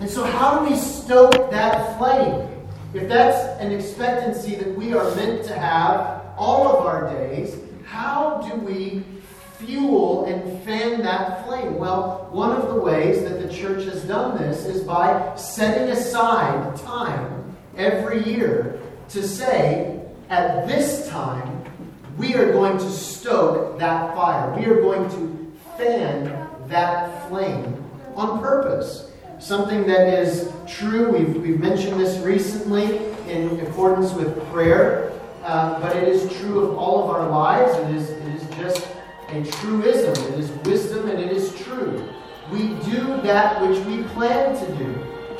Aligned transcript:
And 0.00 0.10
so, 0.10 0.24
how 0.24 0.58
do 0.58 0.70
we 0.70 0.76
stoke 0.76 1.50
that 1.50 1.98
flame? 1.98 2.48
If 2.94 3.08
that's 3.08 3.60
an 3.60 3.72
expectancy 3.72 4.54
that 4.56 4.74
we 4.76 4.92
are 4.92 5.14
meant 5.14 5.44
to 5.46 5.58
have 5.58 6.22
all 6.36 6.68
of 6.68 6.86
our 6.86 7.10
days, 7.10 7.56
how 7.84 8.42
do 8.48 8.56
we 8.60 9.04
fuel 9.58 10.24
and 10.26 10.62
fan 10.64 11.02
that 11.02 11.46
flame? 11.46 11.76
Well, 11.76 12.28
one 12.32 12.52
of 12.52 12.68
the 12.68 12.80
ways 12.80 13.22
that 13.22 13.40
the 13.40 13.52
church 13.52 13.84
has 13.84 14.02
done 14.04 14.36
this 14.38 14.64
is 14.66 14.82
by 14.82 15.34
setting 15.36 15.90
aside 15.90 16.76
time 16.76 17.56
every 17.76 18.24
year 18.24 18.80
to 19.10 19.26
say, 19.26 20.00
at 20.28 20.66
this 20.66 21.08
time, 21.08 21.64
we 22.16 22.34
are 22.34 22.52
going 22.52 22.78
to 22.78 22.90
stoke 22.90 23.78
that 23.78 24.14
fire. 24.14 24.56
We 24.58 24.66
are 24.66 24.80
going 24.80 25.08
to 25.10 25.52
fan 25.76 26.48
that 26.68 27.28
flame 27.28 27.84
on 28.14 28.40
purpose. 28.40 29.10
Something 29.38 29.86
that 29.86 30.08
is 30.08 30.52
true, 30.66 31.10
we've, 31.10 31.36
we've 31.36 31.60
mentioned 31.60 32.00
this 32.00 32.18
recently 32.24 32.98
in 33.28 33.60
accordance 33.60 34.12
with 34.12 34.42
prayer, 34.50 35.12
uh, 35.42 35.80
but 35.80 35.96
it 35.96 36.08
is 36.08 36.32
true 36.38 36.60
of 36.60 36.78
all 36.78 37.04
of 37.04 37.10
our 37.10 37.28
lives. 37.28 37.76
It 37.76 37.96
is, 37.96 38.10
it 38.10 38.34
is 38.34 38.42
just 38.56 38.88
a 39.28 39.44
truism. 39.44 40.32
It 40.32 40.38
is 40.38 40.50
wisdom 40.64 41.08
and 41.08 41.18
it 41.18 41.32
is 41.32 41.54
true. 41.56 42.08
We 42.50 42.68
do 42.90 43.20
that 43.22 43.60
which 43.60 43.78
we 43.86 44.02
plan 44.14 44.54
to 44.54 44.76
do, 44.76 44.86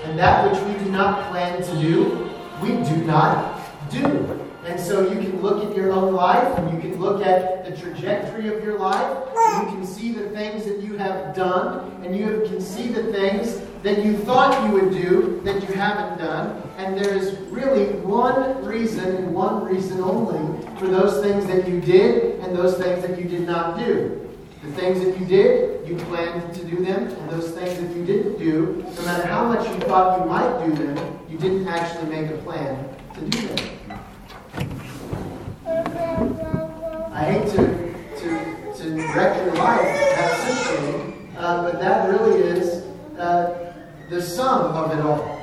and 0.04 0.18
that 0.18 0.50
which 0.50 0.60
we 0.62 0.84
do 0.84 0.90
not 0.90 1.30
plan 1.30 1.62
to 1.62 1.80
do, 1.80 2.30
we 2.62 2.68
do 2.68 2.96
not 3.04 3.60
do. 3.90 4.43
And 4.64 4.80
so 4.80 5.02
you 5.10 5.20
can 5.20 5.42
look 5.42 5.62
at 5.64 5.76
your 5.76 5.92
own 5.92 6.14
life 6.14 6.58
and 6.58 6.72
you 6.72 6.80
can 6.80 6.98
look 6.98 7.22
at 7.22 7.64
the 7.66 7.76
trajectory 7.76 8.48
of 8.48 8.64
your 8.64 8.78
life. 8.78 9.28
And 9.36 9.70
you 9.70 9.76
can 9.76 9.86
see 9.86 10.12
the 10.12 10.30
things 10.30 10.64
that 10.64 10.80
you 10.80 10.96
have 10.96 11.34
done 11.34 12.02
and 12.02 12.16
you 12.16 12.44
can 12.46 12.60
see 12.60 12.88
the 12.88 13.12
things 13.12 13.60
that 13.82 14.02
you 14.02 14.16
thought 14.16 14.66
you 14.66 14.80
would 14.80 14.90
do 14.90 15.42
that 15.44 15.68
you 15.68 15.74
haven't 15.74 16.18
done. 16.18 16.62
And 16.78 16.96
there 16.96 17.14
is 17.14 17.38
really 17.50 17.86
one 18.00 18.64
reason 18.64 19.16
and 19.16 19.34
one 19.34 19.64
reason 19.64 20.00
only 20.00 20.66
for 20.78 20.88
those 20.88 21.22
things 21.22 21.46
that 21.46 21.68
you 21.68 21.80
did 21.80 22.40
and 22.40 22.56
those 22.56 22.78
things 22.78 23.02
that 23.06 23.18
you 23.18 23.28
did 23.28 23.46
not 23.46 23.78
do. 23.78 24.20
The 24.62 24.72
things 24.72 25.04
that 25.04 25.18
you 25.20 25.26
did, 25.26 25.86
you 25.86 25.96
planned 26.06 26.54
to 26.54 26.64
do 26.64 26.82
them, 26.82 27.08
and 27.08 27.30
those 27.30 27.50
things 27.50 27.78
that 27.78 27.94
you 27.94 28.06
didn't 28.06 28.38
do, 28.38 28.82
no 28.96 29.02
matter 29.02 29.26
how 29.26 29.46
much 29.46 29.68
you 29.68 29.78
thought 29.86 30.20
you 30.20 30.26
might 30.26 30.64
do 30.64 30.72
them, 30.72 31.20
you 31.28 31.36
didn't 31.36 31.68
actually 31.68 32.08
make 32.08 32.30
a 32.30 32.38
plan 32.38 32.88
to 33.12 33.20
do 33.28 33.46
them. 33.48 33.68
I 37.14 37.22
hate 37.26 37.48
to, 37.52 37.94
to, 38.18 38.74
to 38.74 39.14
wreck 39.14 39.36
your 39.36 39.54
life 39.54 39.82
that 39.84 41.14
uh, 41.38 41.62
but 41.62 41.78
that 41.78 42.10
really 42.10 42.40
is 42.40 42.82
uh, 43.16 43.72
the 44.10 44.20
sum 44.20 44.72
of 44.74 44.90
it 44.90 45.00
all. 45.00 45.40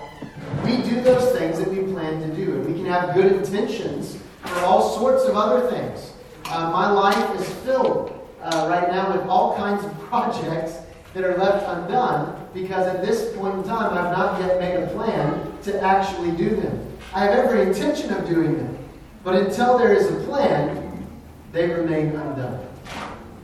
We 0.65 0.81
do 0.81 0.99
those 0.99 1.31
things 1.31 1.59
that 1.59 1.69
we 1.69 1.89
plan 1.93 2.19
to 2.23 2.35
do, 2.35 2.55
and 2.55 2.65
we 2.65 2.73
can 2.73 2.87
have 2.87 3.13
good 3.13 3.31
intentions 3.31 4.17
for 4.43 4.59
all 4.65 4.97
sorts 4.97 5.23
of 5.23 5.37
other 5.37 5.71
things. 5.71 6.11
Uh, 6.43 6.71
my 6.71 6.91
life 6.91 7.39
is 7.39 7.47
filled 7.63 8.19
uh, 8.41 8.67
right 8.69 8.89
now 8.91 9.15
with 9.15 9.25
all 9.27 9.55
kinds 9.55 9.85
of 9.85 9.97
projects 10.09 10.73
that 11.13 11.23
are 11.23 11.37
left 11.37 11.65
undone 11.69 12.49
because 12.53 12.85
at 12.85 13.01
this 13.01 13.33
point 13.37 13.55
in 13.55 13.63
time 13.63 13.97
I've 13.97 14.11
not 14.11 14.41
yet 14.41 14.59
made 14.59 14.75
a 14.75 14.87
plan 14.87 15.57
to 15.63 15.81
actually 15.81 16.31
do 16.31 16.49
them. 16.53 16.97
I 17.13 17.21
have 17.23 17.45
every 17.45 17.61
intention 17.61 18.11
of 18.11 18.27
doing 18.27 18.57
them, 18.57 18.77
but 19.23 19.35
until 19.35 19.77
there 19.77 19.93
is 19.93 20.11
a 20.11 20.25
plan, 20.25 20.90
they 21.51 21.69
remain 21.69 22.15
undone. 22.15 22.65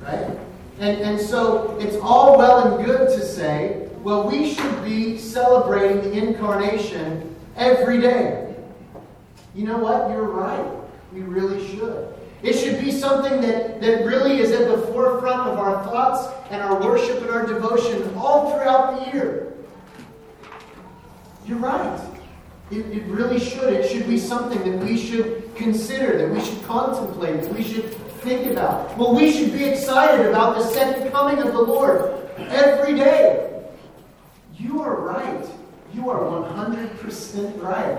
Right? 0.01 0.37
And, 0.79 1.01
and 1.01 1.19
so 1.19 1.77
it's 1.79 1.97
all 1.97 2.37
well 2.37 2.67
and 2.67 2.85
good 2.85 3.09
to 3.09 3.25
say, 3.25 3.89
well, 4.03 4.29
we 4.29 4.53
should 4.53 4.83
be 4.83 5.17
celebrating 5.17 6.01
the 6.01 6.13
incarnation 6.13 7.35
every 7.55 7.99
day. 7.99 8.55
You 9.55 9.65
know 9.65 9.77
what? 9.77 10.09
You're 10.11 10.23
right. 10.23 10.65
We 11.11 11.21
really 11.21 11.67
should. 11.67 12.13
It 12.43 12.53
should 12.53 12.79
be 12.79 12.91
something 12.91 13.41
that, 13.41 13.81
that 13.81 14.05
really 14.05 14.39
is 14.39 14.51
at 14.51 14.67
the 14.67 14.77
forefront 14.87 15.49
of 15.49 15.57
our 15.57 15.83
thoughts 15.83 16.31
and 16.51 16.61
our 16.61 16.79
worship 16.79 17.21
and 17.21 17.31
our 17.31 17.45
devotion 17.45 18.13
all 18.15 18.51
throughout 18.51 18.99
the 18.99 19.11
year. 19.11 19.53
You're 21.45 21.57
right. 21.57 21.99
It, 22.69 22.85
it 22.85 23.03
really 23.05 23.39
should. 23.39 23.73
It 23.73 23.89
should 23.89 24.07
be 24.07 24.19
something 24.19 24.59
that 24.69 24.85
we 24.85 24.97
should 24.97 25.55
consider, 25.55 26.17
that 26.17 26.29
we 26.29 26.41
should 26.41 26.61
contemplate, 26.63 27.41
that 27.41 27.53
we 27.53 27.63
should 27.63 27.96
think 28.19 28.51
about. 28.51 28.97
Well, 28.97 29.15
we 29.15 29.31
should 29.31 29.53
be 29.53 29.65
excited 29.65 30.25
about 30.27 30.55
the 30.55 30.63
second 30.63 31.11
coming 31.11 31.39
of 31.39 31.53
the 31.53 31.61
Lord 31.61 32.29
every 32.37 32.95
day. 32.95 33.63
You 34.57 34.81
are 34.81 34.99
right. 34.99 35.45
You 35.93 36.09
are 36.09 36.19
100% 36.19 37.61
right. 37.61 37.97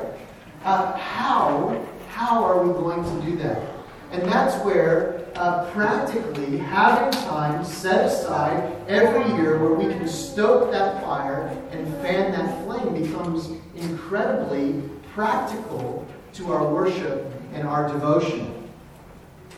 Uh, 0.65 0.97
how, 0.97 1.85
how 2.11 2.45
are 2.45 2.63
we 2.63 2.73
going 2.73 3.03
to 3.03 3.27
do 3.27 3.37
that? 3.39 3.63
And 4.11 4.23
that's 4.23 4.63
where 4.65 5.27
uh, 5.35 5.71
practically 5.71 6.59
having 6.59 7.11
time 7.23 7.65
set 7.65 8.07
aside 8.07 8.75
every 8.89 9.25
year 9.37 9.59
where 9.59 9.75
we 9.75 9.85
can 9.85 10.09
stoke 10.09 10.73
that 10.73 11.03
fire 11.03 11.49
and 11.71 11.87
fan 12.03 12.33
that 12.33 12.65
flame 12.65 13.03
becomes 13.03 13.51
incredibly 13.77 14.83
practical 15.15 16.07
to 16.33 16.53
our 16.53 16.73
worship 16.73 17.33
and 17.53 17.69
our 17.69 17.89
devotion. 17.89 18.58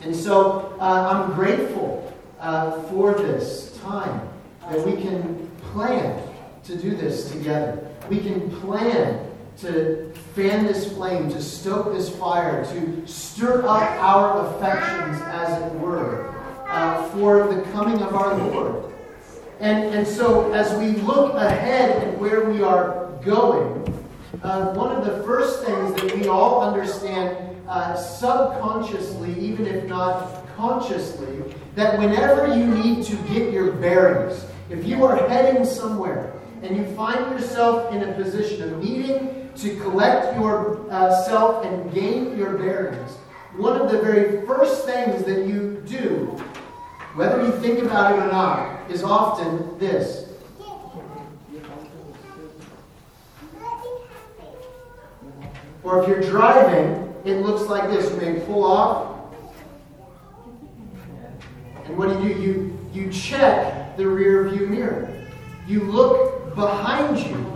And 0.02 0.16
so 0.16 0.76
uh, 0.80 1.26
I'm 1.28 1.34
grateful 1.34 2.12
uh, 2.38 2.82
for 2.84 3.14
this 3.14 3.78
time 3.82 4.28
that 4.68 4.86
we 4.86 5.00
can 5.00 5.48
plan 5.72 6.22
to 6.64 6.76
do 6.76 6.96
this 6.96 7.30
together. 7.30 7.86
We 8.08 8.20
can 8.20 8.50
plan 8.60 9.26
to 9.58 10.12
fan 10.34 10.66
this 10.66 10.90
flame, 10.92 11.28
to 11.30 11.42
stoke 11.42 11.92
this 11.92 12.08
fire, 12.08 12.64
to 12.64 13.06
stir 13.06 13.62
up 13.66 13.82
our 13.82 14.46
affections, 14.46 15.20
as 15.26 15.62
it 15.62 15.78
were, 15.78 16.34
uh, 16.66 17.06
for 17.10 17.52
the 17.52 17.60
coming 17.72 18.00
of 18.00 18.14
our 18.14 18.34
Lord. 18.36 18.92
And, 19.60 19.94
and 19.94 20.06
so, 20.06 20.50
as 20.54 20.72
we 20.78 21.02
look 21.02 21.34
ahead 21.34 22.02
at 22.02 22.18
where 22.18 22.48
we 22.48 22.62
are 22.62 23.10
going, 23.22 23.80
uh, 24.42 24.72
one 24.72 24.96
of 24.96 25.04
the 25.04 25.22
first 25.24 25.64
things 25.64 26.00
that 26.00 26.16
we 26.16 26.28
all 26.28 26.62
understand 26.62 27.49
uh, 27.70 27.94
subconsciously, 27.94 29.32
even 29.38 29.64
if 29.64 29.86
not 29.86 30.44
consciously, 30.56 31.54
that 31.76 31.96
whenever 32.00 32.48
you 32.48 32.66
need 32.66 33.04
to 33.04 33.14
get 33.32 33.52
your 33.52 33.70
bearings, 33.70 34.44
if 34.70 34.84
you 34.84 35.04
are 35.04 35.28
heading 35.28 35.64
somewhere 35.64 36.32
and 36.62 36.76
you 36.76 36.84
find 36.96 37.30
yourself 37.30 37.94
in 37.94 38.02
a 38.02 38.12
position 38.14 38.60
of 38.64 38.82
needing 38.82 39.48
to 39.54 39.76
collect 39.76 40.36
yourself 40.36 41.64
uh, 41.64 41.68
and 41.68 41.94
gain 41.94 42.36
your 42.36 42.58
bearings, 42.58 43.12
one 43.56 43.80
of 43.80 43.88
the 43.88 44.00
very 44.00 44.44
first 44.46 44.84
things 44.84 45.22
that 45.24 45.46
you 45.46 45.80
do, 45.86 46.26
whether 47.14 47.40
you 47.40 47.52
think 47.60 47.78
about 47.78 48.12
it 48.12 48.18
or 48.18 48.32
not, 48.32 48.90
is 48.90 49.04
often 49.04 49.78
this. 49.78 50.26
Or 55.84 56.02
if 56.02 56.08
you're 56.08 56.20
driving, 56.20 57.09
it 57.24 57.42
looks 57.42 57.68
like 57.68 57.90
this. 57.90 58.10
You 58.10 58.16
may 58.16 58.40
pull 58.40 58.64
off. 58.64 59.34
And 61.84 61.96
what 61.96 62.08
do 62.08 62.28
you 62.28 62.34
do? 62.34 62.40
You, 62.40 62.78
you 62.92 63.12
check 63.12 63.96
the 63.96 64.06
rear 64.06 64.48
view 64.48 64.66
mirror. 64.66 65.26
You 65.66 65.82
look 65.82 66.54
behind 66.54 67.18
you 67.18 67.46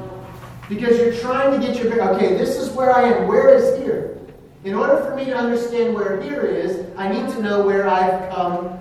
because 0.69 0.99
you're 0.99 1.15
trying 1.15 1.59
to 1.59 1.67
get 1.67 1.77
your 1.83 2.15
okay, 2.15 2.37
this 2.37 2.57
is 2.57 2.71
where 2.71 2.95
I 2.95 3.03
am. 3.03 3.29
Where 3.29 3.55
is 3.55 3.83
here? 3.83 4.19
In 4.65 4.75
order 4.75 5.03
for 5.05 5.15
me 5.15 5.27
to 5.27 5.37
understand 5.37 5.95
where 5.95 6.21
here 6.23 6.43
is, 6.43 6.87
I 6.97 7.09
need 7.09 7.29
to 7.35 7.43
know 7.43 7.67
where 7.67 7.87
I've 7.87 8.31
come 8.31 8.79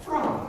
from. 0.00 0.46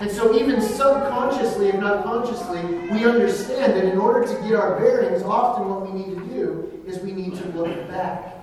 And 0.00 0.10
so, 0.10 0.38
even 0.38 0.60
subconsciously, 0.60 1.68
if 1.68 1.76
not 1.76 2.04
consciously, 2.04 2.62
we 2.90 3.04
understand 3.04 3.74
that 3.74 3.84
in 3.84 3.98
order 3.98 4.26
to 4.26 4.42
get 4.42 4.54
our 4.54 4.78
bearings, 4.78 5.22
often 5.22 5.68
what 5.68 5.90
we 5.90 5.98
need 5.98 6.14
to 6.14 6.24
do 6.26 6.82
is 6.86 6.98
we 7.00 7.12
need 7.12 7.34
to 7.36 7.48
look 7.48 7.88
back. 7.88 8.37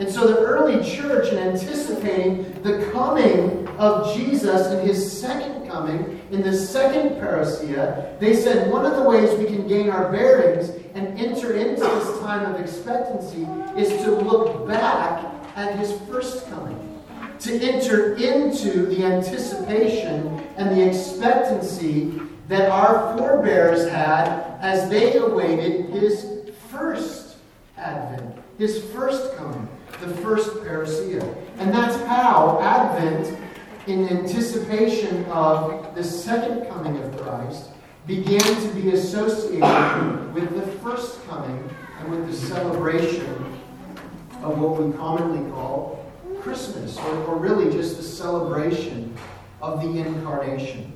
And 0.00 0.10
so, 0.10 0.26
the 0.26 0.38
early 0.38 0.82
church, 0.82 1.30
in 1.30 1.36
anticipating 1.36 2.50
the 2.62 2.90
coming 2.90 3.68
of 3.76 4.16
Jesus 4.16 4.68
in 4.68 4.86
his 4.86 5.20
second 5.20 5.68
coming, 5.68 6.22
in 6.30 6.40
the 6.40 6.56
second 6.56 7.20
parousia, 7.20 8.18
they 8.18 8.34
said 8.34 8.72
one 8.72 8.86
of 8.86 8.96
the 8.96 9.02
ways 9.02 9.38
we 9.38 9.44
can 9.44 9.68
gain 9.68 9.90
our 9.90 10.10
bearings 10.10 10.70
and 10.94 11.18
enter 11.18 11.52
into 11.52 11.82
this 11.82 12.18
time 12.20 12.50
of 12.50 12.58
expectancy 12.58 13.46
is 13.78 14.02
to 14.02 14.10
look 14.10 14.66
back 14.66 15.22
at 15.54 15.78
his 15.78 15.92
first 16.08 16.48
coming, 16.48 17.02
to 17.40 17.60
enter 17.60 18.14
into 18.14 18.86
the 18.86 19.04
anticipation 19.04 20.40
and 20.56 20.74
the 20.74 20.88
expectancy 20.88 22.22
that 22.48 22.70
our 22.70 23.18
forebears 23.18 23.86
had 23.90 24.56
as 24.62 24.88
they 24.88 25.18
awaited 25.18 25.90
his 25.90 26.26
first 26.70 27.36
advent, 27.76 28.34
his 28.56 28.82
first 28.92 29.36
coming, 29.36 29.68
the 30.00 30.08
first 30.16 30.50
parousia. 30.56 31.22
And 31.58 31.72
that's 31.72 31.96
how 32.06 32.58
Advent, 32.62 33.36
in 33.86 34.08
anticipation 34.08 35.24
of 35.26 35.94
the 35.94 36.04
second 36.04 36.68
coming 36.68 36.96
of 37.02 37.16
Christ, 37.18 37.70
began 38.06 38.40
to 38.40 38.68
be 38.74 38.90
associated 38.90 40.34
with 40.34 40.54
the 40.54 40.66
first 40.78 41.24
coming 41.28 41.70
and 41.98 42.10
with 42.10 42.26
the 42.26 42.34
celebration 42.34 43.26
of 44.42 44.58
what 44.58 44.82
we 44.82 44.92
commonly 44.96 45.50
call 45.52 46.10
Christmas, 46.40 46.96
or, 46.98 47.24
or 47.24 47.36
really 47.36 47.70
just 47.70 47.98
the 47.98 48.02
celebration 48.02 49.14
of 49.60 49.82
the 49.82 50.00
incarnation. 50.00 50.92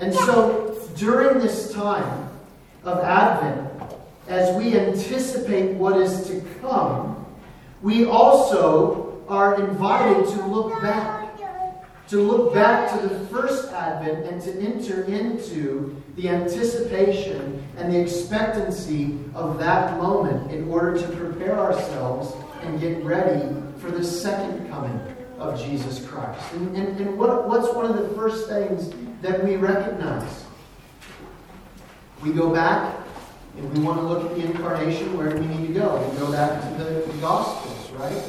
And 0.00 0.14
so 0.14 0.80
during 0.96 1.38
this 1.38 1.72
time 1.72 2.30
of 2.84 2.98
Advent, 3.00 3.70
as 4.28 4.56
we 4.56 4.78
anticipate 4.78 5.74
what 5.74 5.98
is 5.98 6.26
to 6.28 6.42
come, 6.62 7.13
we 7.84 8.06
also 8.06 9.22
are 9.28 9.60
invited 9.60 10.26
to 10.26 10.46
look 10.46 10.80
back. 10.80 11.20
To 12.08 12.16
look 12.16 12.54
back 12.54 12.90
to 12.92 13.06
the 13.06 13.26
first 13.26 13.72
Advent 13.72 14.26
and 14.26 14.40
to 14.42 14.58
enter 14.60 15.04
into 15.04 16.02
the 16.16 16.28
anticipation 16.28 17.62
and 17.76 17.92
the 17.92 18.00
expectancy 18.00 19.18
of 19.34 19.58
that 19.58 19.98
moment 19.98 20.50
in 20.50 20.68
order 20.68 20.98
to 20.98 21.08
prepare 21.16 21.58
ourselves 21.58 22.34
and 22.62 22.80
get 22.80 23.02
ready 23.04 23.54
for 23.78 23.90
the 23.90 24.04
second 24.04 24.68
coming 24.70 25.00
of 25.38 25.58
Jesus 25.58 26.06
Christ. 26.06 26.40
And, 26.54 26.76
and, 26.76 27.00
and 27.00 27.18
what, 27.18 27.48
what's 27.48 27.72
one 27.74 27.86
of 27.86 27.96
the 27.96 28.14
first 28.14 28.48
things 28.48 28.92
that 29.20 29.44
we 29.44 29.56
recognize? 29.56 30.44
We 32.22 32.32
go 32.32 32.52
back 32.52 32.96
and 33.56 33.76
we 33.76 33.84
want 33.84 34.00
to 34.00 34.06
look 34.06 34.30
at 34.30 34.36
the 34.36 34.44
incarnation, 34.44 35.16
where 35.16 35.30
do 35.30 35.38
we 35.38 35.46
need 35.46 35.68
to 35.68 35.72
go? 35.72 36.08
We 36.10 36.18
go 36.18 36.32
back 36.32 36.60
to 36.62 36.84
the, 36.84 37.14
Gospels, 37.20 37.73
right? 38.04 38.22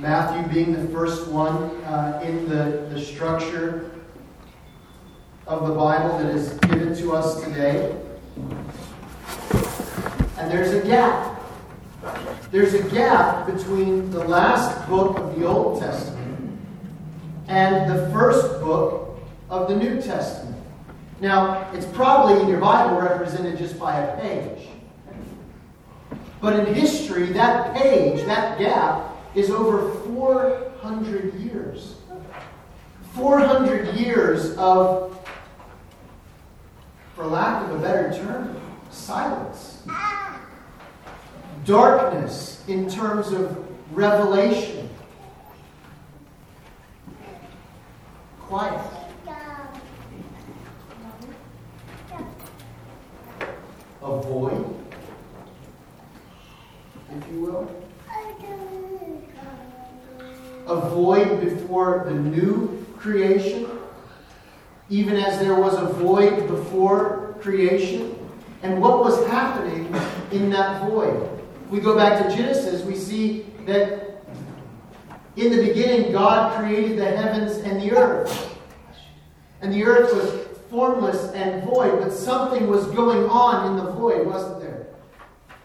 Matthew 0.00 0.52
being 0.52 0.72
the 0.72 0.88
first 0.92 1.28
one 1.28 1.70
uh, 1.84 2.20
in 2.24 2.48
the, 2.48 2.88
the 2.92 3.00
structure 3.00 3.90
of 5.46 5.66
the 5.66 5.74
Bible 5.74 6.18
that 6.18 6.34
is 6.34 6.52
given 6.60 6.94
to 6.96 7.12
us 7.12 7.42
today. 7.42 7.96
And 10.36 10.52
there's 10.52 10.72
a 10.72 10.86
gap. 10.86 11.40
There's 12.52 12.74
a 12.74 12.82
gap 12.90 13.46
between 13.46 14.10
the 14.10 14.22
last 14.24 14.88
book 14.88 15.18
of 15.18 15.38
the 15.38 15.46
Old 15.46 15.80
Testament 15.80 16.60
and 17.48 17.90
the 17.90 18.08
first 18.10 18.60
book 18.60 19.18
of 19.50 19.68
the 19.68 19.76
New 19.76 20.00
Testament. 20.00 20.56
Now, 21.20 21.68
it's 21.72 21.86
probably 21.86 22.40
in 22.40 22.48
your 22.48 22.60
Bible 22.60 23.00
represented 23.00 23.58
just 23.58 23.78
by 23.78 23.98
a 23.98 24.20
page. 24.20 24.67
But 26.40 26.58
in 26.60 26.74
history, 26.74 27.26
that 27.32 27.74
page, 27.74 28.24
that 28.26 28.58
gap, 28.58 29.16
is 29.34 29.50
over 29.50 29.90
400 30.04 31.34
years. 31.34 31.96
400 33.14 33.96
years 33.96 34.56
of, 34.56 35.18
for 37.14 37.26
lack 37.26 37.68
of 37.68 37.76
a 37.76 37.78
better 37.78 38.12
term, 38.16 38.60
silence. 38.90 39.82
Darkness 41.64 42.62
in 42.68 42.88
terms 42.88 43.32
of 43.32 43.66
revelation. 43.92 44.88
Quiet. 48.40 48.80
A 54.00 54.22
void, 54.22 54.87
if 57.16 57.32
you 57.32 57.40
will 57.40 57.88
a 60.68 60.90
void 60.90 61.40
before 61.40 62.04
the 62.06 62.14
new 62.14 62.86
creation, 62.98 63.66
even 64.90 65.16
as 65.16 65.40
there 65.40 65.54
was 65.54 65.74
a 65.74 65.86
void 65.94 66.46
before 66.46 67.36
creation. 67.40 68.14
And 68.62 68.80
what 68.80 69.00
was 69.00 69.26
happening 69.28 69.86
in 70.30 70.50
that 70.50 70.88
void? 70.88 71.28
We 71.70 71.80
go 71.80 71.96
back 71.96 72.22
to 72.22 72.36
Genesis, 72.36 72.82
we 72.82 72.96
see 72.96 73.46
that 73.64 74.22
in 75.36 75.56
the 75.56 75.62
beginning, 75.62 76.12
God 76.12 76.58
created 76.58 76.98
the 76.98 77.04
heavens 77.04 77.58
and 77.58 77.80
the 77.80 77.96
earth. 77.96 78.58
And 79.62 79.72
the 79.72 79.84
earth 79.84 80.12
was 80.12 80.58
formless 80.68 81.32
and 81.32 81.62
void, 81.64 82.00
but 82.00 82.12
something 82.12 82.66
was 82.66 82.86
going 82.86 83.28
on 83.28 83.70
in 83.70 83.84
the 83.84 83.92
void, 83.92 84.26
wasn't? 84.26 84.57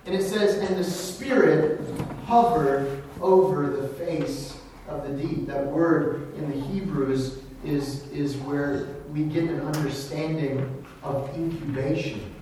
And 0.06 0.14
it 0.14 0.24
says, 0.24 0.58
and 0.58 0.78
the 0.78 0.84
Spirit 0.84 1.80
hovered 2.26 3.04
over 3.22 3.70
the 3.70 3.88
face 3.90 4.58
of 4.88 5.08
the 5.08 5.14
deep. 5.14 5.48
That 5.48 5.66
word 5.66 6.36
in 6.36 6.50
the 6.50 6.60
Hebrews 6.68 7.40
is, 7.64 8.08
is 8.10 8.36
where 8.38 8.88
we 9.12 9.24
get 9.24 9.46
an 9.46 9.62
understanding 9.62 10.86
of 11.04 11.34
incubation. 11.36 12.34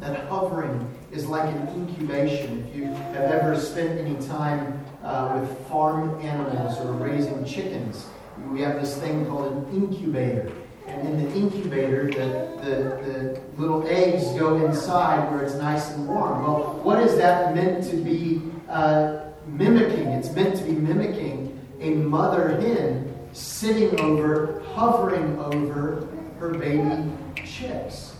That 0.00 0.28
hovering 0.28 0.92
is 1.12 1.26
like 1.26 1.54
an 1.54 1.68
incubation. 1.68 2.66
If 2.68 2.76
you 2.76 2.84
have 2.86 3.16
ever 3.16 3.58
spent 3.58 3.98
any 3.98 4.16
time 4.26 4.84
uh, 5.02 5.38
with 5.40 5.68
farm 5.68 6.20
animals 6.20 6.78
or 6.80 6.92
raising 6.92 7.44
chickens, 7.44 8.06
we 8.50 8.60
have 8.62 8.80
this 8.80 8.96
thing 8.98 9.26
called 9.26 9.52
an 9.52 9.74
incubator. 9.74 10.50
And 10.92 11.08
in 11.08 11.24
the 11.24 11.36
incubator, 11.36 12.06
the, 12.06 12.62
the, 12.62 13.12
the 13.12 13.40
little 13.60 13.86
eggs 13.88 14.24
go 14.38 14.64
inside 14.64 15.30
where 15.30 15.42
it's 15.42 15.54
nice 15.54 15.90
and 15.92 16.06
warm. 16.06 16.42
Well, 16.42 16.80
what 16.82 17.00
is 17.00 17.16
that 17.16 17.54
meant 17.54 17.84
to 17.90 17.96
be 17.96 18.42
uh, 18.68 19.32
mimicking. 19.46 20.08
It's 20.08 20.30
meant 20.32 20.56
to 20.56 20.64
be 20.64 20.72
mimicking 20.72 21.58
a 21.80 21.90
mother 21.90 22.60
hen 22.60 23.12
sitting 23.32 23.98
over, 24.00 24.62
hovering 24.74 25.38
over 25.38 26.08
her 26.38 26.50
baby 26.50 27.10
chicks. 27.44 28.14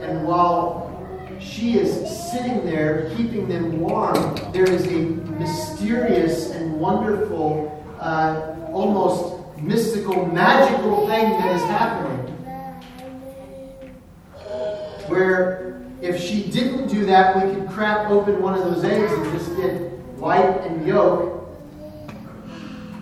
And 0.00 0.26
while 0.26 0.94
she 1.40 1.78
is 1.78 1.90
sitting 2.30 2.64
there, 2.64 3.12
keeping 3.16 3.48
them 3.48 3.80
warm, 3.80 4.36
there 4.52 4.68
is 4.68 4.86
a 4.86 4.98
mysterious 5.38 6.50
and 6.50 6.78
wonderful, 6.80 7.84
uh, 8.00 8.54
almost 8.72 9.37
mystical, 9.62 10.26
magical 10.26 11.06
thing 11.06 11.30
that 11.30 11.56
is 11.56 11.62
happening. 11.62 12.34
Where 15.08 15.80
if 16.00 16.20
she 16.20 16.44
didn't 16.50 16.88
do 16.88 17.04
that, 17.06 17.36
we 17.36 17.54
could 17.54 17.68
crack 17.70 18.08
open 18.10 18.40
one 18.40 18.54
of 18.54 18.64
those 18.64 18.84
eggs 18.84 19.12
and 19.12 19.24
just 19.32 19.56
get 19.56 19.90
white 20.18 20.60
and 20.66 20.86
yolk. 20.86 21.48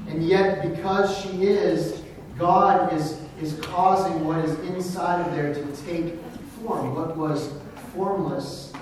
And 0.08 0.26
yet, 0.26 0.62
because 0.70 1.18
she 1.18 1.44
is, 1.44 2.02
God 2.38 2.92
is, 2.92 3.20
is 3.40 3.58
causing 3.60 4.24
what 4.24 4.44
is 4.44 4.58
inside 4.60 5.26
of 5.26 5.34
there 5.34 5.52
to 5.52 5.84
take 5.84 6.14
form. 6.62 6.94
What 6.94 7.16
was 7.16 7.52
formless 7.94 8.72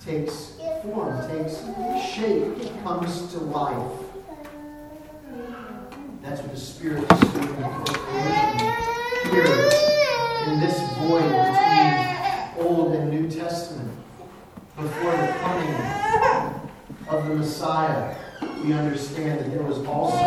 takes 0.00 0.52
form, 0.82 1.28
takes 1.28 1.58
shape, 2.14 2.82
comes 2.84 3.32
to 3.32 3.38
life. 3.38 4.07
That's 6.28 6.42
what 6.42 6.52
the 6.52 6.60
Spirit 6.60 7.10
is 7.10 7.20
doing 7.32 7.56
here 9.30 9.46
in 10.46 10.60
this 10.60 10.78
void 10.98 11.22
between 11.22 12.66
Old 12.66 12.94
and 12.94 13.10
New 13.10 13.30
Testament 13.30 13.90
before 14.76 15.12
the 15.12 15.34
coming 15.40 15.74
of 17.08 17.26
the 17.26 17.34
Messiah, 17.34 18.14
we 18.62 18.74
understand 18.74 19.40
that 19.40 19.50
there 19.50 19.62
was 19.62 19.78
also 19.86 20.18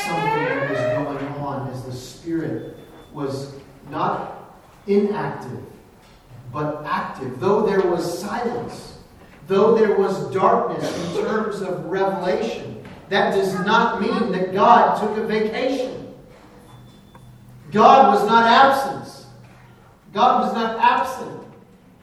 something 0.00 0.44
that 0.46 0.70
was 0.70 0.78
going 1.04 1.28
on 1.34 1.68
as 1.68 1.84
the 1.84 1.92
Spirit 1.92 2.78
was 3.12 3.52
not 3.90 4.56
inactive, 4.86 5.60
but 6.50 6.82
active. 6.86 7.38
Though 7.40 7.66
there 7.66 7.82
was 7.82 8.18
silence, 8.18 9.00
though 9.48 9.74
there 9.74 9.98
was 9.98 10.32
darkness 10.32 11.08
in 11.08 11.26
terms 11.26 11.60
of 11.60 11.84
revelation, 11.84 12.79
that 13.10 13.34
does 13.34 13.52
not 13.66 14.00
mean 14.00 14.32
that 14.32 14.52
God 14.52 15.00
took 15.00 15.18
a 15.18 15.26
vacation. 15.26 16.14
God 17.72 18.14
was 18.14 18.26
not 18.26 18.46
absent. 18.46 19.26
God 20.12 20.46
was 20.46 20.54
not 20.54 20.78
absent. 20.80 21.40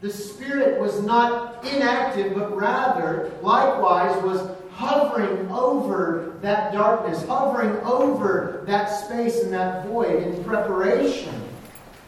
The 0.02 0.12
Spirit 0.12 0.80
was 0.80 1.02
not 1.02 1.66
inactive, 1.66 2.36
but 2.36 2.56
rather, 2.56 3.32
likewise, 3.42 4.22
was 4.24 4.56
hovering 4.74 5.50
over 5.50 6.38
that 6.42 6.72
darkness, 6.72 7.26
hovering 7.26 7.76
over 7.84 8.64
that 8.68 8.88
space 8.88 9.42
and 9.42 9.52
that 9.52 9.88
void 9.88 10.22
in 10.22 10.44
preparation 10.44 11.34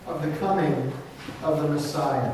of 0.06 0.22
the 0.22 0.32
coming 0.38 0.92
of 1.42 1.62
the 1.62 1.68
Messiah. 1.68 2.32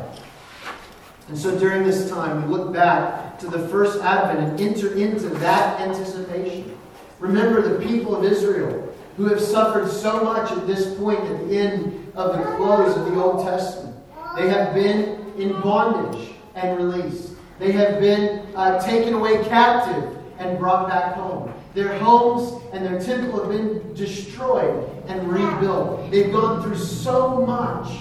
And 1.28 1.38
so 1.38 1.58
during 1.58 1.84
this 1.84 2.10
time, 2.10 2.44
we 2.44 2.58
look 2.58 2.74
back 2.74 3.25
to 3.40 3.48
the 3.48 3.68
first 3.68 4.02
advent 4.02 4.40
and 4.40 4.60
enter 4.60 4.94
into 4.96 5.30
that 5.30 5.80
anticipation. 5.82 6.78
Remember 7.20 7.62
the 7.62 7.86
people 7.86 8.16
of 8.16 8.24
Israel 8.24 8.94
who 9.18 9.26
have 9.26 9.40
suffered 9.40 9.90
so 9.90 10.24
much 10.24 10.52
at 10.52 10.68
this 10.68 10.96
point 10.96 11.20
at 11.20 11.48
the 11.48 11.58
end 11.58 12.12
of 12.16 12.38
the 12.38 12.44
close 12.56 12.96
of 12.98 13.06
the 13.06 13.22
Old 13.22 13.46
Testament. 13.46 13.96
They 14.36 14.50
have 14.50 14.74
been 14.74 15.34
in 15.38 15.60
bondage 15.62 16.32
and 16.56 16.78
released. 16.78 17.34
They 17.60 17.72
have 17.72 18.02
been 18.02 18.46
uh, 18.56 18.82
taken 18.86 19.14
away 19.14 19.44
captive 19.46 20.18
and 20.38 20.60
brought 20.60 20.90
back 20.90 21.16
home. 21.16 21.54
Their 21.74 21.98
homes 22.00 22.62
and 22.74 22.86
their 22.86 23.00
temple 23.00 23.40
have 23.40 23.50
been 23.50 23.94
destroyed 23.94 24.90
and 25.08 25.28
rebuilt. 25.30 26.12
They've 26.12 26.32
gone 26.32 26.62
through 26.62 26.78
so 26.78 27.46
much. 27.46 27.98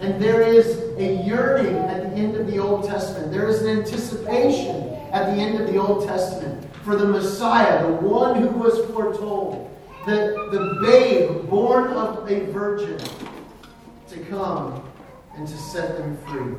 And 0.00 0.20
there 0.20 0.40
is 0.40 0.78
a 0.96 1.22
yearning 1.26 1.76
at 1.76 2.02
the 2.02 2.16
end 2.16 2.34
of 2.34 2.46
the 2.46 2.58
Old 2.58 2.86
Testament. 2.86 3.30
There 3.30 3.48
is 3.48 3.60
an 3.60 3.68
anticipation 3.68 4.94
at 5.12 5.34
the 5.34 5.42
end 5.42 5.60
of 5.60 5.70
the 5.70 5.78
Old 5.78 6.06
Testament 6.06 6.66
for 6.84 6.96
the 6.96 7.04
Messiah, 7.04 7.86
the 7.86 7.92
one 7.92 8.40
who 8.40 8.48
was 8.48 8.78
foretold, 8.90 9.70
the, 10.06 10.48
the 10.50 10.78
babe 10.80 11.48
born 11.50 11.92
of 11.92 12.30
a 12.30 12.46
virgin 12.46 12.98
to 14.08 14.18
come 14.30 14.82
and 15.36 15.46
to 15.46 15.56
set 15.56 15.98
them 15.98 16.16
free. 16.28 16.54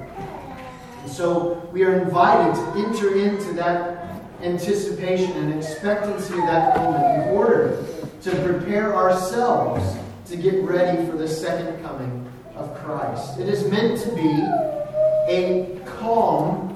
And 1.02 1.12
so 1.12 1.68
we 1.72 1.84
are 1.84 2.00
invited 2.00 2.54
to 2.54 2.88
enter 2.88 3.16
into 3.16 3.54
that 3.54 4.22
anticipation 4.44 5.32
and 5.32 5.54
expectancy 5.56 6.34
of 6.34 6.46
that 6.46 6.78
moment 6.78 7.24
in 7.24 7.30
order 7.36 7.84
to 8.22 8.32
prepare 8.44 8.96
ourselves 8.96 9.98
to 10.28 10.38
get 10.38 10.62
ready 10.62 11.04
for 11.10 11.18
the 11.18 11.28
second 11.28 11.82
coming 11.82 12.31
of 12.62 12.76
Christ. 12.84 13.40
It 13.40 13.50
is 13.50 13.70
meant 13.70 14.00
to 14.02 14.16
be 14.16 14.32
a 15.28 15.80
calm 15.98 16.68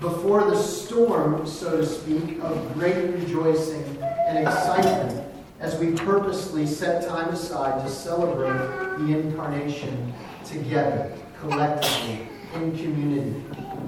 before 0.00 0.44
the 0.50 0.56
storm, 0.56 1.46
so 1.46 1.78
to 1.78 1.86
speak, 1.86 2.38
of 2.40 2.74
great 2.74 3.10
rejoicing 3.14 3.84
and 4.02 4.38
excitement 4.38 5.26
as 5.60 5.78
we 5.78 5.92
purposely 5.92 6.66
set 6.66 7.08
time 7.08 7.30
aside 7.30 7.82
to 7.84 7.90
celebrate 7.90 8.98
the 8.98 9.18
incarnation 9.18 10.12
together, 10.44 11.12
collectively, 11.40 12.28
in 12.54 12.76
community, 12.76 13.30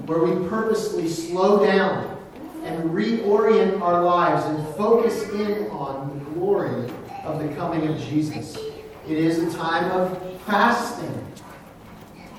where 0.05 0.19
we 0.19 0.47
purposely 0.49 1.07
slow 1.07 1.63
down 1.63 2.17
and 2.63 2.89
reorient 2.89 3.79
our 3.81 4.03
lives 4.03 4.43
and 4.45 4.75
focus 4.75 5.23
in 5.29 5.69
on 5.69 6.17
the 6.17 6.25
glory 6.31 6.91
of 7.23 7.39
the 7.39 7.47
coming 7.55 7.87
of 7.87 7.99
Jesus. 7.99 8.57
It 9.07 9.17
is 9.17 9.37
a 9.53 9.57
time 9.57 9.91
of 9.91 10.36
fasting, 10.47 11.25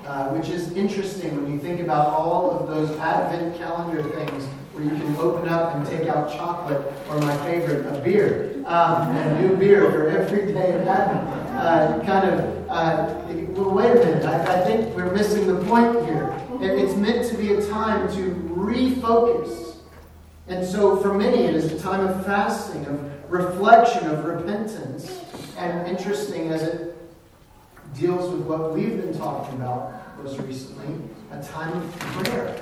uh, 0.05 0.29
which 0.29 0.49
is 0.49 0.71
interesting 0.73 1.35
when 1.35 1.53
you 1.53 1.59
think 1.59 1.79
about 1.79 2.07
all 2.07 2.59
of 2.59 2.67
those 2.67 2.89
Advent 2.97 3.55
calendar 3.57 4.01
things 4.01 4.45
where 4.73 4.83
you 4.83 4.89
can 4.89 5.15
open 5.17 5.47
up 5.47 5.75
and 5.75 5.85
take 5.85 6.07
out 6.09 6.31
chocolate, 6.31 6.81
or 7.09 7.19
my 7.19 7.37
favorite, 7.45 7.85
a 7.85 8.01
beer, 8.01 8.63
um, 8.65 9.15
a 9.15 9.41
new 9.41 9.55
beer 9.55 9.91
for 9.91 10.09
every 10.09 10.51
day 10.51 10.73
of 10.73 10.87
Advent. 10.87 11.39
Uh, 11.55 12.03
kind 12.03 12.29
of, 12.29 12.69
uh, 12.69 13.15
well, 13.49 13.71
wait 13.71 13.91
a 13.91 13.95
minute, 13.95 14.25
I, 14.25 14.61
I, 14.61 14.65
think 14.65 14.95
we're 14.95 15.11
missing 15.11 15.45
the 15.45 15.63
point 15.65 16.05
here. 16.05 16.33
It's 16.61 16.95
meant 16.95 17.29
to 17.29 17.37
be 17.37 17.53
a 17.53 17.67
time 17.67 18.07
to 18.15 18.33
refocus. 18.55 19.75
And 20.47 20.65
so 20.65 20.97
for 20.97 21.13
many, 21.13 21.43
it 21.43 21.55
is 21.55 21.71
a 21.71 21.79
time 21.79 22.07
of 22.07 22.25
fasting, 22.25 22.85
of 22.85 23.31
reflection, 23.31 24.07
of 24.07 24.25
repentance. 24.25 25.21
And 25.57 25.87
interesting 25.87 26.49
as 26.51 26.63
it 26.63 26.98
deals 27.97 28.31
with 28.31 28.41
what 28.41 28.73
we've 28.73 28.97
been 28.97 29.17
talking 29.17 29.55
about 29.55 29.93
most 30.23 30.39
recently 30.39 30.95
a 31.31 31.41
time 31.43 31.75
of 31.77 31.99
prayer. 31.99 32.61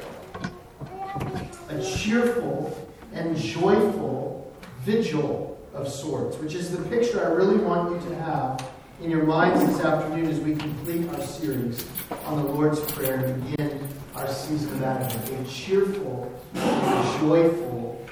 A 1.70 1.82
cheerful 1.82 2.92
and 3.14 3.36
joyful 3.36 4.54
vigil 4.82 5.60
of 5.74 5.88
sorts, 5.88 6.38
which 6.38 6.54
is 6.54 6.72
the 6.72 6.82
picture 6.90 7.26
I 7.26 7.30
really 7.30 7.58
want 7.58 7.94
you 7.94 8.10
to 8.10 8.16
have 8.16 8.70
in 9.02 9.12
your 9.12 9.24
minds 9.24 9.66
this 9.66 9.84
afternoon 9.84 10.28
as 10.28 10.40
we 10.40 10.56
complete 10.56 11.08
our 11.10 11.22
series 11.22 11.86
on 12.26 12.44
the 12.44 12.52
Lord's 12.52 12.80
Prayer 12.92 13.26
and 13.26 13.52
begin 13.52 13.88
our 14.16 14.28
season 14.28 14.72
of 14.74 14.84
Advent. 14.84 15.48
A 15.48 15.52
cheerful 15.52 16.34
and 16.56 17.20
joyful 17.20 18.06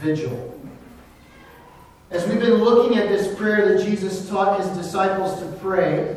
vigil. 0.00 0.54
As 2.10 2.26
we've 2.26 2.40
been 2.40 2.54
looking 2.54 2.96
at 2.96 3.08
this 3.08 3.36
prayer 3.36 3.76
that 3.76 3.84
Jesus 3.84 4.28
taught 4.28 4.60
his 4.60 4.68
disciples 4.76 5.38
to 5.40 5.46
pray, 5.58 6.16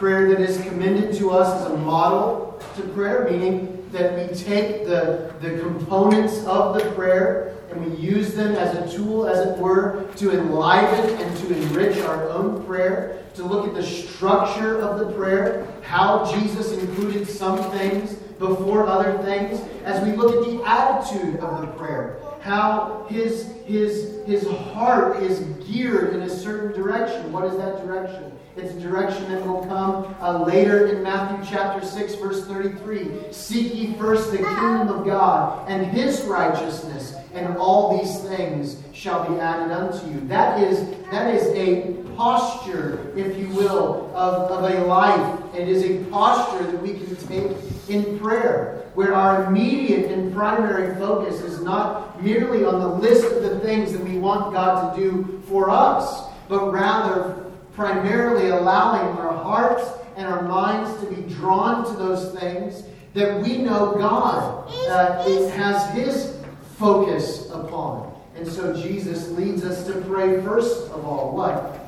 prayer 0.00 0.30
that 0.30 0.40
is 0.40 0.56
commended 0.62 1.14
to 1.14 1.30
us 1.30 1.60
as 1.60 1.70
a 1.70 1.76
model 1.76 2.58
to 2.74 2.82
prayer, 2.94 3.28
meaning 3.30 3.86
that 3.92 4.16
we 4.16 4.34
take 4.34 4.86
the, 4.86 5.30
the 5.42 5.58
components 5.60 6.42
of 6.46 6.74
the 6.74 6.90
prayer 6.92 7.54
and 7.70 7.84
we 7.84 7.94
use 7.96 8.32
them 8.32 8.54
as 8.54 8.74
a 8.74 8.96
tool, 8.96 9.28
as 9.28 9.46
it 9.46 9.58
were, 9.58 10.06
to 10.16 10.30
enliven 10.32 11.20
and 11.20 11.36
to 11.36 11.54
enrich 11.54 11.98
our 11.98 12.30
own 12.30 12.64
prayer, 12.64 13.22
to 13.34 13.44
look 13.44 13.68
at 13.68 13.74
the 13.74 13.82
structure 13.82 14.80
of 14.80 14.98
the 14.98 15.12
prayer, 15.12 15.68
how 15.82 16.24
Jesus 16.32 16.72
included 16.72 17.28
some 17.28 17.70
things 17.70 18.14
before 18.38 18.86
other 18.86 19.18
things, 19.22 19.60
as 19.84 20.02
we 20.02 20.16
look 20.16 20.34
at 20.34 20.50
the 20.50 20.64
attitude 20.64 21.38
of 21.40 21.60
the 21.60 21.66
prayer, 21.74 22.18
how 22.40 23.06
his, 23.10 23.52
his, 23.66 24.24
his 24.26 24.48
heart 24.72 25.22
is 25.22 25.40
geared 25.66 26.14
in 26.14 26.22
a 26.22 26.30
certain 26.30 26.72
direction. 26.72 27.30
What 27.32 27.44
is 27.44 27.56
that 27.58 27.84
direction? 27.84 28.32
It's 28.62 28.74
a 28.74 28.80
direction 28.80 29.30
that 29.30 29.46
will 29.46 29.64
come 29.64 30.14
uh, 30.20 30.44
later 30.44 30.88
in 30.88 31.02
Matthew 31.02 31.50
chapter 31.50 31.84
6, 31.84 32.16
verse 32.16 32.46
33. 32.46 33.32
Seek 33.32 33.74
ye 33.74 33.94
first 33.94 34.32
the 34.32 34.36
kingdom 34.36 34.88
of 34.88 35.06
God 35.06 35.66
and 35.66 35.86
his 35.86 36.20
righteousness, 36.24 37.14
and 37.32 37.56
all 37.56 37.98
these 37.98 38.20
things 38.20 38.76
shall 38.92 39.26
be 39.26 39.40
added 39.40 39.72
unto 39.72 40.06
you. 40.10 40.20
That 40.28 40.62
is, 40.62 40.90
that 41.10 41.34
is 41.34 41.46
a 41.56 41.94
posture, 42.16 43.14
if 43.16 43.34
you 43.38 43.48
will, 43.48 44.14
of, 44.14 44.50
of 44.50 44.70
a 44.70 44.84
life. 44.84 45.54
It 45.54 45.66
is 45.66 45.82
a 45.82 46.04
posture 46.10 46.70
that 46.70 46.82
we 46.82 46.98
can 46.98 47.16
take 47.16 47.56
in 47.88 48.18
prayer, 48.18 48.90
where 48.92 49.14
our 49.14 49.46
immediate 49.46 50.10
and 50.10 50.34
primary 50.34 50.94
focus 50.96 51.40
is 51.40 51.62
not 51.62 52.22
merely 52.22 52.66
on 52.66 52.78
the 52.78 52.88
list 52.88 53.24
of 53.24 53.42
the 53.42 53.58
things 53.60 53.92
that 53.92 54.04
we 54.04 54.18
want 54.18 54.52
God 54.52 54.94
to 54.94 55.00
do 55.00 55.42
for 55.46 55.70
us, 55.70 56.24
but 56.46 56.70
rather 56.70 57.49
primarily 57.80 58.50
allowing 58.50 59.16
our 59.16 59.32
hearts 59.32 59.90
and 60.16 60.26
our 60.26 60.42
minds 60.42 61.00
to 61.00 61.06
be 61.06 61.22
drawn 61.32 61.82
to 61.82 61.96
those 61.96 62.38
things 62.38 62.82
that 63.14 63.40
we 63.40 63.56
know 63.56 63.94
God 63.94 64.70
uh, 64.90 65.26
has 65.52 65.90
His 65.94 66.36
focus 66.76 67.48
upon. 67.48 68.14
And 68.36 68.46
so 68.46 68.76
Jesus 68.76 69.30
leads 69.30 69.64
us 69.64 69.86
to 69.86 69.98
pray 70.02 70.42
first 70.42 70.90
of 70.90 71.06
all 71.06 71.34
what? 71.34 71.80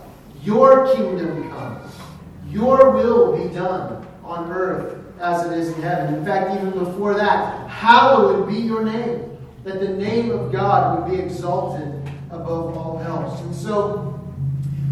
Your 0.43 0.95
kingdom 0.97 1.51
come. 1.51 1.79
Your 2.49 2.93
will 2.93 3.37
be 3.37 3.53
done 3.55 4.07
on 4.25 4.51
earth 4.51 4.99
as 5.21 5.45
it 5.45 5.59
is 5.59 5.77
in 5.77 5.83
heaven. 5.83 6.15
In 6.15 6.25
fact, 6.25 6.55
even 6.55 6.71
before 6.71 7.13
that, 7.13 7.69
hallowed 7.69 8.49
be 8.49 8.57
your 8.57 8.83
name. 8.83 9.37
That 9.65 9.81
the 9.81 9.91
name 9.91 10.31
of 10.31 10.51
God 10.53 11.03
would 11.03 11.15
be 11.15 11.23
exalted 11.23 12.03
above 12.31 12.79
all 12.79 12.99
else. 13.05 13.43
And 13.43 13.55
so 13.55 14.12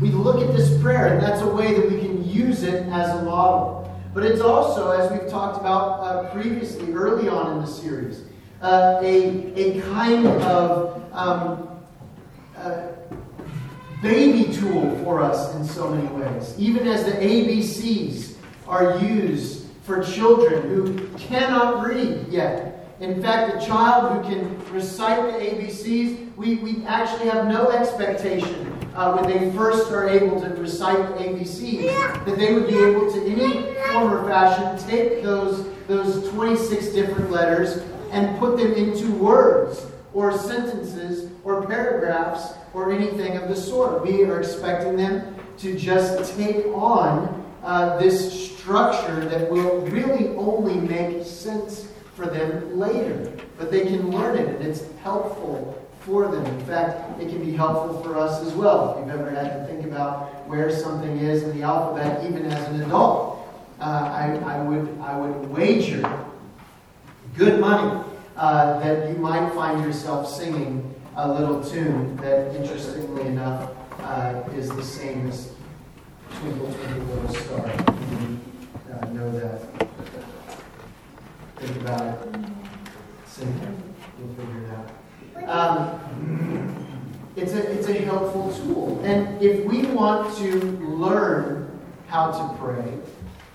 we 0.01 0.09
look 0.11 0.41
at 0.41 0.57
this 0.57 0.81
prayer, 0.81 1.13
and 1.13 1.23
that's 1.23 1.43
a 1.43 1.47
way 1.47 1.75
that 1.75 1.91
we 1.91 1.99
can 2.01 2.27
use 2.27 2.63
it 2.63 2.87
as 2.89 3.11
a 3.17 3.23
model. 3.23 3.77
But 4.15 4.25
it's 4.25 4.41
also, 4.41 4.91
as 4.91 5.13
we've 5.13 5.31
talked 5.31 5.61
about 5.61 6.01
uh, 6.01 6.31
previously, 6.31 6.93
early 6.93 7.29
on 7.29 7.53
in 7.53 7.61
the 7.61 7.67
series, 7.67 8.23
uh, 8.63 8.99
a, 9.03 9.53
a 9.55 9.81
kind 9.83 10.27
of 10.27 11.03
um, 11.13 11.69
uh, 12.57 12.89
baby 14.03 14.53
tool 14.53 14.99
for 15.05 15.21
us 15.21 15.55
in 15.55 15.65
so 15.65 15.91
many 15.91 16.09
ways. 16.09 16.55
Even 16.59 16.89
as 16.89 17.05
the 17.05 17.13
ABCs 17.13 18.37
are 18.67 18.99
used 18.99 19.67
for 19.83 20.03
children 20.03 20.63
who 20.71 21.09
cannot 21.19 21.87
read 21.87 22.27
yet. 22.29 22.89
In 23.01 23.23
fact, 23.23 23.63
a 23.63 23.67
child 23.67 24.25
who 24.25 24.31
can 24.31 24.73
recite 24.73 25.23
the 25.33 25.47
ABCs, 25.47 26.35
we, 26.37 26.57
we 26.57 26.85
actually 26.87 27.29
have 27.29 27.47
no 27.47 27.71
expectation 27.71 28.80
uh, 29.01 29.17
when 29.17 29.31
they 29.31 29.51
first 29.57 29.91
are 29.93 30.07
able 30.07 30.39
to 30.39 30.49
recite 30.57 30.99
the 31.17 31.25
ABCs, 31.25 32.25
that 32.27 32.37
they 32.37 32.53
would 32.53 32.67
be 32.67 32.77
able 32.77 33.11
to, 33.11 33.25
in 33.25 33.41
any 33.41 33.75
form 33.93 34.13
or 34.13 34.29
fashion, 34.29 34.89
take 34.91 35.23
those, 35.23 35.67
those 35.87 36.29
26 36.33 36.89
different 36.89 37.31
letters 37.31 37.83
and 38.13 38.39
put 38.39 38.59
them 38.59 38.75
into 38.75 39.11
words 39.13 39.87
or 40.13 40.37
sentences 40.37 41.31
or 41.45 41.67
paragraphs 41.67 42.53
or 42.75 42.93
anything 42.93 43.39
of 43.39 43.49
the 43.49 43.57
sort. 43.57 44.05
We 44.05 44.25
are 44.25 44.39
expecting 44.39 44.97
them 44.97 45.35
to 45.61 45.79
just 45.79 46.37
take 46.37 46.67
on 46.67 47.43
uh, 47.65 47.97
this 47.97 48.51
structure 48.51 49.25
that 49.31 49.51
will 49.51 49.81
really 49.87 50.29
only 50.37 50.75
make 50.75 51.25
sense 51.25 51.89
for 52.15 52.27
them 52.27 52.79
later. 52.79 53.33
But 53.57 53.71
they 53.71 53.87
can 53.87 54.11
learn 54.11 54.37
it, 54.37 54.47
and 54.47 54.63
it's 54.63 54.83
helpful 55.03 55.80
for 56.11 56.27
them. 56.27 56.45
In 56.45 56.67
fact, 56.67 57.21
it 57.21 57.29
can 57.29 57.39
be 57.39 57.53
helpful 57.53 58.03
for 58.03 58.19
us 58.19 58.45
as 58.45 58.53
well. 58.53 58.99
If 58.99 59.07
you've 59.07 59.21
ever 59.21 59.31
had 59.31 59.53
to 59.53 59.67
think 59.67 59.87
about 59.87 60.49
where 60.49 60.69
something 60.77 61.19
is 61.19 61.45
in 61.45 61.57
the 61.57 61.65
alphabet, 61.65 62.25
even 62.25 62.47
as 62.47 62.69
an 62.69 62.83
adult, 62.83 63.47
uh, 63.81 63.85
I, 63.85 64.35
I, 64.45 64.63
would, 64.63 64.99
I 65.01 65.17
would 65.17 65.49
wager 65.51 66.03
good 67.37 67.61
money 67.61 68.05
uh, 68.37 68.81
that 68.81 69.09
you 69.09 69.17
might 69.17 69.55
find 69.55 69.85
yourself 69.85 70.29
singing 70.29 70.93
a 71.15 71.33
little 71.33 71.63
tune 71.63 72.17
that, 72.17 72.57
interestingly 72.57 73.27
enough, 73.27 73.71
uh, 74.01 74.43
is 74.57 74.69
the 74.69 74.83
same 74.83 75.29
as 75.29 75.53
Twinkle, 76.35 76.73
Twinkle, 76.73 77.15
Little 77.15 77.35
Star. 77.35 77.69
You 77.69 78.41
uh, 78.93 79.07
know 79.13 79.31
that. 79.39 79.89
Think 81.57 81.77
about 81.83 82.03
it. 82.03 82.37
Sing 83.27 83.49
it. 83.49 83.69
You'll 84.19 84.35
figure 84.35 84.65
it 84.65 84.71
out. 84.73 85.00
Um, 85.47 86.01
it's, 87.37 87.53
a, 87.53 87.73
it's 87.73 87.89
a 87.89 87.95
helpful 87.95 88.53
tool. 88.55 89.01
And 89.05 89.41
if 89.43 89.65
we 89.65 89.87
want 89.87 90.37
to 90.39 90.61
learn 90.81 91.81
how 92.09 92.31
to 92.31 92.59
pray, 92.59 92.99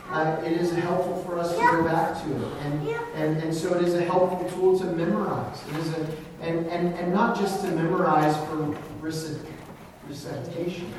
uh, 0.09 0.41
it 0.45 0.53
is 0.53 0.71
helpful 0.71 1.21
for 1.23 1.39
us 1.39 1.51
to 1.51 1.59
go 1.59 1.83
back 1.83 2.21
to 2.23 2.35
it. 2.35 2.53
And, 2.63 2.87
and, 3.15 3.43
and 3.43 3.53
so 3.53 3.73
it 3.75 3.83
is 3.83 3.95
a 3.95 4.03
helpful 4.03 4.49
tool 4.49 4.79
to 4.79 4.85
memorize. 4.85 5.61
It 5.69 5.77
is 5.77 5.93
a, 5.93 6.07
and, 6.41 6.67
and, 6.67 6.93
and 6.95 7.13
not 7.13 7.37
just 7.37 7.61
to 7.61 7.71
memorize 7.71 8.35
for 8.47 8.77
recitation, 9.01 10.93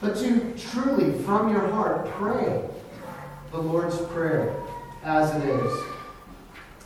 but 0.00 0.16
to 0.16 0.54
truly, 0.56 1.12
from 1.24 1.50
your 1.50 1.68
heart, 1.68 2.06
pray 2.10 2.62
the 3.50 3.58
Lord's 3.58 3.98
Prayer 4.08 4.54
as 5.02 5.34
it 5.34 5.48
is. 5.48 5.82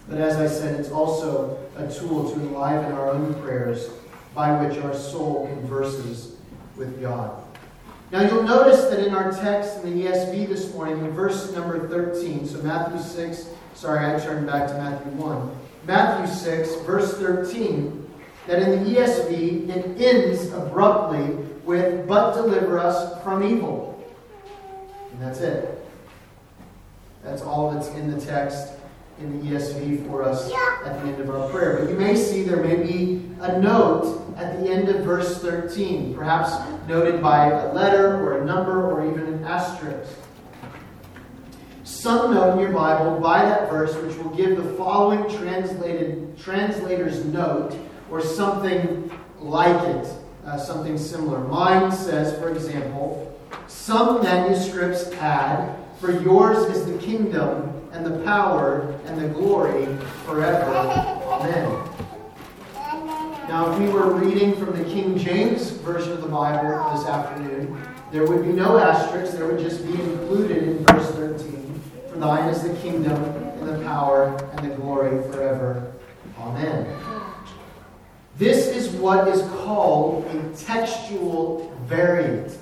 But 0.09 0.19
as 0.19 0.37
I 0.37 0.47
said, 0.47 0.79
it's 0.79 0.91
also 0.91 1.59
a 1.77 1.91
tool 1.91 2.31
to 2.31 2.41
enliven 2.41 2.93
our 2.93 3.11
own 3.11 3.35
prayers 3.43 3.89
by 4.35 4.63
which 4.63 4.79
our 4.83 4.95
soul 4.95 5.47
converses 5.47 6.37
with 6.77 7.01
God. 7.01 7.43
Now 8.11 8.21
you'll 8.23 8.43
notice 8.43 8.85
that 8.85 9.05
in 9.05 9.15
our 9.15 9.33
text 9.33 9.83
in 9.83 9.99
the 9.99 10.07
ESV 10.07 10.49
this 10.49 10.73
morning, 10.75 10.99
in 10.99 11.11
verse 11.13 11.53
number 11.53 11.89
13, 11.89 12.47
so 12.47 12.59
Matthew 12.63 13.01
6, 13.01 13.49
sorry, 13.75 14.15
I 14.15 14.19
turned 14.19 14.47
back 14.47 14.69
to 14.69 14.75
Matthew 14.75 15.13
1. 15.13 15.57
Matthew 15.87 16.35
6, 16.35 16.75
verse 16.83 17.17
13, 17.19 18.11
that 18.47 18.63
in 18.63 18.85
the 18.85 19.01
ESV 19.01 19.69
it 19.69 20.01
ends 20.01 20.53
abruptly 20.53 21.35
with, 21.65 22.07
but 22.07 22.35
deliver 22.35 22.79
us 22.79 23.23
from 23.23 23.43
evil. 23.43 24.05
And 25.13 25.23
that's 25.23 25.41
it. 25.41 25.87
That's 27.23 27.41
all 27.41 27.71
that's 27.71 27.89
in 27.89 28.11
the 28.11 28.21
text 28.21 28.74
in 29.25 29.41
the 29.41 29.55
ESV 29.57 30.07
for 30.07 30.23
us 30.23 30.53
at 30.85 31.03
the 31.03 31.09
end 31.09 31.21
of 31.21 31.31
our 31.31 31.49
prayer. 31.49 31.79
But 31.79 31.91
you 31.91 31.97
may 31.97 32.15
see 32.15 32.43
there 32.43 32.63
may 32.63 32.77
be 32.77 33.27
a 33.41 33.59
note 33.59 34.23
at 34.37 34.61
the 34.61 34.71
end 34.71 34.89
of 34.89 35.05
verse 35.05 35.41
13, 35.41 36.15
perhaps 36.15 36.53
noted 36.87 37.23
by 37.23 37.49
a 37.49 37.73
letter 37.73 38.17
or 38.17 38.43
a 38.43 38.45
number 38.45 38.91
or 38.91 39.11
even 39.11 39.27
an 39.33 39.45
asterisk. 39.45 40.13
Some 41.85 42.35
note 42.35 42.55
in 42.55 42.59
your 42.61 42.73
Bible 42.73 43.19
by 43.21 43.45
that 43.45 43.71
verse 43.71 43.95
which 43.97 44.17
will 44.17 44.35
give 44.35 44.57
the 44.57 44.75
following 44.75 45.23
translated 45.39 46.37
translator's 46.37 47.25
note 47.25 47.79
or 48.11 48.21
something 48.21 49.11
like 49.39 49.83
it, 49.89 50.07
uh, 50.45 50.59
something 50.59 50.99
similar. 50.99 51.41
Mine 51.41 51.91
says, 51.93 52.39
for 52.39 52.51
example, 52.51 53.39
some 53.69 54.23
manuscripts 54.23 55.11
add, 55.13 55.77
For 56.01 56.11
yours 56.11 56.59
is 56.77 56.85
the 56.87 56.99
kingdom 56.99 57.84
and 57.95 58.05
the 58.05 58.19
power 58.25 59.01
and 59.07 59.21
the 59.21 59.29
glory 59.29 59.87
forever. 60.27 60.75
Amen. 60.75 61.95
Now, 63.49 63.73
if 63.73 63.79
we 63.79 63.89
were 63.89 64.13
reading 64.15 64.57
from 64.57 64.77
the 64.77 64.85
King 64.85 65.17
James 65.17 65.71
Version 65.71 66.13
of 66.13 66.23
the 66.23 66.29
Bible 66.29 66.97
this 66.97 67.07
afternoon, 67.07 67.81
there 68.11 68.27
would 68.27 68.43
be 68.43 68.53
no 68.53 68.79
asterisks. 68.79 69.37
There 69.37 69.47
would 69.47 69.61
just 69.61 69.87
be 69.87 69.93
included 69.93 70.65
in 70.65 70.85
verse 70.87 71.11
13 71.13 71.81
For 72.11 72.19
thine 72.19 72.49
is 72.49 72.63
the 72.63 72.75
kingdom 72.77 73.23
and 73.23 73.69
the 73.69 73.85
power 73.85 74.37
and 74.53 74.71
the 74.71 74.75
glory 74.75 75.23
forever. 75.31 75.93
Amen. 76.39 77.01
This 78.37 78.67
is 78.67 78.89
what 78.97 79.29
is 79.29 79.43
called 79.43 80.27
a 80.27 80.57
textual 80.57 81.73
variant. 81.85 82.59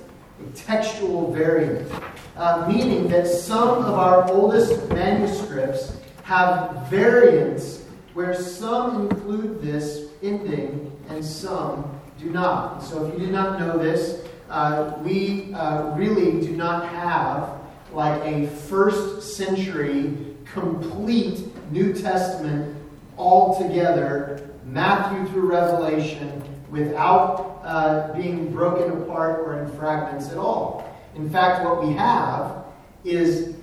Textual 0.55 1.33
variant 1.33 1.91
uh, 2.37 2.67
meaning 2.69 3.09
that 3.09 3.27
some 3.27 3.79
of 3.85 3.95
our 3.95 4.31
oldest 4.31 4.89
manuscripts 4.89 5.97
have 6.23 6.87
variants 6.89 7.85
where 8.15 8.35
some 8.35 9.03
include 9.03 9.61
this 9.61 10.09
ending 10.23 10.91
and 11.09 11.25
some 11.25 12.01
do 12.19 12.31
not. 12.31 12.83
So 12.83 13.07
if 13.07 13.15
you 13.15 13.27
did 13.27 13.33
not 13.33 13.59
know 13.59 13.79
this, 13.79 14.25
uh, 14.49 14.99
we 15.03 15.53
uh, 15.55 15.95
really 15.97 16.41
do 16.41 16.57
not 16.57 16.89
have 16.89 17.61
like 17.93 18.21
a 18.23 18.47
first 18.49 19.37
century 19.37 20.17
complete 20.45 21.41
New 21.71 21.93
Testament 21.93 22.77
altogether, 23.19 24.51
Matthew 24.65 25.27
through 25.33 25.51
Revelation, 25.51 26.43
without 26.73 27.61
uh, 27.63 28.13
being 28.15 28.51
broken 28.51 29.03
apart 29.03 29.41
or 29.41 29.63
in 29.63 29.71
fragments 29.77 30.31
at 30.31 30.39
all. 30.39 30.89
In 31.15 31.29
fact, 31.29 31.65
what 31.65 31.87
we 31.87 31.93
have 31.93 32.65
is 33.05 33.55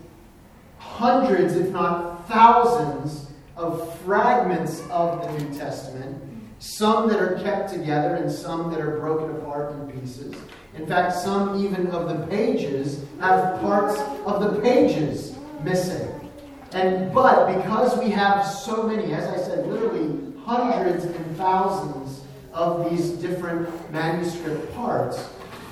hundreds, 0.78 1.56
if 1.56 1.69
not 1.72 2.28
thousands, 2.30 3.32
of 3.58 4.00
fragments 4.02 4.82
of 4.89 5.22
the 5.22 5.43
New 5.43 5.58
Testament, 5.58 6.24
some 6.60 7.10
that 7.10 7.19
are 7.19 7.39
kept 7.39 7.74
together 7.74 8.15
and 8.15 8.32
some 8.32 8.72
that 8.72 8.80
are 8.80 9.00
broken 9.00 9.36
apart 9.38 9.74
in 9.74 10.00
pieces. 10.00 10.36
In 10.78 10.86
fact, 10.86 11.13
some 11.13 11.65
even 11.65 11.88
of 11.88 12.08
the 12.08 12.28
pages 12.28 13.04
have 13.19 13.60
parts 13.60 14.00
of 14.26 14.39
the 14.41 14.62
pages 14.62 15.36
missing. 15.63 16.08
And 16.72 17.13
but 17.13 17.58
because 17.58 17.98
we 17.98 18.12
have 18.12 18.45
so 18.45 18.84
many, 18.84 19.12
as 19.13 19.28
I 19.28 19.38
said, 19.38 19.67
literally 19.67 20.34
hundreds 20.45 21.06
and 21.06 21.38
thousands 21.38 21.99
of 22.60 22.89
these 22.89 23.12
different 23.12 23.69
manuscript 23.89 24.76
parts, 24.76 25.30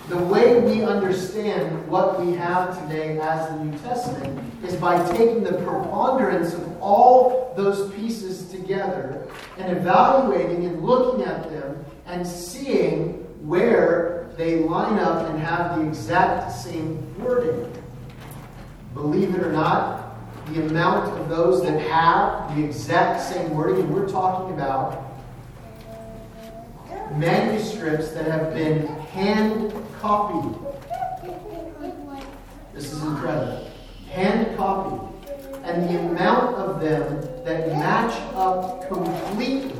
the 0.07 0.17
way 0.17 0.61
we 0.61 0.83
understand 0.83 1.85
what 1.89 2.25
we 2.25 2.31
have 2.31 2.81
today 2.81 3.19
as 3.19 3.49
the 3.49 3.65
New 3.65 3.77
Testament 3.79 4.39
is 4.63 4.73
by 4.77 5.05
taking 5.11 5.43
the 5.43 5.51
preponderance 5.51 6.53
of 6.53 6.81
all 6.81 7.53
those 7.57 7.93
pieces 7.93 8.49
together 8.49 9.27
and 9.57 9.77
evaluating 9.77 10.65
and 10.65 10.81
looking 10.81 11.25
at 11.25 11.49
them 11.51 11.83
and 12.05 12.25
seeing 12.25 13.15
where 13.45 14.29
they 14.37 14.59
line 14.59 14.97
up 14.97 15.29
and 15.29 15.39
have 15.39 15.77
the 15.77 15.85
exact 15.85 16.53
same 16.53 17.03
wording. 17.21 17.69
Believe 18.93 19.35
it 19.35 19.41
or 19.41 19.51
not, 19.51 20.05
the 20.53 20.65
amount 20.65 21.19
of 21.19 21.27
those 21.27 21.61
that 21.63 21.81
have 21.81 22.55
the 22.55 22.63
exact 22.63 23.21
same 23.21 23.53
wording, 23.53 23.81
and 23.81 23.93
we're 23.93 24.07
talking 24.07 24.55
about 24.55 25.06
manuscripts 27.15 28.11
that 28.11 28.25
have 28.25 28.53
been 28.53 28.87
hand 28.87 29.73
copied. 29.99 30.57
This 32.73 32.91
is 32.91 33.01
incredible. 33.03 33.69
Hand 34.09 34.55
copied. 34.57 35.07
And 35.63 35.89
the 35.89 35.99
amount 35.99 36.55
of 36.55 36.79
them 36.79 37.21
that 37.43 37.69
match 37.69 38.13
up 38.35 38.87
completely 38.87 39.73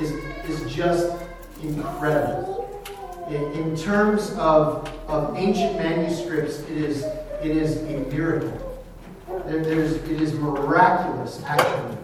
is, 0.00 0.12
is 0.48 0.74
just 0.74 1.12
incredible. 1.62 2.64
In, 3.28 3.42
in 3.52 3.76
terms 3.76 4.30
of, 4.32 4.90
of 5.06 5.36
ancient 5.36 5.76
manuscripts, 5.76 6.60
it 6.60 6.78
is, 6.78 7.02
it 7.42 7.56
is 7.56 7.76
a 7.82 8.10
miracle. 8.10 8.84
There, 9.46 9.62
there's, 9.62 9.92
it 9.92 10.20
is 10.22 10.32
miraculous, 10.34 11.42
actually, 11.44 11.96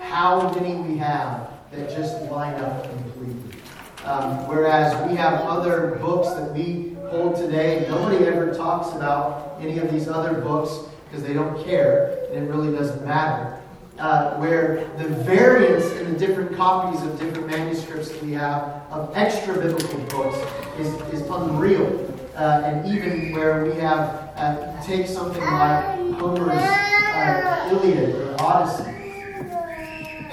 how 0.00 0.52
many 0.52 0.74
we 0.76 0.98
have 0.98 1.55
that 1.76 1.94
just 1.94 2.20
line 2.30 2.54
up 2.54 2.88
completely. 2.88 3.60
Um, 4.04 4.48
whereas 4.48 4.94
we 5.10 5.16
have 5.16 5.40
other 5.42 5.98
books 6.00 6.30
that 6.34 6.52
we 6.52 6.94
hold 7.10 7.36
today, 7.36 7.86
nobody 7.88 8.24
ever 8.24 8.54
talks 8.54 8.94
about 8.94 9.58
any 9.60 9.78
of 9.78 9.90
these 9.90 10.08
other 10.08 10.40
books 10.40 10.88
because 11.04 11.22
they 11.22 11.34
don't 11.34 11.64
care, 11.64 12.26
and 12.32 12.44
it 12.44 12.50
really 12.50 12.76
doesn't 12.76 13.04
matter. 13.04 13.60
Uh, 13.98 14.36
where 14.36 14.88
the 14.98 15.08
variance 15.24 15.86
in 15.92 16.12
the 16.12 16.18
different 16.18 16.54
copies 16.54 17.02
of 17.02 17.18
different 17.18 17.46
manuscripts 17.46 18.10
that 18.10 18.22
we 18.22 18.32
have 18.32 18.82
of 18.90 19.10
extra 19.16 19.54
biblical 19.54 19.98
books 20.10 20.36
is, 20.78 20.88
is 21.12 21.22
unreal. 21.30 22.02
Uh, 22.36 22.60
and 22.66 22.86
even 22.94 23.32
where 23.32 23.64
we 23.64 23.72
have, 23.80 24.30
uh, 24.36 24.82
take 24.82 25.06
something 25.06 25.42
like 25.42 25.98
Homer's 26.18 26.50
uh, 26.50 27.70
Iliad 27.72 28.14
or 28.14 28.36
Odyssey, 28.38 28.90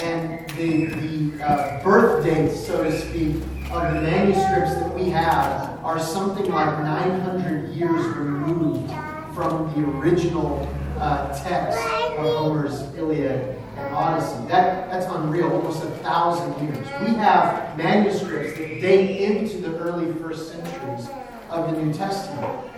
and 0.03 0.42
the, 0.57 0.85
the 0.85 1.43
uh, 1.43 1.83
birth 1.83 2.23
dates, 2.23 2.65
so 2.65 2.83
to 2.83 2.99
speak, 2.99 3.35
of 3.71 3.93
the 3.93 4.01
manuscripts 4.01 4.75
that 4.75 4.93
we 4.93 5.09
have 5.09 5.79
are 5.83 5.99
something 5.99 6.45
like 6.51 6.79
900 6.79 7.71
years 7.73 8.05
removed 8.15 8.89
from 9.33 9.73
the 9.73 9.89
original 9.97 10.69
uh, 10.99 11.27
text 11.43 11.79
of 11.79 12.17
Homer's 12.37 12.81
Iliad 12.95 13.59
and 13.77 13.95
Odyssey. 13.95 14.47
That, 14.47 14.91
that's 14.91 15.07
unreal, 15.07 15.51
almost 15.51 15.83
a 15.83 15.89
thousand 15.97 16.67
years. 16.67 16.87
We 17.01 17.15
have 17.15 17.75
manuscripts 17.77 18.57
that 18.59 18.79
date 18.79 19.21
into 19.21 19.57
the 19.57 19.75
early 19.79 20.13
first 20.21 20.51
centuries 20.51 21.09
of 21.49 21.71
the 21.71 21.81
New 21.81 21.93
Testament, 21.93 22.71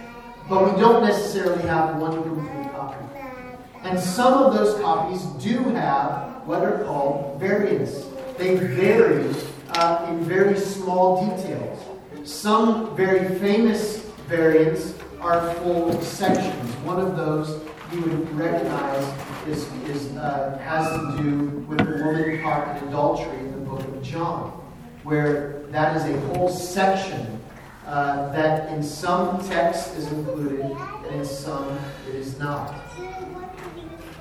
but 0.48 0.74
we 0.74 0.80
don't 0.80 1.04
necessarily 1.04 1.62
have 1.64 1.98
one 1.98 2.24
complete 2.24 2.72
copy. 2.72 3.15
And 3.86 4.00
some 4.00 4.34
of 4.34 4.54
those 4.56 4.82
copies 4.82 5.22
do 5.44 5.60
have 5.76 6.42
what 6.48 6.64
are 6.64 6.84
called 6.86 7.40
variants. 7.40 8.06
They 8.36 8.56
vary 8.56 9.32
uh, 9.70 10.08
in 10.10 10.26
very 10.26 10.58
small 10.60 11.24
details. 11.24 11.80
Some 12.24 12.96
very 12.96 13.38
famous 13.38 13.98
variants 14.28 14.96
are 15.22 15.54
full 15.56 16.02
sections. 16.02 16.72
One 16.78 17.00
of 17.00 17.16
those 17.16 17.62
you 17.94 18.02
would 18.02 18.36
recognize 18.36 19.06
is, 19.48 19.72
is 19.88 20.18
uh, 20.18 20.58
has 20.64 20.90
to 20.90 21.24
do 21.24 21.48
with 21.70 21.78
the 21.78 22.04
woman 22.04 22.42
caught 22.42 22.82
in 22.82 22.88
adultery 22.88 23.38
in 23.38 23.52
the 23.52 23.70
book 23.70 23.82
of 23.82 24.02
John, 24.02 24.50
where 25.04 25.62
that 25.70 25.96
is 25.96 26.04
a 26.04 26.20
whole 26.22 26.50
section 26.50 27.40
uh, 27.86 28.32
that 28.32 28.74
in 28.74 28.82
some 28.82 29.48
text 29.48 29.96
is 29.96 30.12
included 30.12 30.62
and 30.62 31.16
in 31.18 31.24
some 31.24 31.78
it 32.10 32.16
is 32.16 32.40
not. 32.40 32.85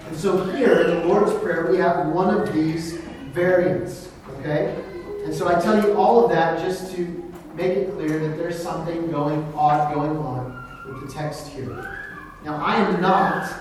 And 0.06 0.16
so 0.16 0.44
here 0.52 0.80
in 0.82 0.86
the 0.90 1.06
Lord's 1.06 1.32
Prayer, 1.42 1.70
we 1.70 1.78
have 1.78 2.08
one 2.08 2.34
of 2.34 2.52
these 2.52 2.98
variants. 3.32 4.10
Okay? 4.38 4.82
And 5.24 5.34
so 5.34 5.48
I 5.48 5.60
tell 5.60 5.82
you 5.82 5.94
all 5.96 6.24
of 6.24 6.30
that 6.30 6.60
just 6.60 6.94
to 6.94 7.32
make 7.54 7.76
it 7.76 7.92
clear 7.94 8.18
that 8.18 8.36
there's 8.36 8.60
something 8.62 9.10
going 9.10 9.42
odd 9.54 9.94
going 9.94 10.16
on 10.16 10.68
with 10.86 11.06
the 11.06 11.12
text 11.12 11.48
here. 11.48 11.98
Now 12.44 12.62
I 12.62 12.76
am 12.76 13.00
not 13.00 13.52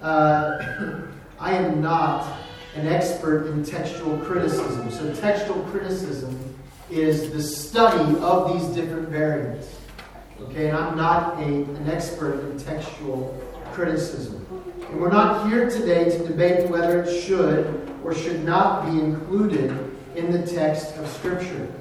uh, 0.00 1.02
I 1.38 1.54
am 1.54 1.82
not 1.82 2.32
an 2.74 2.86
expert 2.86 3.48
in 3.48 3.64
textual 3.64 4.16
criticism. 4.18 4.90
So 4.90 5.14
textual 5.14 5.62
criticism 5.64 6.38
is 6.90 7.30
the 7.32 7.42
study 7.42 8.18
of 8.20 8.52
these 8.52 8.66
different 8.74 9.08
variants. 9.08 9.66
Okay, 10.48 10.68
and 10.68 10.76
I'm 10.76 10.96
not 10.96 11.38
a, 11.38 11.44
an 11.44 11.88
expert 11.88 12.40
in 12.40 12.58
textual 12.58 13.40
criticism. 13.72 14.44
And 14.90 15.00
we're 15.00 15.10
not 15.10 15.48
here 15.48 15.70
today 15.70 16.04
to 16.10 16.26
debate 16.26 16.68
whether 16.68 17.02
it 17.02 17.22
should 17.22 17.88
or 18.04 18.14
should 18.14 18.44
not 18.44 18.84
be 18.84 18.98
included 18.98 19.70
in 20.16 20.32
the 20.32 20.44
text 20.44 20.96
of 20.96 21.06
Scripture. 21.08 21.72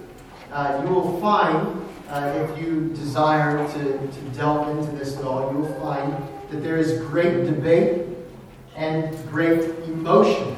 Uh, 0.52 0.82
you 0.84 0.94
will 0.94 1.20
find, 1.20 1.86
uh, 2.10 2.48
if 2.48 2.64
you 2.64 2.90
desire 2.90 3.68
to, 3.74 4.08
to 4.08 4.22
delve 4.38 4.70
into 4.78 4.92
this 4.96 5.18
at 5.18 5.26
all, 5.26 5.52
you 5.52 5.60
will 5.60 5.80
find 5.82 6.14
that 6.50 6.64
there 6.64 6.78
is 6.78 7.02
great 7.02 7.46
debate 7.46 8.06
and 8.76 9.18
great 9.30 9.62
emotion 9.86 10.56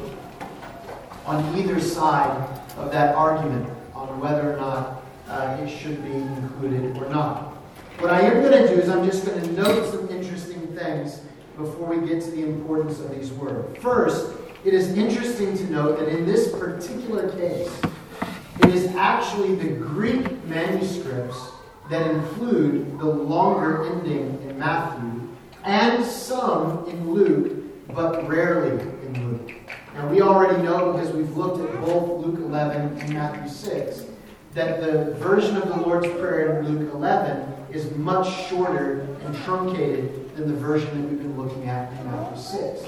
on 1.26 1.58
either 1.58 1.80
side 1.80 2.50
of 2.78 2.92
that 2.92 3.16
argument 3.16 3.70
on 3.96 4.20
whether 4.20 4.54
or 4.54 4.58
not 4.58 5.04
uh, 5.30 5.58
it 5.62 5.70
should 5.70 6.04
be 6.04 6.12
included 6.12 6.98
or 6.98 7.10
not. 7.10 7.53
What 8.04 8.12
I 8.12 8.20
am 8.24 8.42
going 8.42 8.52
to 8.52 8.68
do 8.68 8.82
is 8.82 8.89
I'm 8.89 9.06
just 9.06 9.26
going 9.26 9.42
to 9.42 9.52
note 9.54 9.89
some 9.89 10.10
interesting 10.10 10.68
things 10.76 11.22
before 11.56 11.88
we 11.88 12.06
get 12.06 12.22
to 12.24 12.32
the 12.32 12.44
importance 12.44 13.00
of 13.00 13.10
these 13.16 13.32
words. 13.32 13.78
First, 13.82 14.34
it 14.66 14.74
is 14.74 14.89
interesting 14.98 15.56
to 15.56 15.63
note 15.72 16.00
that 16.00 16.10
in 16.10 16.26
this 16.26 16.52
particular 16.52 17.30
case, 17.32 17.72
it 18.62 18.76
is 18.76 18.94
actually 18.98 19.56
the 19.56 19.70
Greek 19.70 20.44
manuscripts 20.48 21.52
that 21.89 22.12
include 22.12 23.00
the 23.00 23.06
longer 23.06 23.86
ending 23.94 24.50
in 24.50 24.60
Matthew 24.60 25.30
and 25.63 26.04
some 26.04 26.86
in 26.89 27.10
Luke, 27.10 27.88
but 27.96 28.28
rarely 28.28 28.82
in 28.82 29.32
Luke. 29.32 29.54
Now, 29.94 30.10
we 30.10 30.22
already 30.22 30.62
know 30.62 30.92
because 30.92 31.10
we've 31.12 31.38
looked 31.38 31.62
at 31.62 31.80
both 31.80 32.26
Luke 32.26 32.38
11 32.38 33.00
and 33.00 33.13
Matthew 33.13 33.48
6 33.48 34.04
that 34.56 34.82
the 34.82 35.13
version 35.20 35.56
of 35.56 35.70
the 35.70 35.78
Lord's 35.78 36.10
Prayer 36.20 36.60
in 36.60 36.68
Luke 36.68 36.94
11 36.94 37.62
is 37.74 37.92
much 37.96 38.48
shorter 38.48 39.02
and 39.26 39.36
truncated 39.44 40.36
than 40.36 40.48
the 40.48 40.54
version 40.54 40.90
that 41.02 41.10
we've 41.10 41.20
been 41.20 41.38
looking 41.38 41.68
at 41.68 41.92
in 42.00 42.12
Matthew 42.12 42.42
6. 42.42 42.86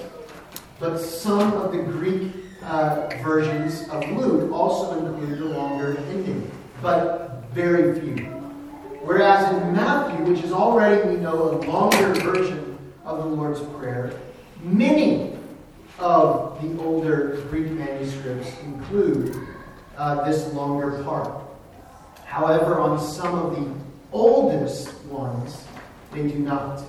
But 0.79 0.99
some 0.99 1.53
of 1.53 1.71
the 1.71 1.79
Greek 1.79 2.33
uh, 2.63 3.09
versions 3.23 3.87
of 3.89 4.07
Luke 4.11 4.51
also 4.51 5.05
include 5.05 5.39
the 5.39 5.45
longer 5.45 5.97
ending, 6.09 6.51
but 6.81 7.43
very 7.51 7.99
few. 7.99 8.25
Whereas 9.01 9.53
in 9.55 9.73
Matthew, 9.73 10.25
which 10.25 10.43
is 10.43 10.51
already, 10.51 11.09
we 11.09 11.17
know, 11.17 11.51
a 11.51 11.57
longer 11.65 12.13
version 12.13 12.77
of 13.03 13.19
the 13.19 13.25
Lord's 13.25 13.61
Prayer, 13.77 14.19
many 14.61 15.37
of 15.99 16.61
the 16.61 16.83
older 16.83 17.41
Greek 17.49 17.71
manuscripts 17.71 18.51
include 18.63 19.35
uh, 19.97 20.23
this 20.25 20.51
longer 20.53 21.03
part. 21.03 21.41
However, 22.25 22.79
on 22.79 22.99
some 22.99 23.35
of 23.35 23.55
the 23.55 23.84
oldest 24.15 25.03
ones, 25.05 25.65
they 26.11 26.27
do 26.27 26.39
not. 26.39 26.81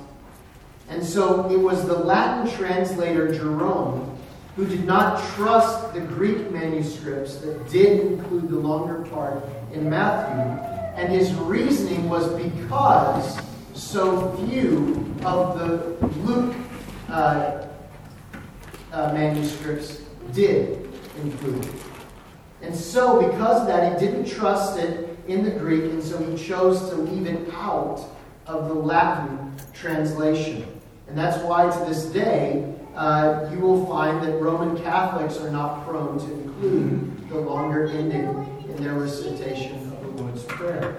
And 0.89 1.05
so 1.05 1.51
it 1.51 1.59
was 1.59 1.85
the 1.87 1.99
Latin 1.99 2.57
translator 2.57 3.35
Jerome 3.35 4.17
who 4.55 4.65
did 4.65 4.85
not 4.87 5.23
trust 5.35 5.93
the 5.93 6.01
Greek 6.01 6.51
manuscripts 6.51 7.37
that 7.39 7.69
did 7.69 8.01
include 8.07 8.49
the 8.49 8.57
longer 8.57 9.05
part 9.11 9.45
in 9.73 9.91
Matthew. 9.91 10.41
And 10.97 11.13
his 11.13 11.35
reasoning 11.35 12.09
was 12.09 12.29
because 12.41 13.39
so 13.75 14.35
few 14.47 15.15
of 15.25 15.59
the 15.59 16.07
Luke 16.21 16.55
uh, 17.11 17.67
uh, 18.93 19.13
manuscripts 19.13 20.01
did 20.33 20.89
include 21.23 21.65
it. 21.67 21.75
And 22.63 22.75
so, 22.75 23.29
because 23.29 23.61
of 23.61 23.67
that, 23.67 24.01
he 24.01 24.07
didn't 24.07 24.27
trust 24.27 24.79
it 24.79 25.16
in 25.29 25.45
the 25.45 25.51
Greek, 25.51 25.85
and 25.85 26.03
so 26.03 26.19
he 26.19 26.37
chose 26.37 26.89
to 26.91 26.97
leave 26.97 27.27
it 27.27 27.53
out 27.53 28.05
of 28.47 28.69
the 28.69 28.75
Latin 28.75 29.55
translation. 29.73 30.67
And 31.09 31.17
that's 31.17 31.43
why 31.45 31.71
to 31.71 31.85
this 31.85 32.07
day, 32.07 32.73
uh, 32.95 33.49
you 33.53 33.59
will 33.59 33.87
find 33.87 34.23
that 34.23 34.41
Roman 34.41 34.83
Catholics 34.83 35.39
are 35.39 35.51
not 35.51 35.87
prone 35.87 36.19
to 36.19 36.33
include 36.33 37.29
the 37.29 37.39
longer 37.39 37.87
ending 37.89 38.65
in 38.69 38.83
their 38.83 38.95
recitation 38.95 39.77
of 39.93 40.01
the 40.01 40.23
Lord's 40.23 40.45
Prayer. 40.45 40.97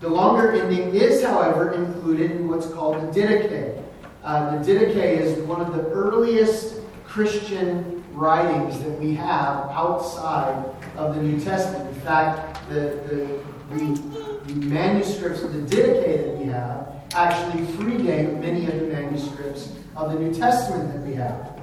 The 0.00 0.08
longer 0.08 0.52
ending 0.52 0.94
is, 0.94 1.24
however, 1.24 1.72
included 1.72 2.30
in 2.32 2.48
what's 2.48 2.66
called 2.66 2.96
the 2.96 3.20
Didache. 3.20 3.82
Uh, 4.22 4.58
the 4.58 4.72
Didache 4.72 5.20
is 5.20 5.38
one 5.40 5.60
of 5.60 5.74
the 5.74 5.82
earliest 5.88 6.80
Christian 7.06 8.04
writings 8.12 8.78
that 8.80 8.98
we 9.00 9.14
have 9.14 9.70
outside 9.70 10.64
of 10.96 11.14
the 11.14 11.22
New 11.22 11.40
Testament. 11.40 11.88
In 11.94 12.00
fact, 12.02 12.55
the, 12.68 12.98
the, 13.08 13.74
the, 13.74 14.54
manuscripts 14.66 15.42
of 15.42 15.52
the 15.52 15.76
Didache 15.76 16.24
that 16.24 16.36
we 16.38 16.44
have 16.46 16.94
actually 17.14 17.62
predate 17.74 18.40
many 18.40 18.66
of 18.66 18.80
the 18.80 18.86
manuscripts 18.86 19.72
of 19.96 20.12
the 20.12 20.18
New 20.18 20.34
Testament 20.34 20.92
that 20.92 21.00
we 21.06 21.14
have. 21.14 21.58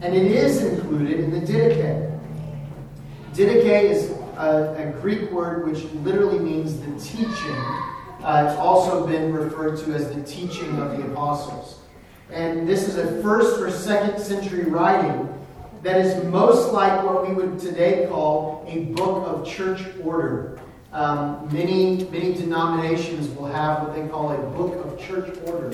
And 0.00 0.14
it 0.14 0.26
is 0.26 0.62
included 0.62 1.20
in 1.20 1.30
the 1.30 1.40
Didache. 1.40 2.20
Didache 3.34 3.90
is 3.90 4.10
a, 4.36 4.74
a 4.78 5.00
Greek 5.00 5.30
word 5.30 5.66
which 5.66 5.84
literally 6.04 6.38
means 6.38 6.78
the 6.80 6.92
teaching. 7.00 7.56
Uh, 8.22 8.46
it's 8.48 8.58
also 8.58 9.06
been 9.06 9.32
referred 9.32 9.78
to 9.78 9.92
as 9.94 10.14
the 10.14 10.22
teaching 10.22 10.78
of 10.80 10.96
the 10.96 11.04
apostles. 11.10 11.80
And 12.30 12.68
this 12.68 12.88
is 12.88 12.96
a 12.96 13.22
first 13.22 13.60
or 13.60 13.70
second 13.70 14.20
century 14.20 14.64
writing 14.64 15.31
that 15.82 16.00
is 16.00 16.24
most 16.24 16.72
like 16.72 17.02
what 17.02 17.28
we 17.28 17.34
would 17.34 17.58
today 17.58 18.06
call 18.08 18.64
a 18.68 18.84
book 18.92 19.26
of 19.26 19.46
church 19.46 19.82
order. 20.04 20.58
Um, 20.92 21.48
many, 21.52 22.04
many 22.10 22.34
denominations 22.34 23.28
will 23.34 23.46
have 23.46 23.82
what 23.82 23.96
they 23.96 24.06
call 24.08 24.30
a 24.30 24.38
book 24.50 24.84
of 24.84 25.00
church 25.00 25.36
order, 25.46 25.70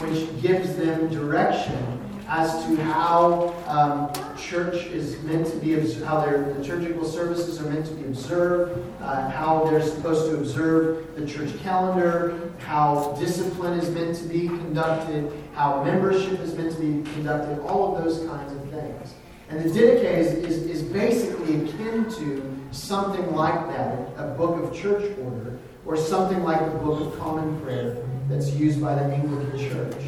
which 0.00 0.42
gives 0.42 0.74
them 0.76 1.08
direction 1.10 2.00
as 2.26 2.64
to 2.64 2.76
how 2.82 3.54
um, 3.66 4.36
church 4.38 4.86
is 4.86 5.20
meant 5.22 5.46
to 5.46 5.56
be, 5.58 5.74
how 6.02 6.24
their 6.24 6.38
liturgical 6.54 7.04
services 7.04 7.60
are 7.60 7.68
meant 7.68 7.84
to 7.84 7.92
be 7.92 8.04
observed, 8.04 8.80
uh, 9.02 9.28
how 9.28 9.64
they're 9.64 9.82
supposed 9.82 10.30
to 10.30 10.38
observe 10.38 11.14
the 11.14 11.26
church 11.26 11.50
calendar, 11.60 12.50
how 12.58 13.14
discipline 13.20 13.78
is 13.78 13.90
meant 13.90 14.16
to 14.16 14.24
be 14.24 14.48
conducted, 14.48 15.30
how 15.54 15.84
membership 15.84 16.40
is 16.40 16.54
meant 16.54 16.72
to 16.74 16.80
be 16.80 17.10
conducted, 17.12 17.60
all 17.66 17.94
of 17.94 18.02
those 18.02 18.26
kinds 18.26 18.50
of 18.52 18.70
things. 18.70 19.14
And 19.52 19.62
the 19.62 19.68
Didache 19.68 20.16
is, 20.16 20.32
is, 20.32 20.62
is 20.62 20.82
basically 20.82 21.56
akin 21.56 22.10
to 22.12 22.58
something 22.70 23.34
like 23.34 23.68
that, 23.68 24.08
a 24.16 24.34
book 24.34 24.62
of 24.62 24.74
church 24.74 25.12
order, 25.18 25.58
or 25.84 25.94
something 25.94 26.42
like 26.42 26.58
the 26.72 26.78
Book 26.78 27.02
of 27.02 27.18
Common 27.18 27.60
Prayer 27.60 28.02
that's 28.30 28.50
used 28.52 28.80
by 28.80 28.94
the 28.94 29.02
Anglican 29.02 29.58
Church. 29.58 30.02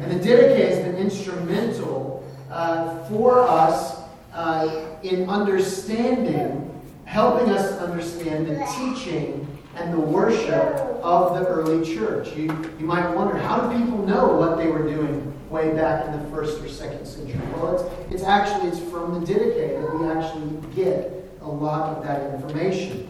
And 0.00 0.12
the 0.12 0.24
Didache 0.24 0.68
has 0.68 0.78
been 0.78 0.94
instrumental 0.94 2.24
uh, 2.52 3.02
for 3.08 3.40
us 3.40 3.98
uh, 4.32 4.86
in 5.02 5.28
understanding, 5.28 6.80
helping 7.04 7.50
us 7.50 7.80
understand 7.80 8.46
the 8.46 8.64
teaching 8.76 9.44
and 9.74 9.92
the 9.92 9.98
worship 9.98 10.76
of 11.02 11.34
the 11.34 11.44
early 11.48 11.84
church. 11.84 12.28
You, 12.36 12.46
you 12.78 12.86
might 12.86 13.12
wonder, 13.12 13.36
how 13.38 13.68
do 13.68 13.76
people 13.76 14.06
know 14.06 14.34
what 14.34 14.56
they 14.56 14.68
were 14.68 14.88
doing 14.88 15.34
way 15.50 15.74
back 15.74 16.06
in 16.06 16.12
the 16.22 16.30
first 16.30 16.62
or 16.62 16.68
second 16.68 17.06
century? 17.06 17.40
Well, 17.54 17.76
it's, 18.08 18.14
it's 18.14 18.22
actually 18.24 18.68
it's 18.68 18.80
from 18.90 19.14
the 19.14 19.26
Didache 19.26 19.80
that 19.80 19.98
we 19.98 20.06
actually 20.08 20.74
get 20.74 21.30
a 21.40 21.48
lot 21.48 21.96
of 21.96 22.04
that 22.04 22.34
information. 22.34 23.08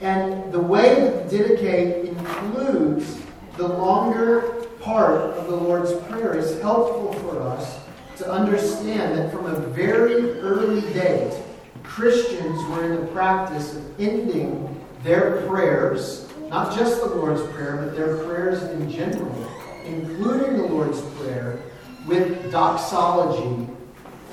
And 0.00 0.52
the 0.52 0.60
way 0.60 1.00
that 1.00 1.30
the 1.30 1.38
Didache 1.38 2.04
includes 2.08 3.20
the 3.56 3.68
longer 3.68 4.66
part 4.80 5.20
of 5.20 5.46
the 5.46 5.56
Lord's 5.56 5.92
Prayer 6.06 6.34
is 6.34 6.60
helpful 6.60 7.12
for 7.14 7.40
us 7.42 7.80
to 8.18 8.30
understand 8.30 9.18
that 9.18 9.32
from 9.32 9.46
a 9.46 9.58
very 9.58 10.38
early 10.40 10.80
date, 10.92 11.42
Christians 11.82 12.62
were 12.70 12.84
in 12.84 13.00
the 13.00 13.06
practice 13.12 13.74
of 13.74 14.00
ending 14.00 14.84
their 15.02 15.42
prayers, 15.46 16.28
not 16.48 16.76
just 16.76 17.00
the 17.00 17.06
Lord's 17.06 17.42
Prayer, 17.52 17.76
but 17.76 17.96
their 17.96 18.18
prayers 18.24 18.62
in 18.62 18.90
general, 18.90 19.50
including 19.86 20.56
the 20.56 20.64
Lord's 20.64 21.00
Prayer, 21.16 21.60
with 22.06 22.50
doxology 22.52 23.68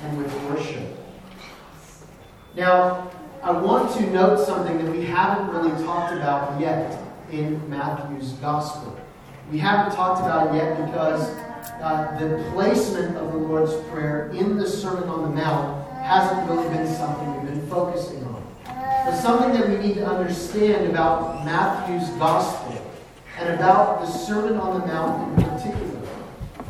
and 0.02 0.18
with 0.18 0.32
worship. 0.44 0.98
Now, 2.56 3.10
I 3.42 3.50
want 3.50 3.92
to 3.96 4.10
note 4.10 4.44
something 4.44 4.84
that 4.84 4.90
we 4.90 5.04
haven't 5.04 5.48
really 5.48 5.82
talked 5.84 6.12
about 6.12 6.60
yet. 6.60 7.00
in 7.30 7.68
Matthew's 7.68 8.32
Gospel. 8.34 8.96
We 9.50 9.58
haven't 9.58 9.94
talked 9.96 10.20
about 10.20 10.54
it 10.54 10.58
yet 10.58 10.86
because 10.86 11.22
uh, 11.82 12.16
the 12.20 12.50
placement 12.52 13.16
of 13.16 13.32
the 13.32 13.38
Lord's 13.38 13.74
Prayer 13.90 14.28
in 14.28 14.56
the 14.56 14.68
Sermon 14.68 15.08
on 15.08 15.22
the 15.22 15.30
Mount 15.30 15.90
hasn't 16.02 16.48
really 16.48 16.68
been 16.68 16.86
something 16.86 17.34
we've 17.34 17.50
been 17.50 17.66
focusing 17.68 18.22
on. 18.24 18.42
But 18.66 19.16
something 19.16 19.52
that 19.52 19.68
we 19.68 19.76
need 19.76 19.94
to 19.96 20.06
understand 20.06 20.90
about 20.90 21.44
Matthew's 21.44 22.08
Gospel 22.18 22.80
and 23.38 23.54
about 23.54 24.00
the 24.00 24.06
Sermon 24.06 24.56
on 24.56 24.80
the 24.80 24.86
Mount. 24.86 25.43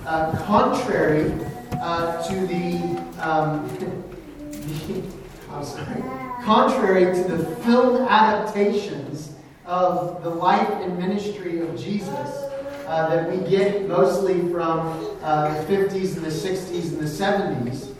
Uh, 0.06 0.36
contrary 0.44 1.32
uh, 1.80 2.22
to 2.28 2.46
the, 2.46 2.76
um, 3.26 3.66
the 3.78 5.02
I'm 5.50 5.64
sorry, 5.64 6.02
contrary 6.42 7.06
to 7.06 7.22
the 7.24 7.56
film 7.62 8.02
adaptations 8.02 9.32
of 9.64 10.22
the 10.22 10.28
life 10.28 10.68
and 10.82 10.98
ministry 10.98 11.60
of 11.60 11.80
Jesus 11.80 12.28
uh, 12.86 13.08
that 13.08 13.30
we 13.30 13.48
get 13.48 13.88
mostly 13.88 14.40
from 14.50 15.16
uh, 15.22 15.62
the 15.62 15.74
50s 15.74 16.16
and 16.16 16.24
the 16.26 16.28
60s 16.28 16.92
and 16.92 17.00
the 17.00 17.70
70s. 17.70 17.94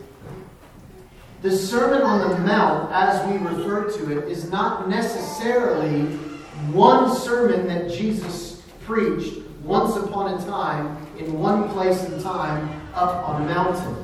The 1.41 1.57
Sermon 1.57 2.03
on 2.03 2.31
the 2.31 2.39
Mount, 2.41 2.93
as 2.93 3.27
we 3.31 3.39
refer 3.39 3.91
to 3.91 4.19
it, 4.19 4.29
is 4.29 4.51
not 4.51 4.91
necessarily 4.91 6.03
one 6.71 7.15
sermon 7.17 7.67
that 7.69 7.91
Jesus 7.91 8.63
preached 8.85 9.39
once 9.63 9.97
upon 9.97 10.35
a 10.35 10.45
time 10.45 11.04
in 11.19 11.39
one 11.39 11.69
place 11.71 12.03
and 12.05 12.21
time 12.23 12.81
up 12.95 13.29
on 13.29 13.43
a 13.43 13.47
mountain. 13.47 13.97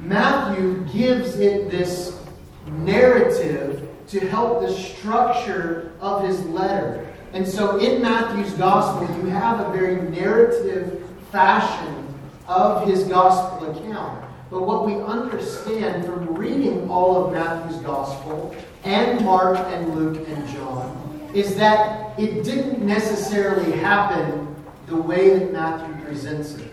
Matthew 0.00 0.84
gives 0.92 1.38
it 1.38 1.70
this 1.70 2.18
narrative 2.66 3.88
to 4.08 4.20
help 4.28 4.60
the 4.62 4.72
structure 4.72 5.92
of 6.00 6.24
his 6.24 6.44
letter. 6.46 7.06
And 7.32 7.46
so 7.46 7.78
in 7.78 8.02
Matthew's 8.02 8.52
gospel, 8.54 9.06
you 9.18 9.30
have 9.30 9.60
a 9.60 9.72
very 9.72 10.10
narrative 10.10 11.06
fashion 11.30 12.06
of 12.48 12.88
his 12.88 13.04
gospel 13.04 13.70
account. 13.70 14.24
But 14.50 14.66
what 14.66 14.84
we 14.84 14.94
understand 14.94 16.04
from 16.04 16.34
reading 16.34 16.90
all 16.90 17.24
of 17.24 17.32
Matthew's 17.32 17.80
gospel 17.82 18.54
and 18.82 19.24
Mark 19.24 19.58
and 19.58 19.94
Luke 19.94 20.26
and 20.28 20.48
John 20.48 21.30
is 21.32 21.54
that 21.54 22.18
it 22.18 22.42
didn't 22.42 22.84
necessarily 22.84 23.70
happen 23.78 24.56
the 24.86 24.96
way 24.96 25.38
that 25.38 25.52
Matthew 25.52 25.99
presents 26.10 26.54
it. 26.54 26.72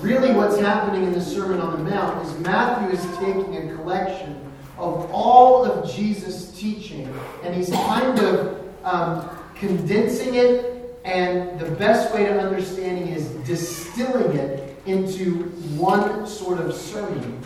Really, 0.00 0.34
what's 0.34 0.58
happening 0.58 1.04
in 1.04 1.12
the 1.12 1.20
Sermon 1.20 1.60
on 1.60 1.84
the 1.84 1.88
Mount 1.88 2.26
is 2.26 2.36
Matthew 2.40 2.98
is 2.98 3.16
taking 3.18 3.56
a 3.56 3.76
collection 3.76 4.34
of 4.76 5.08
all 5.12 5.64
of 5.64 5.88
Jesus' 5.88 6.50
teaching, 6.58 7.08
and 7.44 7.54
he's 7.54 7.70
kind 7.70 8.18
of 8.18 8.68
um, 8.82 9.30
condensing 9.54 10.34
it, 10.34 11.00
and 11.04 11.60
the 11.60 11.70
best 11.76 12.12
way 12.12 12.24
to 12.24 12.40
understanding 12.40 13.06
is 13.06 13.28
distilling 13.46 14.36
it 14.36 14.76
into 14.86 15.44
one 15.78 16.26
sort 16.26 16.58
of 16.58 16.74
sermon 16.74 17.40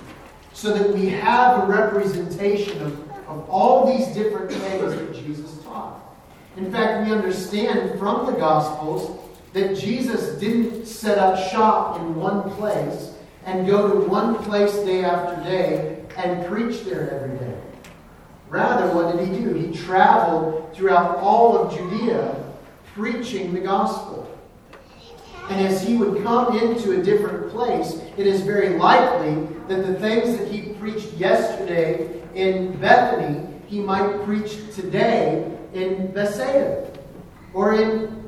so 0.54 0.72
that 0.72 0.94
we 0.94 1.06
have 1.10 1.64
a 1.64 1.66
representation 1.66 2.80
of, 2.80 3.10
of 3.28 3.50
all 3.50 3.94
these 3.94 4.06
different 4.14 4.50
things 4.50 4.94
that 4.94 5.14
Jesus 5.22 5.62
taught. 5.64 6.00
In 6.56 6.72
fact, 6.72 7.06
we 7.06 7.14
understand 7.14 7.98
from 7.98 8.24
the 8.24 8.32
Gospels 8.32 9.18
that 9.52 9.76
Jesus 9.76 10.38
didn't 10.40 10.86
set 10.86 11.18
up 11.18 11.38
shop 11.50 12.00
in 12.00 12.14
one 12.14 12.50
place 12.52 13.12
and 13.44 13.66
go 13.66 13.92
to 13.92 14.08
one 14.08 14.36
place 14.36 14.74
day 14.78 15.04
after 15.04 15.42
day 15.44 16.04
and 16.16 16.46
preach 16.46 16.84
there 16.84 17.10
every 17.10 17.38
day. 17.38 17.58
Rather, 18.48 18.94
what 18.94 19.16
did 19.16 19.28
he 19.28 19.42
do? 19.42 19.54
He 19.54 19.76
traveled 19.76 20.74
throughout 20.74 21.16
all 21.18 21.56
of 21.56 21.74
Judea 21.74 22.52
preaching 22.94 23.52
the 23.52 23.60
gospel. 23.60 24.28
And 25.48 25.66
as 25.66 25.82
he 25.82 25.96
would 25.96 26.22
come 26.22 26.56
into 26.56 26.98
a 26.98 27.02
different 27.02 27.50
place, 27.50 28.00
it 28.16 28.26
is 28.26 28.42
very 28.42 28.78
likely 28.78 29.46
that 29.68 29.86
the 29.86 29.94
things 29.94 30.38
that 30.38 30.48
he 30.48 30.74
preached 30.74 31.12
yesterday 31.14 32.22
in 32.34 32.78
Bethany, 32.78 33.46
he 33.66 33.80
might 33.80 34.22
preach 34.24 34.58
today 34.74 35.50
in 35.74 36.12
Bethsaida 36.12 36.90
or 37.54 37.74
in 37.74 38.21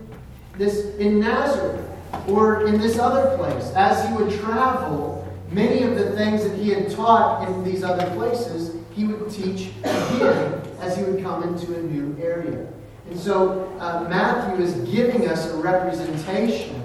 this 0.56 0.94
in 0.96 1.20
Nazareth 1.20 1.88
or 2.28 2.66
in 2.66 2.80
this 2.80 2.98
other 2.98 3.36
place. 3.36 3.72
As 3.74 4.08
he 4.08 4.14
would 4.14 4.32
travel, 4.40 5.26
many 5.50 5.82
of 5.82 5.96
the 5.96 6.12
things 6.12 6.44
that 6.44 6.56
he 6.56 6.70
had 6.70 6.90
taught 6.90 7.48
in 7.48 7.64
these 7.64 7.82
other 7.82 8.08
places, 8.14 8.76
he 8.94 9.04
would 9.04 9.30
teach 9.30 9.70
here 10.12 10.62
as 10.80 10.96
he 10.96 11.02
would 11.04 11.22
come 11.22 11.42
into 11.42 11.74
a 11.74 11.82
new 11.82 12.16
area. 12.22 12.66
And 13.10 13.18
so 13.18 13.70
uh, 13.80 14.06
Matthew 14.08 14.64
is 14.64 14.74
giving 14.88 15.28
us 15.28 15.50
a 15.50 15.56
representation 15.56 16.80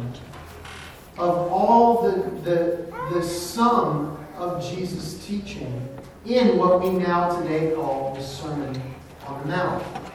of 1.18 1.52
all 1.52 2.04
the, 2.04 2.30
the, 2.42 2.94
the 3.14 3.24
sum 3.24 4.18
of 4.36 4.64
Jesus' 4.64 5.26
teaching 5.26 5.88
in 6.26 6.58
what 6.58 6.82
we 6.82 6.92
now 6.92 7.42
today 7.42 7.74
call 7.76 8.16
the 8.16 8.22
Sermon 8.22 8.82
on 9.28 9.42
the 9.42 9.48
Mount. 9.48 10.09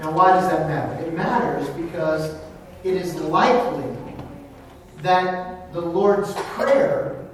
Now, 0.00 0.12
why 0.12 0.32
does 0.32 0.50
that 0.50 0.68
matter? 0.68 1.04
It 1.04 1.14
matters 1.14 1.68
because 1.70 2.36
it 2.84 2.94
is 2.94 3.14
likely 3.16 3.84
that 5.02 5.72
the 5.72 5.80
Lord's 5.80 6.32
Prayer 6.34 7.24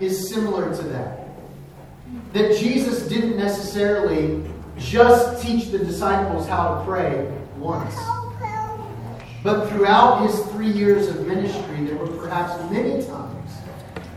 is 0.00 0.28
similar 0.28 0.74
to 0.74 0.82
that. 0.84 1.28
That 2.32 2.56
Jesus 2.58 3.08
didn't 3.08 3.36
necessarily 3.36 4.42
just 4.78 5.42
teach 5.42 5.68
the 5.70 5.78
disciples 5.78 6.46
how 6.46 6.78
to 6.78 6.84
pray 6.84 7.32
once. 7.56 7.94
But 9.42 9.68
throughout 9.68 10.26
his 10.26 10.38
three 10.46 10.70
years 10.70 11.08
of 11.08 11.26
ministry, 11.26 11.84
there 11.84 11.96
were 11.96 12.08
perhaps 12.08 12.58
many 12.70 13.04
times 13.04 13.50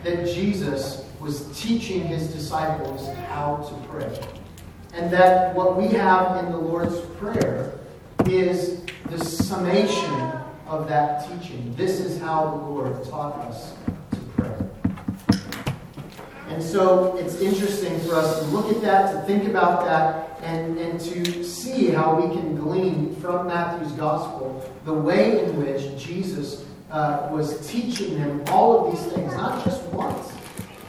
that 0.04 0.26
Jesus 0.26 1.06
was 1.20 1.46
teaching 1.60 2.04
his 2.04 2.28
disciples 2.34 3.08
how 3.28 3.58
to 3.70 3.88
pray. 3.88 4.37
And 4.98 5.14
that 5.14 5.54
what 5.54 5.78
we 5.78 5.90
have 5.90 6.44
in 6.44 6.52
the 6.52 6.58
Lord's 6.58 7.00
Prayer 7.18 7.78
is 8.26 8.82
the 9.12 9.24
summation 9.24 10.12
of 10.66 10.88
that 10.90 11.30
teaching. 11.30 11.72
This 11.76 12.00
is 12.00 12.20
how 12.20 12.50
the 12.50 12.66
Lord 12.66 13.04
taught 13.04 13.36
us 13.46 13.74
to 14.12 14.18
pray. 14.36 15.38
And 16.50 16.64
so 16.64 17.16
it's 17.18 17.40
interesting 17.42 18.00
for 18.00 18.16
us 18.16 18.40
to 18.40 18.46
look 18.46 18.76
at 18.76 18.82
that, 18.82 19.12
to 19.14 19.22
think 19.28 19.48
about 19.48 19.86
that, 19.86 20.42
and, 20.42 20.80
and 20.80 21.00
to 21.00 21.44
see 21.44 21.90
how 21.90 22.20
we 22.20 22.36
can 22.36 22.56
glean 22.56 23.16
from 23.18 23.46
Matthew's 23.46 23.92
gospel 23.92 24.68
the 24.84 24.94
way 24.94 25.44
in 25.44 25.58
which 25.58 25.96
Jesus 26.04 26.66
uh, 26.90 27.30
was 27.32 27.70
teaching 27.70 28.18
them 28.20 28.44
all 28.48 28.88
of 28.88 28.96
these 28.96 29.14
things, 29.14 29.32
not 29.34 29.64
just 29.64 29.84
once. 29.90 30.34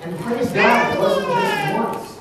And 0.00 0.18
praise 0.20 0.50
God, 0.50 0.96
it 0.96 0.98
wasn't 0.98 1.26
just 1.26 1.74
once. 1.74 2.17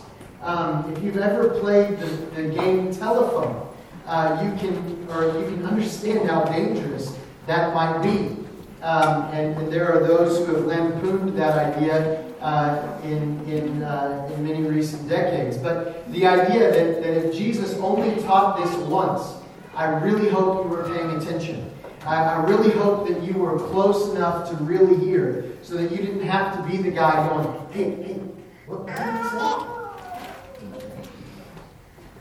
Um, 0.48 0.94
if 0.96 1.04
you've 1.04 1.18
ever 1.18 1.50
played 1.60 2.00
the, 2.00 2.06
the 2.34 2.44
game 2.44 2.96
telephone, 2.96 3.68
uh, 4.06 4.42
you 4.42 4.58
can 4.58 5.06
or 5.12 5.26
you 5.42 5.46
can 5.46 5.66
understand 5.66 6.30
how 6.30 6.46
dangerous 6.46 7.18
that 7.48 7.74
might 7.74 8.02
be. 8.02 8.38
Um, 8.82 9.26
and, 9.34 9.58
and, 9.58 9.74
there 9.74 9.92
are 9.92 10.08
those 10.08 10.38
who 10.38 10.56
have 10.56 10.64
lampooned 10.64 11.38
that 11.38 11.76
idea 11.76 12.24
uh, 12.40 12.98
in, 13.04 13.44
in, 13.50 13.84
uh, 13.84 14.32
in 14.34 14.48
many 14.48 14.62
recent 14.64 15.10
decades. 15.10 15.58
But 15.58 16.10
the 16.14 16.26
idea 16.26 16.72
that, 16.72 17.04
that 17.04 17.26
if 17.26 17.36
Jesus 17.36 17.74
only 17.80 18.22
taught 18.22 18.58
this 18.58 18.74
once, 18.88 19.44
I 19.76 19.86
really 20.00 20.30
hope 20.30 20.64
you 20.64 20.70
were 20.70 20.84
paying 20.84 21.10
attention. 21.18 21.70
I, 22.06 22.24
I 22.24 22.44
really 22.44 22.72
hope 22.72 23.10
that 23.10 23.22
you 23.22 23.34
were 23.34 23.60
close 23.60 24.16
enough 24.16 24.50
to 24.52 24.56
really 24.64 24.98
hear 25.06 25.46
so 25.62 25.76
that 25.76 25.92
you 25.92 25.98
didn't 25.98 26.26
have 26.26 26.56
to 26.56 26.72
be 26.72 26.78
the 26.78 26.92
guy 26.92 27.28
going, 27.28 27.72
hey, 27.72 28.04
hey, 28.04 28.22
what 28.66 28.88
you 28.88 29.66
say? 29.66 29.77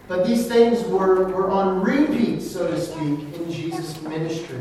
But 0.08 0.26
these 0.26 0.46
things 0.46 0.82
were, 0.84 1.24
were 1.24 1.50
on 1.50 1.82
repeat, 1.82 2.40
so 2.40 2.68
to 2.68 2.80
speak, 2.80 3.34
in 3.34 3.50
Jesus' 3.50 4.00
ministry 4.02 4.60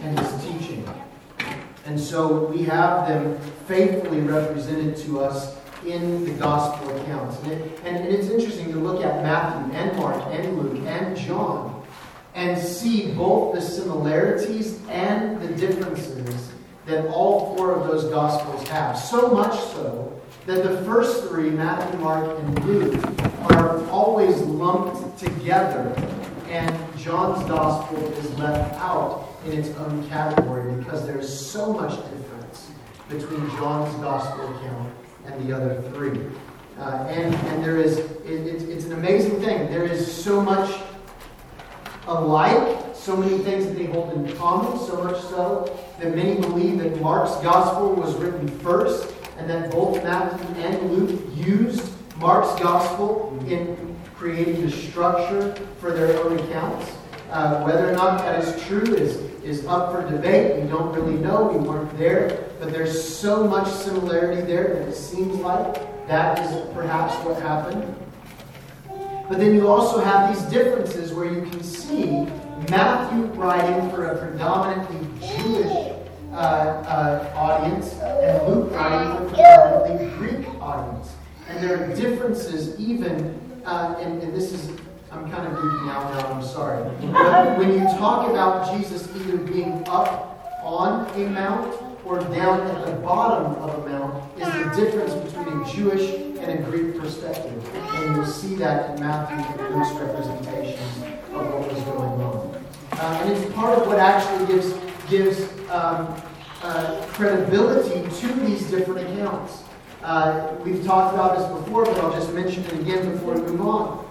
and 0.00 0.18
his 0.18 0.44
teaching. 0.44 0.88
And 1.86 1.98
so 1.98 2.46
we 2.46 2.62
have 2.62 3.08
them 3.08 3.38
faithfully 3.66 4.20
represented 4.20 4.96
to 4.98 5.20
us 5.20 5.56
in 5.84 6.24
the 6.24 6.30
gospel 6.32 6.96
accounts. 6.96 7.38
And, 7.42 7.52
it, 7.52 7.80
and 7.84 8.06
it's 8.06 8.28
interesting 8.28 8.72
to 8.72 8.78
look 8.78 9.04
at 9.04 9.22
Matthew 9.22 9.74
and 9.74 9.96
Mark 9.98 10.22
and 10.30 10.58
Luke 10.58 10.82
and 10.86 11.16
John 11.16 11.84
and 12.34 12.60
see 12.60 13.12
both 13.12 13.54
the 13.54 13.60
similarities 13.60 14.80
and 14.88 15.40
the 15.40 15.48
differences 15.48 16.50
that 16.86 17.06
all 17.06 17.56
four 17.56 17.72
of 17.72 17.86
those 17.86 18.04
gospels 18.04 18.66
have. 18.68 18.98
So 18.98 19.30
much 19.30 19.58
so 19.72 20.20
that 20.46 20.62
the 20.62 20.82
first 20.82 21.24
three, 21.28 21.50
Matthew, 21.50 21.98
Mark, 22.00 22.38
and 22.38 22.64
Luke, 22.64 22.94
are 23.50 23.88
always 23.90 24.36
lumped 24.40 25.18
together, 25.18 25.94
and 26.48 26.98
John's 26.98 27.44
gospel 27.48 27.98
is 28.14 28.38
left 28.38 28.74
out 28.80 29.28
in 29.44 29.52
its 29.52 29.68
own 29.78 30.08
category 30.08 30.72
because 30.76 31.06
there 31.06 31.18
is 31.18 31.28
so 31.28 31.72
much 31.72 31.96
difference 32.10 32.70
between 33.08 33.48
John's 33.50 33.94
gospel 33.96 34.56
account 34.56 34.92
and 35.26 35.46
the 35.46 35.54
other 35.54 35.82
three. 35.92 36.20
Uh, 36.78 37.06
and, 37.08 37.34
and 37.34 37.62
there 37.62 37.78
is, 37.78 37.98
it, 37.98 38.46
it's, 38.46 38.64
it's 38.64 38.84
an 38.86 38.92
amazing 38.92 39.40
thing. 39.40 39.70
There 39.70 39.84
is 39.84 40.10
so 40.12 40.40
much 40.40 40.74
alike, 42.06 42.78
so 42.94 43.16
many 43.16 43.38
things 43.38 43.66
that 43.66 43.76
they 43.76 43.86
hold 43.86 44.12
in 44.12 44.36
common, 44.36 44.78
so 44.78 45.02
much 45.02 45.20
so 45.22 45.78
that 46.00 46.14
many 46.14 46.40
believe 46.40 46.78
that 46.80 47.00
Mark's 47.00 47.36
gospel 47.42 47.94
was 47.94 48.14
written 48.16 48.48
first 48.60 49.14
and 49.38 49.48
that 49.48 49.70
both 49.70 50.02
Matthew 50.02 50.62
and 50.62 50.90
Luke 50.90 51.20
used 51.34 51.92
Mark's 52.24 52.58
gospel 52.58 53.38
in 53.48 53.76
creating 54.16 54.62
the 54.64 54.70
structure 54.70 55.54
for 55.78 55.92
their 55.92 56.18
own 56.24 56.38
accounts. 56.38 56.90
Uh, 57.30 57.62
whether 57.64 57.86
or 57.86 57.92
not 57.92 58.16
that 58.20 58.42
is 58.42 58.64
true 58.64 58.94
is, 58.94 59.16
is 59.44 59.66
up 59.66 59.92
for 59.92 60.10
debate. 60.10 60.62
We 60.62 60.66
don't 60.66 60.90
really 60.94 61.18
know. 61.18 61.44
We 61.44 61.58
weren't 61.58 61.94
there. 61.98 62.48
But 62.58 62.72
there's 62.72 62.96
so 63.14 63.46
much 63.46 63.68
similarity 63.70 64.40
there 64.40 64.68
that 64.72 64.88
it 64.88 64.94
seems 64.94 65.34
like 65.40 65.74
that 66.06 66.38
is 66.38 66.66
perhaps 66.72 67.14
what 67.26 67.42
happened. 67.42 67.94
But 69.28 69.36
then 69.36 69.54
you 69.54 69.68
also 69.68 70.00
have 70.02 70.34
these 70.34 70.44
differences 70.44 71.12
where 71.12 71.30
you 71.30 71.42
can 71.42 71.62
see 71.62 72.24
Matthew 72.70 73.24
writing 73.38 73.90
for 73.90 74.06
a 74.06 74.26
predominantly 74.26 75.06
Jewish 75.20 75.92
uh, 76.32 76.36
uh, 76.36 77.32
audience 77.36 77.92
and 78.00 78.48
Luke 78.48 78.72
writing 78.72 79.14
for 79.14 79.24
a 79.24 79.28
predominantly 79.28 80.08
Greek 80.16 80.48
audience. 80.62 81.13
And 81.48 81.62
there 81.62 81.82
are 81.82 81.94
differences 81.94 82.78
even, 82.80 83.38
uh, 83.64 83.96
and, 84.00 84.22
and 84.22 84.34
this 84.34 84.52
is 84.52 84.70
I'm 85.14 85.30
kind 85.30 85.46
of 85.46 85.56
geeking 85.58 85.88
out 85.90 86.12
now, 86.12 86.32
I'm 86.32 86.42
sorry. 86.42 86.82
But 87.12 87.56
when 87.56 87.72
you 87.72 87.84
talk 87.98 88.28
about 88.28 88.76
Jesus 88.76 89.08
either 89.14 89.36
being 89.36 89.84
up 89.86 90.60
on 90.60 91.08
a 91.14 91.28
mount 91.30 91.80
or 92.04 92.18
down 92.18 92.62
at 92.62 92.84
the 92.84 92.92
bottom 92.94 93.54
of 93.62 93.78
a 93.78 93.88
mount, 93.88 94.40
is 94.40 94.48
the 94.48 94.82
difference 94.82 95.14
between 95.14 95.60
a 95.60 95.72
Jewish 95.72 96.14
and 96.40 96.58
a 96.58 96.62
Greek 96.68 96.98
perspective. 96.98 97.62
And 97.74 98.16
you'll 98.16 98.26
see 98.26 98.56
that 98.56 98.90
in 98.90 99.00
Matthew 99.00 99.64
and 99.64 99.76
Luke's 99.76 99.92
representations 99.92 100.96
of 101.32 101.46
what 101.52 101.72
was 101.72 101.82
going 101.84 102.20
on. 102.20 102.64
Uh, 102.92 103.20
and 103.22 103.32
it's 103.32 103.54
part 103.54 103.78
of 103.78 103.86
what 103.86 104.00
actually 104.00 104.46
gives, 104.46 104.74
gives 105.08 105.42
um, 105.70 106.20
uh, 106.62 107.00
credibility 107.12 108.02
to 108.18 108.32
these 108.40 108.68
different 108.68 109.08
accounts. 109.08 109.62
Uh, 110.04 110.54
we've 110.64 110.84
talked 110.84 111.14
about 111.14 111.38
this 111.38 111.46
before, 111.60 111.84
but 111.86 111.98
I'll 111.98 112.12
just 112.12 112.32
mention 112.32 112.62
it 112.64 112.72
again 112.74 113.10
before 113.10 113.34
we 113.34 113.40
move 113.40 113.62
on 113.62 114.04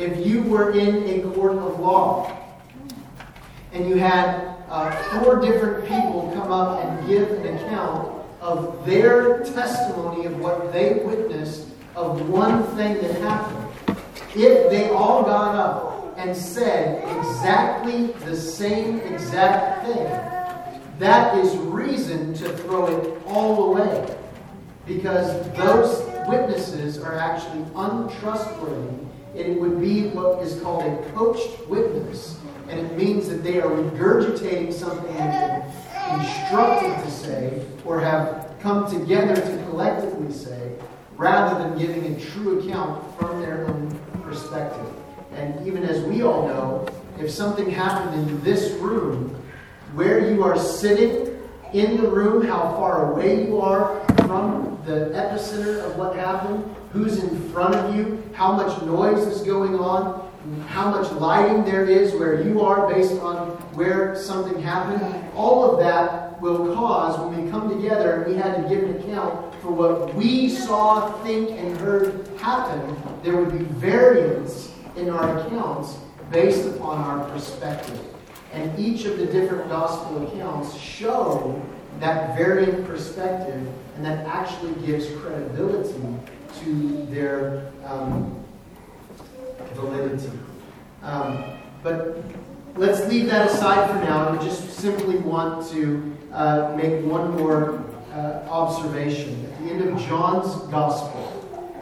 if 0.00 0.26
you 0.26 0.42
were 0.44 0.70
in 0.70 1.20
a 1.20 1.34
court 1.34 1.52
of 1.58 1.78
law 1.78 2.34
and 3.72 3.86
you 3.86 3.96
had 3.96 4.56
uh, 4.68 4.90
four 5.20 5.40
different 5.40 5.86
people 5.86 6.30
come 6.34 6.50
up 6.50 6.82
and 6.82 7.06
give 7.06 7.30
an 7.32 7.56
account 7.56 8.24
of 8.40 8.86
their 8.86 9.40
testimony 9.44 10.24
of 10.24 10.38
what 10.38 10.72
they 10.72 11.02
witnessed 11.04 11.66
of 11.94 12.30
one 12.30 12.64
thing 12.76 12.94
that 13.02 13.20
happened, 13.20 13.98
if 14.34 14.70
they 14.70 14.88
all 14.90 15.22
got 15.24 15.54
up 15.54 16.14
and 16.16 16.34
said 16.34 17.02
exactly 17.18 18.06
the 18.24 18.36
same 18.36 19.00
exact 19.00 19.84
thing, 19.84 20.04
that 20.98 21.36
is 21.36 21.56
reason 21.56 22.32
to 22.34 22.48
throw 22.58 22.86
it 22.86 23.22
all 23.26 23.74
away. 23.74 24.16
Because 24.96 25.50
those 25.52 26.02
witnesses 26.28 26.98
are 26.98 27.16
actually 27.16 27.64
untrustworthy 27.74 29.06
it 29.34 29.60
would 29.60 29.80
be 29.80 30.08
what 30.08 30.42
is 30.42 30.60
called 30.60 30.82
a 30.84 31.10
coached 31.12 31.68
witness. 31.68 32.36
And 32.68 32.80
it 32.80 32.96
means 32.96 33.28
that 33.28 33.42
they 33.42 33.60
are 33.60 33.68
regurgitating 33.68 34.72
something 34.72 35.06
they've 35.06 35.16
been 35.16 36.20
instructed 36.20 37.04
to 37.04 37.10
say 37.10 37.64
or 37.84 38.00
have 38.00 38.54
come 38.60 38.90
together 38.90 39.34
to 39.34 39.64
collectively 39.68 40.32
say, 40.32 40.72
rather 41.16 41.62
than 41.62 41.78
giving 41.78 42.14
a 42.14 42.20
true 42.20 42.60
account 42.60 43.02
from 43.18 43.40
their 43.40 43.66
own 43.66 43.98
perspective. 44.22 44.86
And 45.34 45.66
even 45.66 45.84
as 45.84 46.02
we 46.04 46.22
all 46.22 46.46
know, 46.46 46.88
if 47.18 47.30
something 47.30 47.70
happened 47.70 48.28
in 48.28 48.42
this 48.42 48.72
room, 48.74 49.36
where 49.94 50.32
you 50.32 50.44
are 50.44 50.58
sitting 50.58 51.29
in 51.72 51.96
the 51.96 52.08
room, 52.08 52.44
how 52.44 52.74
far 52.76 53.12
away 53.12 53.46
you 53.46 53.60
are 53.60 54.04
from 54.26 54.80
the 54.86 55.10
epicenter 55.14 55.84
of 55.84 55.96
what 55.96 56.16
happened, 56.16 56.64
who's 56.92 57.22
in 57.22 57.50
front 57.50 57.74
of 57.74 57.94
you, 57.94 58.22
how 58.32 58.52
much 58.52 58.82
noise 58.82 59.26
is 59.26 59.42
going 59.42 59.74
on, 59.76 60.28
how 60.66 60.90
much 60.90 61.10
lighting 61.12 61.64
there 61.64 61.84
is 61.84 62.12
where 62.14 62.42
you 62.42 62.60
are 62.60 62.92
based 62.92 63.20
on 63.20 63.50
where 63.74 64.16
something 64.16 64.60
happened. 64.60 65.02
All 65.34 65.70
of 65.70 65.78
that 65.80 66.40
will 66.40 66.74
cause, 66.74 67.18
when 67.20 67.44
we 67.44 67.50
come 67.50 67.68
together 67.68 68.22
and 68.22 68.32
we 68.32 68.40
had 68.40 68.56
to 68.56 68.68
give 68.68 68.82
an 68.84 68.96
account 69.02 69.54
for 69.62 69.70
what 69.70 70.14
we 70.14 70.48
saw, 70.48 71.12
think, 71.22 71.50
and 71.50 71.76
heard 71.78 72.26
happen, 72.38 72.96
there 73.22 73.36
would 73.36 73.56
be 73.56 73.64
variance 73.74 74.72
in 74.96 75.10
our 75.10 75.38
accounts 75.46 75.98
based 76.32 76.66
upon 76.66 76.98
our 76.98 77.28
perspective. 77.30 78.09
And 78.52 78.76
each 78.78 79.04
of 79.04 79.18
the 79.18 79.26
different 79.26 79.68
gospel 79.68 80.26
accounts 80.26 80.76
show 80.76 81.60
that 82.00 82.36
varying 82.36 82.84
perspective, 82.84 83.68
and 83.96 84.04
that 84.04 84.26
actually 84.26 84.74
gives 84.86 85.08
credibility 85.20 86.02
to 86.60 87.06
their 87.10 87.70
um, 87.84 88.44
validity. 89.74 90.30
Um, 91.02 91.44
but 91.82 92.18
let's 92.76 93.06
leave 93.08 93.26
that 93.26 93.50
aside 93.50 93.90
for 93.90 94.04
now, 94.04 94.28
and 94.28 94.38
we 94.38 94.44
just 94.44 94.70
simply 94.70 95.16
want 95.18 95.70
to 95.70 96.16
uh, 96.32 96.74
make 96.76 97.04
one 97.04 97.36
more 97.36 97.84
uh, 98.12 98.46
observation. 98.50 99.46
At 99.46 99.64
the 99.64 99.70
end 99.70 99.88
of 99.88 100.00
John's 100.06 100.56
Gospel, 100.70 101.26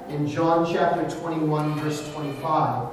in 0.08 0.26
John 0.26 0.70
chapter 0.70 1.08
21, 1.20 1.80
verse 1.80 2.12
25, 2.12 2.88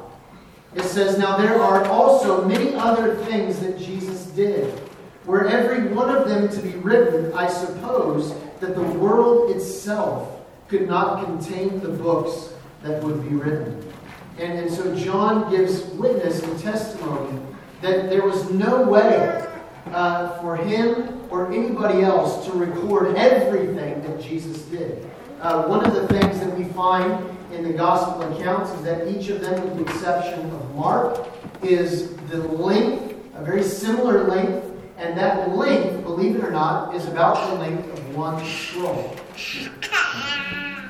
it 0.76 0.84
says, 0.84 1.18
Now 1.18 1.38
there 1.38 1.60
are 1.62 1.86
also 1.86 2.46
many 2.46 2.76
other 2.76 3.16
things 3.26 3.60
that 3.60 3.80
Jesus 3.80 4.26
did. 4.28 4.82
Were 5.26 5.48
every 5.48 5.88
one 5.88 6.14
of 6.14 6.28
them 6.28 6.50
to 6.50 6.62
be 6.62 6.78
written, 6.78 7.34
I 7.34 7.48
suppose 7.48 8.36
that 8.60 8.76
the 8.76 8.84
world 8.84 9.56
itself 9.56 10.42
could 10.68 10.88
not 10.88 11.26
contain 11.26 11.80
the 11.80 11.90
books 11.90 12.54
that 12.84 13.02
would 13.04 13.28
be 13.28 13.36
written. 13.36 13.92
And, 14.38 14.60
and 14.60 14.72
so 14.72 14.96
John 14.96 15.50
gives 15.50 15.84
witness 15.94 16.44
and 16.44 16.60
testimony 16.60 17.40
that 17.82 18.10
there 18.10 18.24
was 18.24 18.52
no 18.52 18.84
way 18.84 19.48
uh, 19.88 20.40
for 20.40 20.58
him 20.58 21.22
or 21.30 21.52
anybody 21.52 22.02
else 22.02 22.46
to 22.48 22.52
record 22.54 23.16
everything 23.16 24.02
that 24.02 24.22
Jesus 24.22 24.62
did. 24.64 25.10
Uh, 25.42 25.66
one 25.66 25.86
of 25.86 25.94
the 25.94 26.08
things 26.08 26.40
that 26.40 26.58
we 26.58 26.66
find 26.66 27.35
in 27.56 27.64
the 27.64 27.74
gospel 27.74 28.22
accounts 28.34 28.72
is 28.72 28.84
that 28.84 29.08
each 29.08 29.30
of 29.30 29.42
them, 29.42 29.64
with 29.64 29.78
the 29.78 29.94
exception 29.94 30.40
of 30.52 30.76
Mark, 30.76 31.28
is 31.64 32.16
the 32.30 32.38
length, 32.38 33.16
a 33.36 33.44
very 33.44 33.64
similar 33.64 34.26
length, 34.26 34.72
and 34.98 35.18
that 35.18 35.56
length, 35.56 36.04
believe 36.04 36.36
it 36.36 36.44
or 36.44 36.52
not, 36.52 36.94
is 36.96 37.06
about 37.08 37.50
the 37.50 37.56
length 37.56 37.88
of 37.92 38.16
one 38.16 38.46
scroll. 38.46 39.16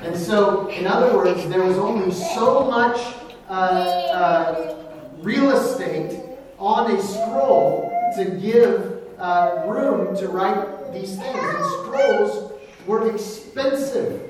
And 0.01 0.15
so, 0.15 0.67
in 0.69 0.86
other 0.86 1.15
words, 1.15 1.47
there 1.49 1.63
was 1.63 1.78
only 1.78 2.12
so 2.12 2.69
much 2.69 3.15
uh, 3.49 3.51
uh, 3.51 4.75
real 5.19 5.51
estate 5.51 6.21
on 6.60 6.91
a 6.91 7.01
scroll 7.01 7.91
to 8.15 8.25
give 8.25 9.04
uh, 9.19 9.63
room 9.67 10.15
to 10.17 10.28
write 10.28 10.93
these 10.93 11.17
things. 11.17 11.38
And 11.38 11.65
scrolls 11.65 12.54
were 12.86 13.12
expensive. 13.12 14.21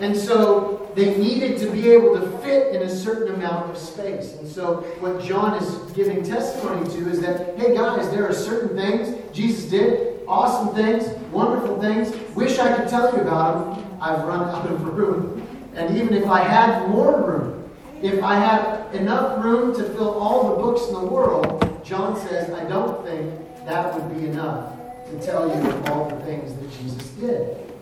And 0.00 0.16
so 0.16 0.83
they 0.94 1.16
needed 1.16 1.58
to 1.58 1.70
be 1.70 1.90
able 1.90 2.18
to 2.20 2.38
fit 2.38 2.74
in 2.74 2.82
a 2.82 2.90
certain 2.90 3.34
amount 3.34 3.70
of 3.70 3.76
space. 3.76 4.34
And 4.34 4.48
so 4.48 4.82
what 5.00 5.22
John 5.22 5.60
is 5.60 5.92
giving 5.92 6.22
testimony 6.22 6.88
to 6.90 7.10
is 7.10 7.20
that, 7.20 7.58
hey 7.58 7.74
guys, 7.74 8.10
there 8.10 8.28
are 8.28 8.32
certain 8.32 8.76
things 8.76 9.16
Jesus 9.32 9.68
did, 9.68 10.20
awesome 10.28 10.74
things, 10.74 11.08
wonderful 11.32 11.80
things. 11.80 12.14
Wish 12.36 12.58
I 12.58 12.76
could 12.76 12.88
tell 12.88 13.12
you 13.14 13.22
about 13.22 13.76
them. 13.76 13.98
I've 14.00 14.24
run 14.24 14.48
out 14.54 14.70
of 14.70 14.84
room. 14.84 15.46
And 15.74 15.96
even 15.96 16.14
if 16.14 16.26
I 16.28 16.40
had 16.40 16.88
more 16.88 17.20
room, 17.20 17.70
if 18.00 18.22
I 18.22 18.36
had 18.36 18.94
enough 18.94 19.42
room 19.42 19.74
to 19.76 19.82
fill 19.94 20.18
all 20.18 20.50
the 20.50 20.62
books 20.62 20.86
in 20.88 20.94
the 20.94 21.06
world, 21.06 21.80
John 21.84 22.16
says, 22.28 22.50
I 22.50 22.64
don't 22.64 23.04
think 23.04 23.34
that 23.66 23.94
would 23.94 24.16
be 24.16 24.28
enough 24.28 24.76
to 25.10 25.20
tell 25.20 25.48
you 25.48 25.70
all 25.86 26.08
the 26.08 26.24
things 26.24 26.54
that 26.54 26.82
Jesus 26.82 27.08
did. 27.10 27.73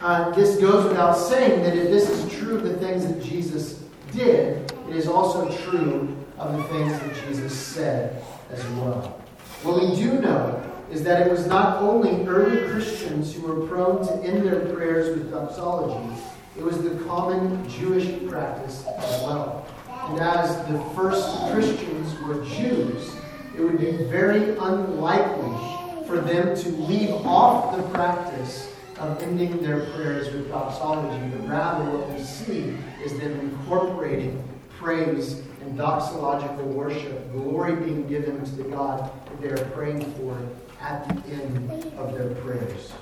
Uh, 0.00 0.30
this 0.30 0.60
goes 0.60 0.84
without 0.84 1.14
saying 1.14 1.62
that 1.64 1.76
if 1.76 1.90
this 1.90 2.08
is 2.08 2.32
true 2.38 2.56
of 2.56 2.62
the 2.62 2.76
things 2.76 3.04
that 3.04 3.20
Jesus 3.20 3.82
did, 4.12 4.70
it 4.88 4.94
is 4.94 5.08
also 5.08 5.50
true 5.64 6.16
of 6.38 6.56
the 6.56 6.62
things 6.64 6.92
that 7.00 7.26
Jesus 7.26 7.52
said 7.52 8.22
as 8.50 8.64
well. 8.68 9.20
What 9.64 9.82
we 9.82 9.96
do 9.96 10.20
know 10.20 10.62
is 10.88 11.02
that 11.02 11.26
it 11.26 11.30
was 11.30 11.48
not 11.48 11.82
only 11.82 12.24
early 12.26 12.70
Christians 12.70 13.34
who 13.34 13.42
were 13.42 13.66
prone 13.66 14.06
to 14.06 14.14
end 14.22 14.46
their 14.46 14.60
prayers 14.72 15.18
with 15.18 15.32
doxology, 15.32 16.22
it 16.56 16.62
was 16.62 16.80
the 16.80 16.90
common 17.04 17.68
Jewish 17.68 18.24
practice 18.28 18.86
as 18.86 19.22
well. 19.22 19.66
And 20.10 20.20
as 20.20 20.56
the 20.68 20.78
first 20.94 21.28
Christians 21.52 22.20
were 22.22 22.44
Jews, 22.44 23.16
it 23.56 23.62
would 23.62 23.80
be 23.80 23.90
very 24.04 24.56
unlikely 24.56 26.06
for 26.06 26.20
them 26.20 26.56
to 26.56 26.68
leave 26.70 27.10
off 27.26 27.76
the 27.76 27.82
practice 27.88 28.72
of 28.98 29.22
ending 29.22 29.62
their 29.62 29.86
prayers 29.90 30.32
with 30.32 30.48
doxology, 30.48 31.28
but 31.36 31.48
rather 31.48 31.90
what 31.90 32.10
we 32.10 32.22
see 32.22 32.76
is 33.02 33.18
them 33.18 33.38
incorporating 33.40 34.42
praise 34.78 35.42
and 35.62 35.78
doxological 35.78 36.64
worship, 36.64 37.32
glory 37.32 37.74
being 37.76 38.06
given 38.08 38.44
to 38.44 38.50
the 38.52 38.64
God 38.64 39.10
that 39.26 39.40
they 39.40 39.48
are 39.48 39.64
praying 39.70 40.12
for 40.14 40.38
at 40.80 41.08
the 41.08 41.32
end 41.32 41.70
of 41.98 42.14
their 42.14 42.34
prayers. 42.36 42.92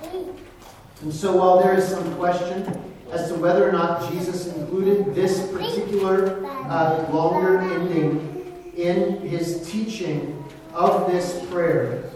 And 1.02 1.12
so, 1.12 1.36
while 1.36 1.62
there 1.62 1.74
is 1.74 1.86
some 1.86 2.14
question 2.16 2.64
as 3.10 3.28
to 3.28 3.34
whether 3.34 3.68
or 3.68 3.72
not 3.72 4.10
Jesus 4.10 4.46
included 4.54 5.14
this 5.14 5.50
particular 5.52 6.44
uh, 6.46 7.08
longer 7.12 7.60
ending 7.60 8.72
in 8.76 9.20
his 9.20 9.70
teaching 9.70 10.42
of 10.72 11.10
this 11.10 11.44
prayer, 11.46 12.10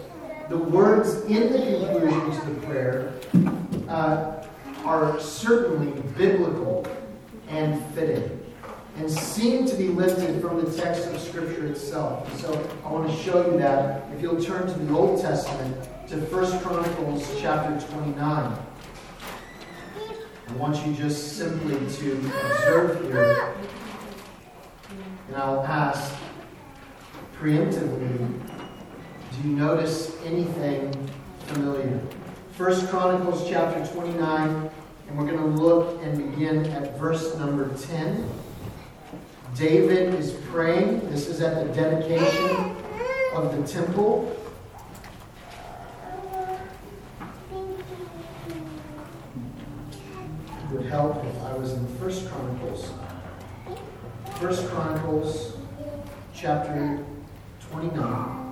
the 0.51 0.57
words 0.57 1.23
in 1.23 1.53
the 1.53 1.59
conclusion 1.59 2.31
to 2.31 2.49
the 2.49 2.67
prayer 2.67 3.13
uh, 3.87 4.45
are 4.83 5.17
certainly 5.17 6.01
biblical 6.17 6.85
and 7.47 7.81
fitting 7.95 8.37
and 8.97 9.09
seem 9.09 9.65
to 9.65 9.73
be 9.75 9.87
lifted 9.87 10.41
from 10.41 10.63
the 10.63 10.77
text 10.77 11.07
of 11.07 11.19
Scripture 11.21 11.67
itself. 11.67 12.37
So 12.41 12.51
I 12.83 12.91
want 12.91 13.09
to 13.09 13.15
show 13.23 13.49
you 13.49 13.57
that. 13.59 14.11
If 14.13 14.21
you'll 14.21 14.43
turn 14.43 14.67
to 14.67 14.73
the 14.73 14.93
Old 14.93 15.21
Testament, 15.21 15.87
to 16.09 16.17
1 16.17 16.59
Chronicles 16.59 17.25
chapter 17.39 17.87
29. 17.87 18.57
I 20.47 20.53
want 20.55 20.85
you 20.85 20.93
just 20.93 21.37
simply 21.37 21.75
to 21.75 22.11
observe 22.17 23.01
here, 23.05 23.55
and 25.29 25.37
I'll 25.37 25.65
ask 25.65 26.13
preemptively 27.39 28.50
you 29.43 29.55
notice 29.55 30.15
anything 30.23 30.93
familiar? 31.47 31.99
First 32.51 32.89
Chronicles 32.89 33.49
chapter 33.49 33.83
29, 33.93 34.69
and 35.07 35.17
we're 35.17 35.25
going 35.25 35.39
to 35.39 35.61
look 35.61 35.99
and 36.03 36.31
begin 36.31 36.65
at 36.67 36.97
verse 36.99 37.35
number 37.37 37.67
10. 37.75 38.29
David 39.55 40.13
is 40.13 40.33
praying. 40.49 41.09
This 41.09 41.27
is 41.27 41.41
at 41.41 41.65
the 41.65 41.73
dedication 41.73 42.75
of 43.33 43.57
the 43.57 43.67
temple. 43.67 44.37
It 50.63 50.71
would 50.71 50.85
help 50.85 51.25
if 51.25 51.41
I 51.41 51.53
was 51.55 51.73
in 51.73 51.87
First 51.97 52.29
Chronicles. 52.29 52.91
First 54.39 54.67
Chronicles 54.67 55.57
chapter 56.33 57.03
29. 57.71 58.50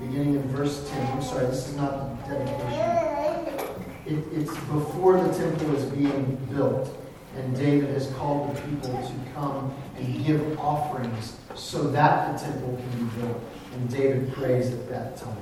Beginning 0.00 0.34
in 0.34 0.48
verse 0.48 0.88
10. 0.90 1.06
I'm 1.12 1.22
sorry, 1.22 1.46
this 1.46 1.68
is 1.68 1.76
not 1.76 2.28
the 2.28 2.34
dedication. 2.34 3.86
It, 4.06 4.24
it's 4.32 4.54
before 4.66 5.20
the 5.22 5.32
temple 5.34 5.74
is 5.74 5.84
being 5.86 6.36
built 6.52 6.96
and 7.36 7.54
David 7.54 7.90
has 7.90 8.10
called 8.14 8.56
the 8.56 8.60
people 8.62 8.90
to 8.90 9.14
come 9.34 9.74
and 9.96 10.24
give 10.24 10.58
offerings 10.58 11.36
so 11.54 11.88
that 11.90 12.38
the 12.38 12.44
temple 12.44 12.76
can 12.76 13.04
be 13.04 13.20
built. 13.20 13.42
And 13.74 13.90
David 13.90 14.32
prays 14.32 14.72
at 14.72 14.88
that 14.88 15.16
time. 15.18 15.36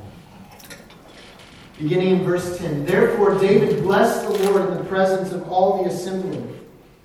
Beginning 1.79 2.21
in 2.21 2.25
verse 2.25 2.59
10 2.59 2.85
Therefore 2.85 3.39
David 3.39 3.83
blessed 3.83 4.27
the 4.27 4.51
Lord 4.51 4.71
in 4.71 4.79
the 4.79 4.85
presence 4.85 5.33
of 5.33 5.49
all 5.49 5.83
the 5.83 5.91
assembly. 5.91 6.43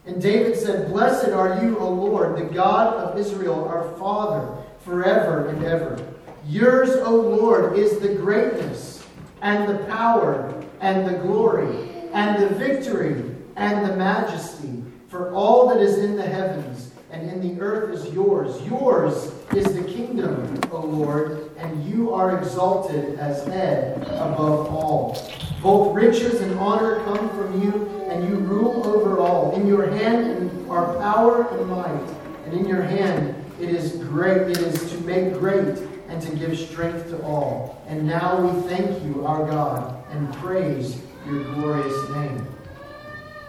And 0.05 0.21
David 0.21 0.57
said, 0.57 0.91
Blessed 0.91 1.29
are 1.29 1.63
you, 1.63 1.77
O 1.77 1.89
Lord, 1.89 2.35
the 2.37 2.51
God 2.51 2.95
of 2.95 3.19
Israel, 3.19 3.65
our 3.65 3.95
Father, 3.97 4.55
forever 4.79 5.49
and 5.49 5.63
ever. 5.63 6.03
Yours, 6.49 6.89
O 7.03 7.15
Lord, 7.15 7.77
is 7.77 7.99
the 7.99 8.15
greatness 8.15 9.05
and 9.43 9.69
the 9.69 9.85
power 9.85 10.51
and 10.81 11.07
the 11.07 11.19
glory 11.19 11.91
and 12.11 12.41
the 12.41 12.49
victory 12.55 13.23
and 13.55 13.87
the 13.87 13.95
majesty. 13.95 14.83
For 15.09 15.31
all 15.31 15.69
that 15.69 15.77
is 15.77 15.99
in 15.99 16.15
the 16.15 16.23
heavens 16.23 16.89
and 17.11 17.29
in 17.29 17.39
the 17.39 17.61
earth 17.61 17.93
is 17.93 18.11
yours. 18.11 18.59
Yours 18.63 19.31
is 19.55 19.75
the 19.75 19.83
kingdom, 19.83 20.59
O 20.71 20.79
Lord, 20.79 21.51
and 21.57 21.85
you 21.87 22.15
are 22.15 22.35
exalted 22.39 23.19
as 23.19 23.45
head 23.45 24.01
above 24.07 24.73
all. 24.73 25.31
Both 25.61 25.93
riches 25.93 26.41
and 26.41 26.57
honor 26.57 27.03
come 27.03 27.29
from 27.29 27.61
you, 27.61 27.87
and 28.09 28.27
you 28.27 28.37
rule 28.37 28.87
over 28.87 29.19
all. 29.19 29.55
In 29.55 29.67
your 29.67 29.87
hand 29.87 30.67
are 30.67 30.97
power 30.97 31.47
and 31.55 31.69
might, 31.69 32.15
and 32.45 32.53
in 32.55 32.67
your 32.67 32.81
hand 32.81 33.35
it 33.59 33.69
is 33.69 33.97
great, 34.05 34.49
it 34.49 34.57
is 34.57 34.91
to 34.91 34.97
make 35.01 35.33
great 35.33 35.77
and 36.19 36.39
to 36.39 36.45
give 36.47 36.57
strength 36.57 37.09
to 37.09 37.21
all. 37.23 37.81
And 37.87 38.05
now 38.05 38.41
we 38.41 38.61
thank 38.67 39.03
you, 39.03 39.25
our 39.25 39.49
God, 39.49 40.03
and 40.11 40.33
praise 40.35 41.01
your 41.25 41.43
glorious 41.55 42.09
name. 42.09 42.45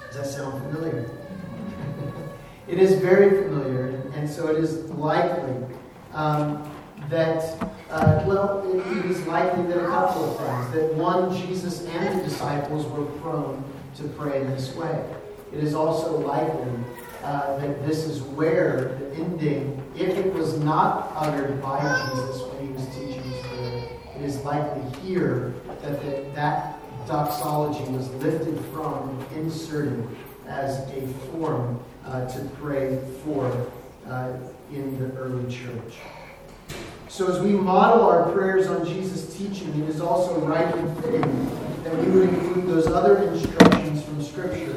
Does 0.06 0.16
that 0.16 0.26
sound 0.26 0.62
familiar? 0.62 1.10
it 2.68 2.78
is 2.78 3.00
very 3.00 3.30
familiar, 3.42 4.00
and 4.14 4.28
so 4.28 4.48
it 4.48 4.62
is 4.62 4.84
likely 4.90 5.56
um, 6.12 6.70
that, 7.08 7.60
uh, 7.90 8.22
well, 8.26 8.62
it, 8.72 8.98
it 8.98 9.06
is 9.06 9.26
likely 9.26 9.64
that 9.66 9.82
a 9.82 9.86
couple 9.86 10.30
of 10.30 10.36
things. 10.36 10.74
That 10.74 10.94
one, 10.94 11.36
Jesus 11.36 11.86
and 11.86 12.20
the 12.20 12.24
disciples 12.24 12.86
were 12.86 13.06
prone 13.20 13.64
to 13.96 14.04
pray 14.04 14.42
in 14.42 14.50
this 14.50 14.74
way. 14.76 15.04
It 15.52 15.64
is 15.64 15.74
also 15.74 16.18
likely 16.18 16.70
uh, 17.24 17.56
that 17.58 17.84
this 17.86 18.04
is 18.04 18.22
where 18.22 18.96
the 19.00 19.14
ending, 19.16 19.82
if 19.96 20.16
it 20.16 20.32
was 20.32 20.58
not 20.60 21.12
uttered 21.16 21.60
by 21.60 21.80
Jesus 21.80 22.49
it 24.20 24.26
is 24.26 24.36
likely 24.44 24.82
here 25.00 25.54
that 25.80 26.02
the, 26.02 26.30
that 26.34 26.78
doxology 27.06 27.90
was 27.90 28.10
lifted 28.16 28.62
from 28.66 29.08
and 29.08 29.36
inserted 29.38 30.06
as 30.46 30.80
a 30.90 31.06
form 31.30 31.82
uh, 32.04 32.26
to 32.26 32.44
pray 32.56 33.00
for 33.24 33.66
uh, 34.06 34.32
in 34.72 34.98
the 34.98 35.16
early 35.16 35.50
church. 35.50 35.94
So, 37.08 37.32
as 37.32 37.40
we 37.40 37.52
model 37.52 38.02
our 38.02 38.30
prayers 38.30 38.66
on 38.66 38.84
Jesus' 38.86 39.36
teaching, 39.36 39.68
it 39.82 39.88
is 39.88 40.00
also 40.00 40.38
right 40.40 40.72
and 40.74 41.02
fitting 41.02 41.46
that 41.82 41.96
we 41.96 42.10
would 42.10 42.28
include 42.28 42.66
those 42.66 42.88
other 42.88 43.22
instructions 43.22 44.02
from 44.02 44.22
Scripture 44.22 44.72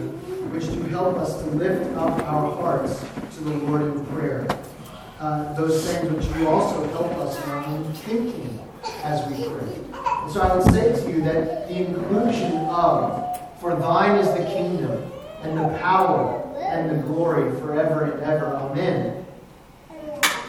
which 0.54 0.66
do 0.66 0.82
help 0.84 1.18
us 1.18 1.42
to 1.42 1.50
lift 1.50 1.96
up 1.98 2.18
our 2.28 2.56
hearts 2.56 3.04
to 3.36 3.44
the 3.44 3.52
Lord 3.58 3.82
in 3.82 4.06
prayer. 4.08 4.48
Uh, 5.20 5.54
those 5.54 5.86
things 5.86 6.12
which 6.12 6.34
do 6.34 6.48
also 6.48 6.88
help 6.90 7.12
us 7.18 7.44
in 7.44 7.52
our 7.52 7.66
own 7.66 7.94
thinking 7.94 8.63
as 9.04 9.26
we 9.30 9.44
pray. 9.48 9.74
And 10.24 10.32
so 10.32 10.42
I 10.42 10.56
would 10.56 10.66
say 10.74 10.94
to 10.94 11.12
you 11.12 11.22
that 11.24 11.68
the 11.68 11.76
inclusion 11.76 12.58
of, 12.68 13.40
For 13.60 13.76
thine 13.76 14.18
is 14.18 14.28
the 14.28 14.46
kingdom, 14.46 15.12
and 15.42 15.58
the 15.58 15.78
power, 15.80 16.40
and 16.60 16.90
the 16.90 17.04
glory 17.04 17.52
forever 17.60 18.12
and 18.12 18.24
ever, 18.24 18.56
amen, 18.56 19.26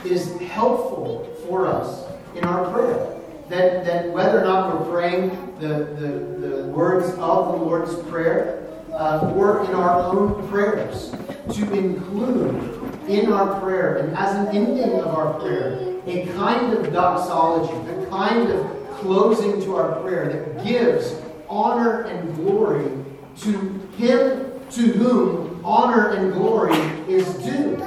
is 0.05 0.39
helpful 0.41 1.25
for 1.47 1.67
us 1.67 2.05
in 2.35 2.45
our 2.45 2.71
prayer. 2.73 3.11
That, 3.49 3.85
that 3.85 4.11
whether 4.11 4.41
or 4.41 4.45
not 4.45 4.81
we're 4.81 4.91
praying 4.91 5.31
the, 5.61 5.69
the, 5.69 6.47
the 6.47 6.65
words 6.69 7.11
of 7.11 7.53
the 7.53 7.65
Lord's 7.65 7.95
Prayer, 8.09 8.61
uh, 8.93 9.33
or 9.37 9.65
in 9.65 9.75
our 9.75 10.01
own 10.01 10.49
prayers, 10.49 11.11
to 11.53 11.73
include 11.73 12.84
in 13.09 13.33
our 13.33 13.61
prayer 13.61 13.97
and 13.99 14.17
as 14.17 14.35
an 14.37 14.55
ending 14.55 15.01
of 15.01 15.07
our 15.07 15.39
prayer 15.41 15.95
a 16.07 16.27
kind 16.35 16.73
of 16.75 16.93
doxology, 16.93 17.73
a 17.91 18.07
kind 18.07 18.51
of 18.51 18.91
closing 18.99 19.61
to 19.63 19.77
our 19.77 20.01
prayer 20.03 20.29
that 20.29 20.65
gives 20.65 21.15
honor 21.49 22.03
and 22.03 22.35
glory 22.37 22.91
to 23.39 23.53
Him 23.97 24.61
to 24.71 24.83
whom 24.93 25.65
honor 25.65 26.11
and 26.11 26.33
glory 26.33 26.77
is 27.09 27.27
due, 27.37 27.83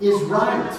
is 0.00 0.22
right 0.24 0.78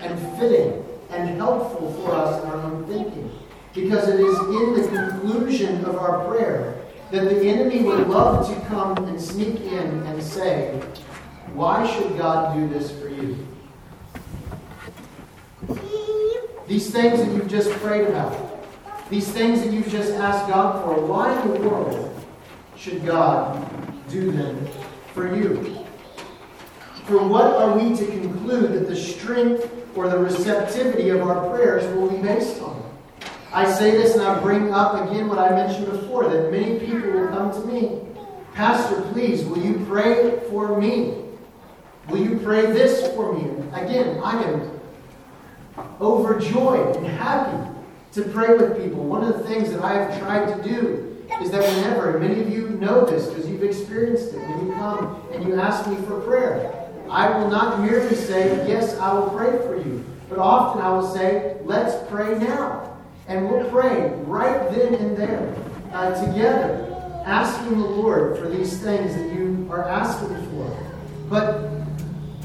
and 0.00 0.38
fitting 0.38 0.84
and 1.10 1.36
helpful 1.36 1.92
for 1.94 2.12
us 2.12 2.42
in 2.42 2.50
our 2.50 2.56
own 2.56 2.86
thinking. 2.86 3.30
Because 3.74 4.08
it 4.08 4.20
is 4.20 4.38
in 4.38 4.74
the 4.74 5.10
conclusion 5.10 5.84
of 5.84 5.96
our 5.96 6.26
prayer 6.26 6.82
that 7.10 7.24
the 7.24 7.46
enemy 7.46 7.82
would 7.82 8.08
love 8.08 8.48
to 8.48 8.66
come 8.66 8.96
and 9.04 9.20
sneak 9.20 9.60
in 9.60 10.02
and 10.06 10.22
say, 10.22 10.80
Why 11.56 11.90
should 11.90 12.18
God 12.18 12.54
do 12.54 12.68
this 12.68 12.90
for 12.90 13.08
you? 13.08 13.34
These 16.68 16.90
things 16.90 17.18
that 17.18 17.34
you've 17.34 17.48
just 17.48 17.70
prayed 17.80 18.08
about, 18.08 18.62
these 19.08 19.26
things 19.26 19.62
that 19.62 19.72
you've 19.72 19.88
just 19.88 20.12
asked 20.12 20.48
God 20.48 20.84
for, 20.84 21.00
why 21.00 21.32
in 21.40 21.54
the 21.54 21.66
world 21.66 22.24
should 22.76 23.06
God 23.06 23.66
do 24.10 24.32
them 24.32 24.68
for 25.14 25.34
you? 25.34 25.82
For 27.06 27.26
what 27.26 27.46
are 27.46 27.78
we 27.78 27.96
to 27.96 28.04
conclude 28.04 28.74
that 28.74 28.86
the 28.86 28.96
strength 28.96 29.72
or 29.96 30.10
the 30.10 30.18
receptivity 30.18 31.08
of 31.08 31.22
our 31.22 31.48
prayers 31.48 31.86
will 31.96 32.10
be 32.10 32.18
based 32.18 32.60
on? 32.60 32.82
I 33.50 33.64
say 33.72 33.92
this 33.92 34.12
and 34.12 34.22
I 34.22 34.38
bring 34.40 34.74
up 34.74 35.08
again 35.08 35.26
what 35.26 35.38
I 35.38 35.48
mentioned 35.52 35.86
before 35.86 36.28
that 36.28 36.52
many 36.52 36.80
people 36.80 37.12
will 37.12 37.28
come 37.28 37.50
to 37.50 37.60
me. 37.66 38.02
Pastor, 38.52 39.00
please, 39.12 39.42
will 39.46 39.64
you 39.64 39.82
pray 39.88 40.38
for 40.50 40.78
me? 40.78 41.22
Will 42.08 42.18
you 42.18 42.38
pray 42.38 42.66
this 42.66 43.12
for 43.14 43.32
me? 43.32 43.50
Again, 43.72 44.20
I 44.22 44.42
am 44.42 44.80
overjoyed 46.00 46.96
and 46.96 47.06
happy 47.06 47.70
to 48.12 48.22
pray 48.22 48.56
with 48.56 48.82
people. 48.82 49.04
One 49.04 49.24
of 49.24 49.36
the 49.36 49.44
things 49.44 49.70
that 49.72 49.82
I 49.82 49.94
have 49.94 50.20
tried 50.20 50.54
to 50.54 50.62
do 50.62 51.24
is 51.42 51.50
that 51.50 51.62
whenever, 51.62 52.18
many 52.18 52.40
of 52.40 52.48
you 52.48 52.70
know 52.70 53.04
this 53.04 53.26
because 53.26 53.48
you've 53.48 53.64
experienced 53.64 54.32
it, 54.32 54.38
when 54.38 54.66
you 54.66 54.72
come 54.74 55.20
and 55.32 55.44
you 55.44 55.60
ask 55.60 55.88
me 55.88 55.96
for 56.06 56.20
prayer, 56.20 56.72
I 57.10 57.36
will 57.38 57.50
not 57.50 57.80
merely 57.80 58.14
say, 58.14 58.66
Yes, 58.68 58.96
I 58.98 59.12
will 59.12 59.30
pray 59.30 59.58
for 59.66 59.76
you, 59.76 60.04
but 60.28 60.38
often 60.38 60.82
I 60.82 60.90
will 60.90 61.12
say, 61.12 61.56
Let's 61.64 62.08
pray 62.10 62.38
now. 62.38 62.96
And 63.28 63.48
we'll 63.48 63.68
pray 63.70 64.12
right 64.26 64.70
then 64.70 64.94
and 64.94 65.16
there 65.16 65.54
uh, 65.92 66.24
together, 66.24 67.22
asking 67.26 67.78
the 67.78 67.84
Lord 67.84 68.38
for 68.38 68.48
these 68.48 68.78
things 68.80 69.16
that 69.16 69.34
you 69.34 69.68
are 69.70 69.84
asking 69.88 70.36
for. 70.50 70.78
But 71.28 71.75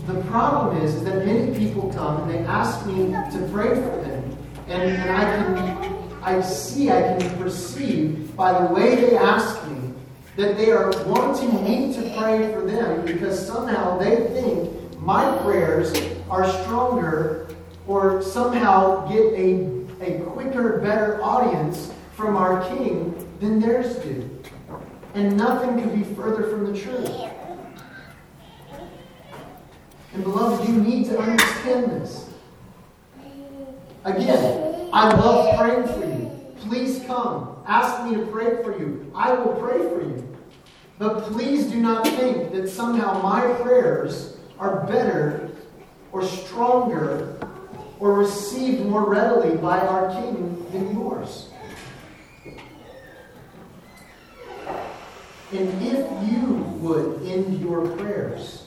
the 0.08 0.22
problem 0.24 0.82
is, 0.84 0.96
is 0.96 1.04
that 1.04 1.26
many 1.26 1.58
people 1.58 1.92
come 1.94 2.22
and 2.24 2.32
they 2.32 2.40
ask 2.40 2.86
me 2.86 3.12
to 3.12 3.50
pray 3.52 3.70
for 3.70 4.02
them. 4.02 4.38
And, 4.68 4.84
and 4.84 5.12
I 5.12 5.24
can 5.24 6.02
I 6.24 6.40
see, 6.42 6.92
I 6.92 7.18
can 7.18 7.38
perceive 7.38 8.36
by 8.36 8.62
the 8.62 8.72
way 8.72 8.96
they 8.96 9.18
ask 9.18 9.68
me 9.68 9.92
that 10.38 10.56
they 10.56 10.72
are 10.72 10.92
wanting 11.06 11.64
me 11.64 11.94
to 11.96 12.02
pray 12.16 12.54
for 12.54 12.62
them 12.62 13.04
because 13.06 13.46
somehow 13.46 13.98
they 13.98 14.28
think 14.28 15.00
my 15.00 15.36
prayers 15.40 15.92
are 16.30 16.48
stronger 16.62 17.48
or 17.88 18.22
somehow 18.22 19.08
get 19.08 19.34
a, 19.34 19.82
a 20.00 20.20
quicker, 20.26 20.80
better 20.80 21.22
audience 21.24 21.92
from 22.16 22.38
our 22.38 22.68
King 22.70 23.28
than 23.40 23.60
theirs 23.60 23.96
do. 23.98 24.30
And 25.16 25.36
nothing 25.36 25.82
could 25.82 25.96
be 25.96 26.04
further 26.14 26.50
from 26.50 26.72
the 26.72 26.80
truth. 26.80 27.10
And 30.14 30.24
beloved, 30.24 30.68
you 30.68 30.76
need 30.76 31.06
to 31.06 31.18
understand 31.20 31.92
this. 31.92 32.30
Again, 34.04 34.90
I 34.92 35.14
love 35.14 35.58
praying 35.58 35.88
for 35.88 36.06
you. 36.06 36.32
Please 36.60 37.04
come. 37.06 37.64
Ask 37.66 38.04
me 38.04 38.16
to 38.16 38.26
pray 38.28 38.62
for 38.62 38.78
you. 38.78 39.12
I 39.16 39.34
will 39.34 39.54
pray 39.54 39.78
for 39.78 40.02
you. 40.02 40.38
But 40.98 41.24
please 41.24 41.66
do 41.66 41.80
not 41.80 42.06
think 42.06 42.52
that 42.52 42.68
somehow 42.68 43.22
my 43.22 43.54
prayers 43.62 44.38
are 44.60 44.86
better 44.86 45.50
or 46.12 46.24
stronger 46.24 47.38
or 48.00 48.14
received 48.16 48.86
more 48.86 49.10
readily 49.10 49.56
by 49.58 49.80
our 49.80 50.12
King 50.12 50.66
than 50.72 50.94
yours. 50.94 51.50
And 55.54 55.82
if 55.82 56.32
you 56.32 56.46
would 56.80 57.22
end 57.24 57.62
your 57.62 57.88
prayers 57.98 58.61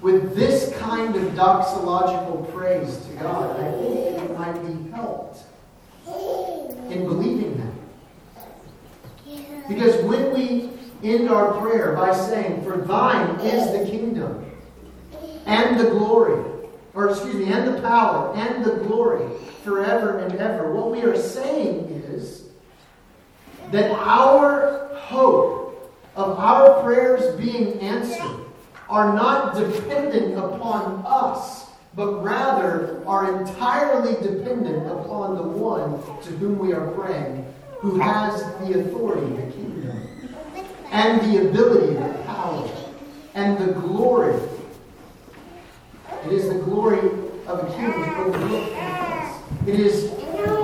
with 0.00 0.36
this 0.36 0.76
kind 0.78 1.16
of 1.16 1.22
doxological 1.32 2.52
praise 2.52 2.98
to 3.06 3.12
God, 3.14 3.58
I 3.60 3.72
think 3.72 4.22
it 4.22 4.38
might 4.38 4.60
be 4.66 4.90
helped 4.90 5.44
in 6.90 7.06
believing 7.06 7.56
that. 7.58 7.72
Because 9.68 10.02
when 10.04 10.32
we 10.32 10.70
end 11.02 11.28
our 11.30 11.52
prayer 11.60 11.94
by 11.96 12.14
saying, 12.14 12.62
For 12.62 12.76
thine 12.76 13.40
is 13.40 13.72
the 13.72 13.90
kingdom 13.90 14.44
and 15.46 15.80
the 15.80 15.90
glory, 15.90 16.44
or 16.94 17.10
excuse 17.10 17.34
me, 17.34 17.52
and 17.52 17.74
the 17.74 17.80
power 17.80 18.34
and 18.34 18.64
the 18.64 18.76
glory 18.84 19.26
forever 19.64 20.18
and 20.18 20.34
ever, 20.36 20.72
what 20.72 20.92
we 20.92 21.02
are 21.02 21.16
saying 21.16 21.86
is 22.08 22.44
that 23.72 23.90
our 23.90 24.88
hope 24.94 25.92
of 26.14 26.38
our 26.38 26.82
prayers 26.82 27.34
being 27.36 27.80
answered 27.80 28.45
are 28.88 29.14
not 29.14 29.56
dependent 29.56 30.38
upon 30.38 31.02
us, 31.06 31.70
but 31.94 32.22
rather 32.22 33.02
are 33.06 33.40
entirely 33.40 34.14
dependent 34.22 34.86
upon 34.86 35.34
the 35.36 35.42
one 35.42 36.00
to 36.22 36.30
whom 36.36 36.58
we 36.58 36.72
are 36.72 36.88
praying, 36.92 37.52
who 37.78 37.98
has 37.98 38.42
the 38.60 38.80
authority, 38.80 39.34
the 39.36 39.52
kingdom, 39.52 40.08
and 40.90 41.20
the 41.22 41.48
ability, 41.48 41.94
the 41.94 42.22
power, 42.24 42.70
and 43.34 43.58
the 43.58 43.72
glory. 43.72 44.38
It 46.24 46.32
is 46.32 46.48
the 46.48 46.58
glory 46.60 46.98
of 47.46 47.62
a 47.62 47.76
king 47.76 47.92
overlooked 47.92 49.68
It 49.68 49.80
is 49.80 50.10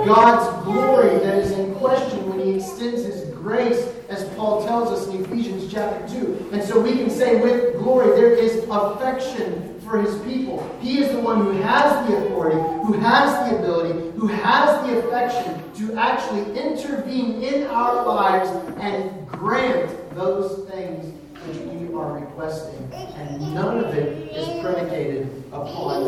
God's 0.05 0.63
glory 0.65 1.17
that 1.19 1.37
is 1.37 1.51
in 1.51 1.73
question 1.75 2.32
he 2.43 2.55
extends 2.55 3.03
his 3.03 3.29
grace, 3.35 3.87
as 4.09 4.23
Paul 4.35 4.65
tells 4.65 4.89
us 4.89 5.07
in 5.07 5.23
Ephesians 5.23 5.71
chapter 5.71 6.07
2. 6.19 6.49
And 6.53 6.63
so 6.63 6.79
we 6.79 6.91
can 6.91 7.09
say 7.09 7.41
with 7.41 7.77
glory, 7.77 8.15
there 8.19 8.33
is 8.33 8.65
affection 8.69 9.79
for 9.81 10.01
his 10.01 10.15
people. 10.23 10.69
He 10.81 10.99
is 10.99 11.11
the 11.11 11.19
one 11.19 11.43
who 11.43 11.51
has 11.61 12.07
the 12.07 12.17
authority, 12.17 12.57
who 12.85 12.93
has 12.93 13.49
the 13.49 13.57
ability, 13.57 14.11
who 14.17 14.27
has 14.27 14.87
the 14.87 14.99
affection 14.99 15.61
to 15.75 15.95
actually 15.95 16.57
intervene 16.57 17.43
in 17.43 17.67
our 17.67 18.05
lives 18.05 18.49
and 18.79 19.27
grant 19.27 20.15
those 20.15 20.69
things 20.69 21.13
which 21.45 21.57
we 21.57 21.93
are 21.93 22.13
requesting. 22.19 22.91
And 22.93 23.53
none 23.53 23.83
of 23.83 23.93
it 23.95 24.31
is 24.31 24.61
predicated 24.61 25.43
upon 25.51 26.03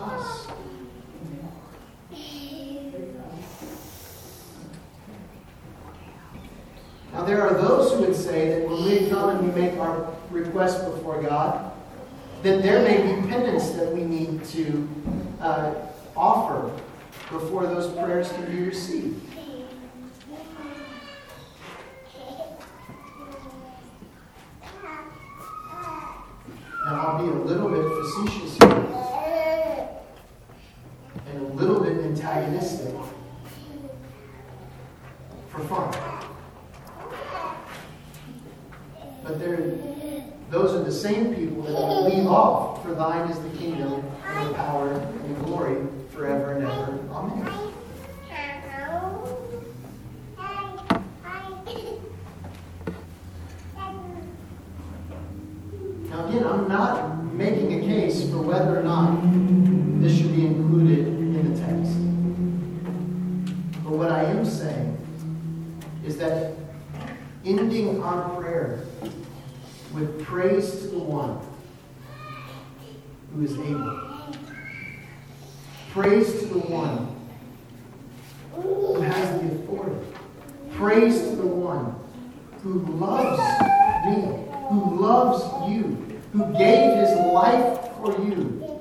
us. 0.00 0.45
Now, 7.16 7.24
there 7.24 7.40
are 7.40 7.54
those 7.54 7.92
who 7.92 8.00
would 8.00 8.14
say 8.14 8.50
that 8.50 8.68
when 8.68 8.84
we 8.84 9.08
come 9.08 9.30
and 9.30 9.40
we 9.40 9.58
make 9.58 9.78
our 9.78 10.14
request 10.30 10.84
before 10.84 11.22
God, 11.22 11.72
that 12.42 12.62
there 12.62 12.82
may 12.82 12.98
be 12.98 13.26
penance 13.26 13.70
that 13.70 13.90
we 13.90 14.02
need 14.02 14.44
to 14.44 14.86
uh, 15.40 15.74
offer 16.14 16.70
before 17.30 17.66
those 17.66 17.90
prayers 17.96 18.30
can 18.30 18.44
be 18.54 18.64
received. 18.64 19.18
Now, 26.84 27.00
I'll 27.00 27.24
be 27.24 27.30
a 27.30 27.34
little 27.34 27.70
bit 27.70 27.82
facetious 28.26 28.58
here 28.58 29.88
and 31.28 31.40
a 31.40 31.48
little 31.54 31.80
bit 31.80 31.96
antagonistic 31.96 32.94
for 35.48 35.60
fun. 35.60 36.35
But 39.26 39.40
they're, 39.40 39.74
those 40.50 40.72
are 40.72 40.84
the 40.84 40.92
same 40.92 41.34
people 41.34 41.62
that 41.62 42.14
leave 42.14 42.28
off, 42.28 42.80
for 42.84 42.94
thine 42.94 43.28
is 43.28 43.40
the 43.40 43.58
kingdom, 43.58 44.04
and 44.24 44.50
the 44.50 44.54
power, 44.54 44.88
and 44.92 45.36
the 45.36 45.40
glory, 45.40 45.84
forever 46.10 46.52
and 46.52 46.64
ever. 46.64 47.00
Amen. 47.10 47.72
Now, 56.08 56.28
again, 56.28 56.46
I'm 56.46 56.68
not 56.68 57.24
making 57.34 57.82
a 57.82 57.84
case 57.84 58.30
for 58.30 58.38
whether 58.38 58.78
or 58.78 58.84
not 58.84 59.20
this 60.00 60.16
should 60.16 60.36
be 60.36 60.46
included 60.46 61.00
in 61.08 61.52
the 61.52 61.60
text. 61.60 61.96
But 63.82 63.92
what 63.92 64.12
I 64.12 64.22
am 64.22 64.44
saying 64.44 64.96
is 66.04 66.16
that 66.18 66.52
ending 67.44 68.00
our 68.02 68.30
prayer 68.36 68.85
praise 70.26 70.80
to 70.80 70.88
the 70.88 70.98
one 70.98 71.38
who 73.32 73.44
is 73.44 73.52
able. 73.52 74.34
Praise 75.92 76.40
to 76.40 76.46
the 76.46 76.58
one 76.58 77.14
who 78.52 79.00
has 79.02 79.40
the 79.40 79.54
authority. 79.54 80.04
Praise 80.72 81.20
to 81.20 81.36
the 81.36 81.46
one 81.46 81.94
who 82.64 82.80
loves 82.96 83.40
me, 84.04 84.48
who 84.68 85.00
loves 85.00 85.70
you, 85.70 86.20
who 86.32 86.52
gave 86.58 86.98
his 86.98 87.16
life 87.32 87.88
for 87.98 88.10
you. 88.26 88.80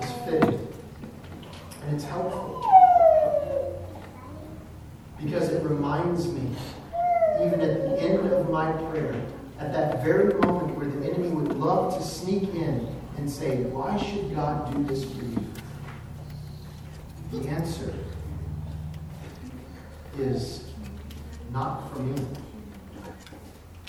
It's 0.00 0.12
fitting. 0.24 0.68
And 1.82 1.94
it's 1.96 2.04
helpful. 2.04 2.64
Because 5.20 5.48
it 5.48 5.64
reminds 5.64 6.28
me 6.28 6.54
even 7.40 7.60
at 7.60 7.82
the 7.82 8.00
end 8.00 8.32
of 8.32 8.48
my 8.66 8.90
prayer, 8.90 9.14
at 9.58 9.72
that 9.72 10.02
very 10.02 10.34
moment 10.40 10.76
where 10.76 10.88
the 10.88 11.08
enemy 11.08 11.28
would 11.28 11.56
love 11.56 11.96
to 11.96 12.02
sneak 12.02 12.42
in 12.54 12.86
and 13.16 13.30
say, 13.30 13.62
Why 13.64 13.96
should 13.96 14.34
God 14.34 14.74
do 14.74 14.82
this 14.84 15.04
for 15.04 15.24
you? 15.24 15.46
The 17.32 17.48
answer 17.48 17.94
is 20.18 20.64
not 21.52 21.92
for 21.92 22.00
me, 22.00 22.20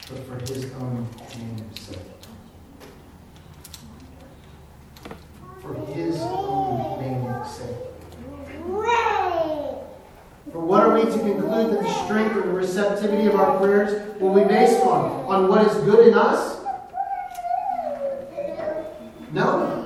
but 0.09 0.19
for 0.27 0.53
his 0.53 0.71
own 0.73 1.07
name's 1.37 1.81
sake. 1.81 1.97
For 5.61 5.73
his 5.93 6.17
own 6.21 7.01
name's 7.01 7.49
sake. 7.49 7.75
For 10.51 10.59
what 10.59 10.83
are 10.83 10.93
we 10.93 11.01
that 11.57 11.81
the 11.81 11.93
strength 12.05 12.35
and 12.35 12.55
receptivity 12.55 13.27
of 13.27 13.35
our 13.35 13.57
prayers 13.59 14.19
will 14.19 14.33
be 14.33 14.43
based 14.43 14.81
on? 14.81 15.25
On 15.25 15.47
what 15.47 15.65
is 15.67 15.73
good 15.83 16.07
in 16.07 16.13
us? 16.13 16.59
No. 19.31 19.83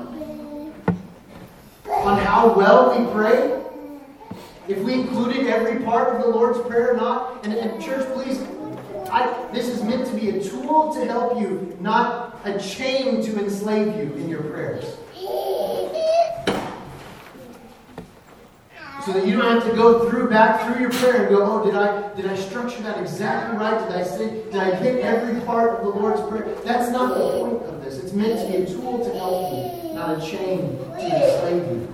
On 1.88 2.18
how 2.20 2.54
well 2.54 2.98
we 2.98 3.12
pray? 3.12 3.62
If 4.68 4.80
we 4.80 4.94
included 4.94 5.48
every 5.48 5.84
part 5.84 6.16
of 6.16 6.22
the 6.22 6.28
Lord's 6.28 6.60
Prayer, 6.68 6.96
not, 6.96 7.44
and, 7.46 7.54
and 7.54 7.82
church, 7.82 8.08
please, 8.14 8.42
I, 9.12 9.50
this 9.52 9.68
is 9.68 9.84
meant 9.84 10.08
to 10.08 10.16
be 10.16 10.30
a 10.30 10.44
tool 10.44 10.94
to 10.94 11.06
help 11.06 11.42
you, 11.42 11.78
not 11.82 12.40
a 12.46 12.58
chain 12.60 13.22
to 13.24 13.40
enslave 13.40 13.96
you 13.96 14.14
in 14.14 14.30
your 14.30 14.44
prayers. 14.44 14.98
So 19.06 19.14
that 19.14 19.26
you 19.26 19.36
don't 19.36 19.50
have 19.50 19.68
to 19.68 19.76
go 19.76 20.08
through 20.10 20.30
back 20.30 20.62
through 20.66 20.80
your 20.80 20.92
prayer 20.92 21.26
and 21.26 21.36
go, 21.36 21.44
oh, 21.44 21.66
did 21.66 21.76
I 21.76 22.14
did 22.14 22.28
I 22.28 22.36
structure 22.36 22.82
that 22.84 23.00
exactly 23.00 23.58
right? 23.58 23.88
Did 23.88 23.98
I 23.98 24.04
say 24.04 24.44
did 24.44 24.56
I 24.56 24.76
hit 24.76 25.04
every 25.04 25.42
part 25.42 25.80
of 25.80 25.86
the 25.86 25.90
Lord's 25.90 26.22
prayer? 26.30 26.56
That's 26.64 26.92
not 26.92 27.18
the 27.18 27.32
point 27.32 27.64
of 27.64 27.84
this. 27.84 27.98
It's 27.98 28.14
meant 28.14 28.40
to 28.40 28.48
be 28.48 28.64
a 28.64 28.66
tool 28.66 29.04
to 29.04 29.14
help 29.18 29.54
you, 29.54 29.94
not 29.96 30.18
a 30.18 30.22
chain 30.22 30.78
to 30.78 30.94
enslave 30.94 31.66
you. 31.68 31.88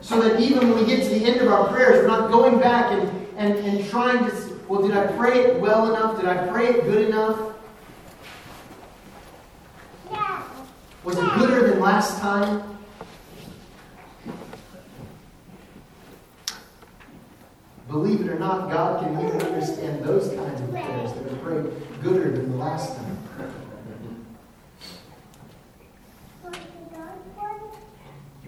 So 0.00 0.20
that 0.22 0.40
even 0.40 0.70
when 0.70 0.78
we 0.78 0.86
get 0.86 1.02
to 1.02 1.10
the 1.10 1.26
end 1.26 1.42
of 1.42 1.48
our 1.48 1.68
prayers, 1.68 2.00
we're 2.00 2.08
not 2.08 2.30
going 2.30 2.58
back 2.58 2.92
and, 2.92 3.28
and, 3.36 3.54
and 3.58 3.86
trying 3.90 4.24
to 4.24 4.48
well, 4.68 4.82
did 4.82 4.94
I 4.94 5.06
pray 5.12 5.40
it 5.44 5.60
well 5.60 5.94
enough? 5.94 6.20
Did 6.20 6.28
I 6.28 6.46
pray 6.48 6.68
it 6.68 6.84
good 6.84 7.08
enough? 7.08 7.54
Was 11.04 11.16
it 11.16 11.24
gooder 11.38 11.70
than 11.70 11.80
last 11.80 12.20
time? 12.20 12.77
Believe 17.98 18.20
it 18.20 18.28
or 18.28 18.38
not, 18.38 18.70
God 18.70 19.02
can 19.02 19.26
even 19.26 19.42
understand 19.42 20.04
those 20.04 20.32
kinds 20.32 20.60
of 20.60 20.70
prayers 20.70 21.12
that 21.14 21.32
are 21.32 21.36
prayed 21.38 22.00
gooder 22.00 22.30
than 22.30 22.52
the 22.52 22.56
last 22.56 22.96
time. 22.96 23.18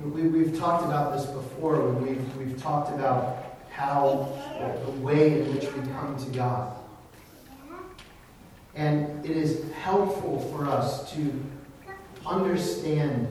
We, 0.04 0.28
we've 0.28 0.56
talked 0.56 0.84
about 0.84 1.16
this 1.16 1.26
before 1.26 1.80
when 1.80 2.06
we've, 2.06 2.36
we've 2.36 2.62
talked 2.62 2.94
about 2.94 3.56
how 3.72 4.38
the 4.84 4.92
way 5.00 5.40
in 5.40 5.52
which 5.52 5.64
we 5.64 5.80
come 5.94 6.16
to 6.16 6.30
God. 6.30 6.76
And 8.76 9.24
it 9.24 9.36
is 9.36 9.68
helpful 9.72 10.38
for 10.52 10.68
us 10.68 11.12
to 11.14 11.44
understand 12.24 13.26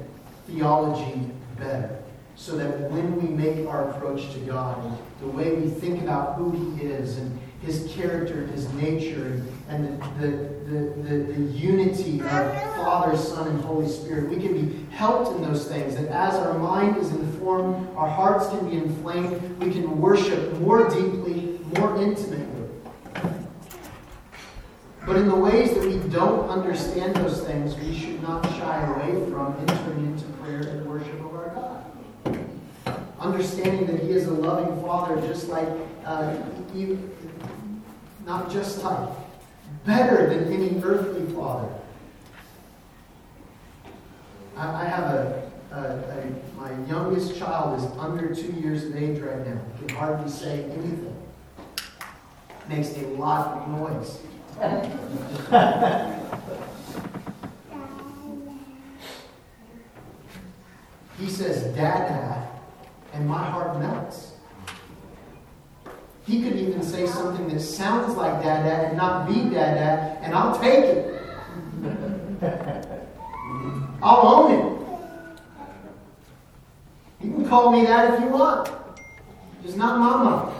theology 0.47 1.31
better 1.57 1.97
so 2.35 2.57
that 2.57 2.91
when 2.91 3.15
we 3.21 3.29
make 3.33 3.65
our 3.69 3.91
approach 3.91 4.33
to 4.33 4.39
God, 4.39 4.99
the 5.19 5.27
way 5.27 5.53
we 5.53 5.69
think 5.69 6.01
about 6.01 6.35
who 6.35 6.51
He 6.51 6.85
is 6.85 7.17
and 7.17 7.39
His 7.61 7.91
character, 7.93 8.43
and 8.43 8.51
His 8.51 8.71
nature, 8.73 9.41
and 9.67 10.01
the, 10.19 10.27
the, 10.27 10.77
the, 11.03 11.33
the, 11.33 11.41
unity 11.51 12.21
of 12.21 12.75
Father, 12.77 13.17
Son, 13.17 13.47
and 13.47 13.61
Holy 13.61 13.87
Spirit, 13.87 14.29
we 14.29 14.37
can 14.37 14.53
be 14.53 14.85
helped 14.91 15.35
in 15.35 15.41
those 15.41 15.67
things. 15.67 15.95
That 15.95 16.07
as 16.07 16.35
our 16.35 16.57
mind 16.57 16.97
is 16.97 17.11
informed, 17.11 17.87
our 17.95 18.07
hearts 18.07 18.47
can 18.49 18.69
be 18.69 18.77
inflamed, 18.77 19.59
we 19.59 19.71
can 19.71 19.99
worship 19.99 20.57
more 20.59 20.89
deeply, 20.89 21.59
more 21.77 22.01
intimately. 22.01 22.45
But 25.05 25.15
in 25.15 25.27
the 25.27 25.35
ways 25.35 25.73
that 25.73 25.83
we 25.83 25.97
don't 26.09 26.47
understand 26.49 27.15
those 27.15 27.41
things, 27.41 27.75
we 27.75 27.97
should 27.97 28.21
not 28.21 28.45
shy 28.51 28.85
away 28.85 29.29
from 29.31 29.55
entering 29.67 30.05
into 30.05 30.25
prayer 30.33 30.61
and 30.61 30.85
worship 30.85 31.18
understanding 33.39 33.87
that 33.87 34.03
He 34.03 34.11
is 34.11 34.27
a 34.27 34.33
loving 34.33 34.81
Father, 34.81 35.25
just 35.25 35.47
like, 35.47 35.69
uh, 36.05 36.35
you, 36.75 37.09
not 38.25 38.51
just 38.51 38.83
like, 38.83 39.07
better 39.85 40.27
than 40.27 40.51
any 40.51 40.77
earthly 40.83 41.25
father. 41.33 41.69
I, 44.57 44.81
I 44.81 44.85
have 44.85 45.05
a, 45.05 45.49
a, 45.71 45.77
a, 45.77 46.33
my 46.57 46.69
youngest 46.89 47.39
child 47.39 47.79
is 47.79 47.85
under 47.97 48.35
two 48.35 48.51
years 48.59 48.83
of 48.83 48.97
age 48.97 49.19
right 49.19 49.47
now. 49.47 49.61
Can 49.79 49.87
hardly 49.95 50.29
say 50.29 50.65
anything. 50.65 51.15
Makes 52.67 52.97
a 52.97 53.07
lot 53.15 53.55
of 53.55 53.69
noise. 53.69 54.19
he 61.17 61.29
says, 61.29 61.73
Dada, 61.73 62.58
and 63.13 63.27
my 63.27 63.43
heart 63.43 63.79
melts. 63.79 64.33
He 66.25 66.43
could 66.43 66.55
even 66.57 66.83
say 66.83 67.07
something 67.07 67.47
that 67.49 67.59
sounds 67.59 68.15
like 68.15 68.43
Dada 68.43 68.87
and 68.87 68.97
not 68.97 69.27
be 69.27 69.49
Dada, 69.49 70.17
and 70.21 70.35
I'll 70.35 70.59
take 70.59 70.83
it. 70.83 71.21
I'll 74.01 74.27
own 74.27 74.51
it. 74.51 74.79
You 77.21 77.31
can 77.31 77.49
call 77.49 77.71
me 77.71 77.85
that 77.85 78.13
if 78.13 78.19
you 78.21 78.27
want. 78.27 78.71
Just 79.63 79.75
not 79.77 79.99
Mama. 79.99 80.53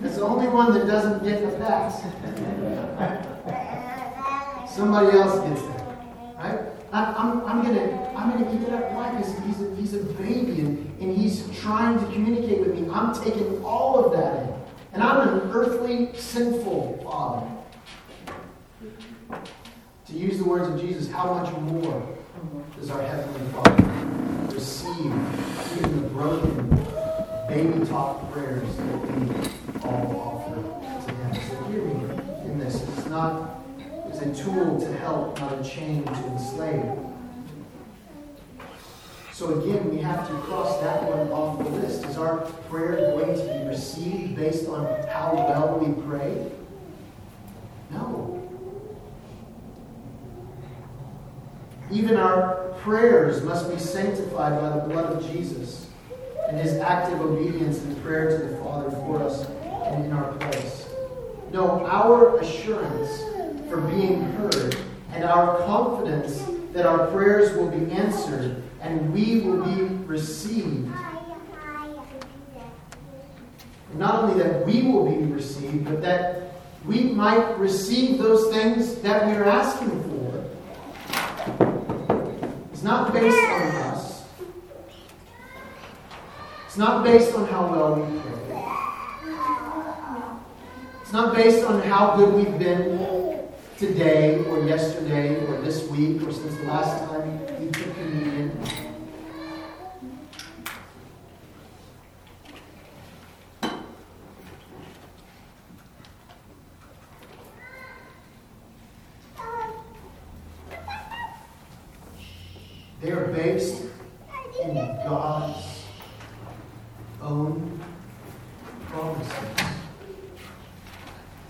That's 0.00 0.16
the 0.16 0.22
only 0.22 0.48
one 0.48 0.72
that 0.74 0.86
doesn't 0.86 1.24
get 1.24 1.42
the 1.42 1.56
pass. 1.58 2.02
Somebody 4.74 5.18
else 5.18 5.40
gets 5.48 5.62
that. 5.62 5.86
Right? 6.36 6.60
I, 6.92 7.04
am 7.04 7.16
I'm, 7.16 7.46
I'm 7.46 7.62
gonna 7.62 8.12
I'm 8.16 8.30
gonna 8.30 8.50
keep 8.50 8.62
it 8.68 8.72
up. 8.72 8.92
Why? 8.92 9.10
Because 9.10 9.38
he's 9.44 9.60
a, 9.60 9.74
he's 9.74 9.94
a 9.94 10.04
baby 10.14 10.60
and, 10.60 10.85
and 11.00 11.16
he's 11.16 11.48
trying 11.60 11.98
to 11.98 12.04
communicate 12.12 12.60
with 12.60 12.78
me. 12.78 12.88
I'm 12.90 13.14
taking 13.14 13.62
all 13.64 14.04
of 14.04 14.12
that 14.12 14.42
in. 14.42 14.54
And 14.92 15.02
I'm 15.02 15.28
an 15.28 15.50
earthly, 15.52 16.10
sinful 16.16 17.00
father. 17.04 17.46
To 20.06 20.12
use 20.12 20.38
the 20.38 20.44
words 20.44 20.68
of 20.68 20.80
Jesus, 20.80 21.10
how 21.10 21.34
much 21.34 21.54
more 21.58 22.02
does 22.78 22.90
our 22.90 23.02
Heavenly 23.02 23.52
Father 23.52 24.54
receive 24.54 25.12
even 25.76 26.02
the 26.02 26.08
broken, 26.08 26.68
baby 27.48 27.84
talk 27.86 28.32
prayers 28.32 28.76
that 28.76 28.86
we 28.86 29.28
all 29.82 30.46
offer 30.48 30.54
to 31.06 31.14
Him? 31.14 31.34
So 31.34 31.64
hear 31.64 31.82
me 31.82 32.50
in 32.50 32.58
this. 32.58 32.82
It's 32.96 33.06
not 33.06 33.56
it's 34.08 34.20
a 34.20 34.44
tool 34.44 34.80
to 34.80 34.96
help, 34.98 35.38
not 35.40 35.60
a 35.60 35.64
chain 35.64 36.04
to 36.04 36.26
enslave. 36.28 37.05
So 39.36 39.60
again, 39.60 39.90
we 39.90 39.98
have 39.98 40.26
to 40.28 40.34
cross 40.44 40.80
that 40.80 41.02
one 41.02 41.30
off 41.30 41.58
the 41.58 41.68
list. 41.68 42.06
Is 42.06 42.16
our 42.16 42.38
prayer 42.70 43.12
going 43.12 43.36
to 43.36 43.42
be 43.42 43.68
received 43.68 44.34
based 44.34 44.66
on 44.66 44.86
how 45.08 45.34
well 45.34 45.78
we 45.78 45.92
pray? 46.04 46.50
No. 47.90 48.48
Even 51.90 52.16
our 52.16 52.74
prayers 52.80 53.42
must 53.42 53.70
be 53.70 53.78
sanctified 53.78 54.58
by 54.58 54.70
the 54.70 54.88
blood 54.88 55.12
of 55.12 55.30
Jesus 55.30 55.86
and 56.48 56.58
his 56.58 56.76
active 56.78 57.20
obedience 57.20 57.82
in 57.82 57.94
prayer 57.96 58.38
to 58.38 58.46
the 58.46 58.56
Father 58.64 58.90
for 58.90 59.22
us 59.22 59.46
and 59.84 60.06
in 60.06 60.12
our 60.14 60.32
place. 60.36 60.88
No, 61.52 61.84
our 61.84 62.38
assurance 62.38 63.20
for 63.68 63.82
being 63.82 64.22
heard 64.32 64.78
and 65.12 65.24
our 65.24 65.58
confidence 65.66 66.42
that 66.72 66.86
our 66.86 67.08
prayers 67.08 67.54
will 67.54 67.68
be 67.68 67.92
answered 67.92 68.62
and 68.86 69.12
we 69.12 69.40
will 69.40 69.64
be 69.64 69.82
received. 70.06 70.88
Not 73.94 74.22
only 74.22 74.42
that 74.42 74.64
we 74.64 74.82
will 74.82 75.10
be 75.10 75.24
received, 75.32 75.84
but 75.84 76.00
that 76.02 76.52
we 76.84 77.02
might 77.02 77.58
receive 77.58 78.18
those 78.18 78.54
things 78.54 78.96
that 78.96 79.26
we 79.26 79.32
are 79.32 79.44
asking 79.44 79.90
for. 80.04 80.44
It's 82.72 82.82
not 82.82 83.12
based 83.12 83.36
on 83.36 83.62
us. 83.90 84.24
It's 86.66 86.76
not 86.76 87.02
based 87.02 87.34
on 87.34 87.48
how 87.48 87.66
well 87.66 87.94
we 87.96 88.20
pray. 88.20 88.32
It's 91.02 91.12
not 91.12 91.34
based 91.34 91.64
on 91.64 91.80
how 91.82 92.16
good 92.16 92.34
we've 92.34 92.58
been 92.58 93.16
today 93.78 94.44
or 94.44 94.60
yesterday 94.64 95.44
or 95.46 95.60
this 95.60 95.88
week 95.88 96.22
or 96.22 96.32
since 96.32 96.54
the 96.56 96.64
last 96.64 97.04
time 97.08 97.40
you 97.60 97.70
took 97.70 97.94
communion. 97.94 98.58
They 113.02 113.12
are 113.12 113.26
based 113.26 113.82
in 114.62 114.74
God's 114.74 115.84
own 117.26 117.80
promises 118.88 119.32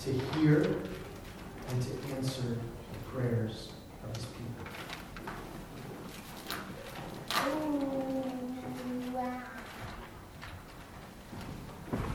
to 0.01 0.11
hear 0.11 0.63
and 0.63 1.83
to 1.83 2.15
answer 2.17 2.43
the 2.43 3.11
prayers 3.13 3.73
of 4.03 4.17
his 4.17 4.25
people. 4.25 4.65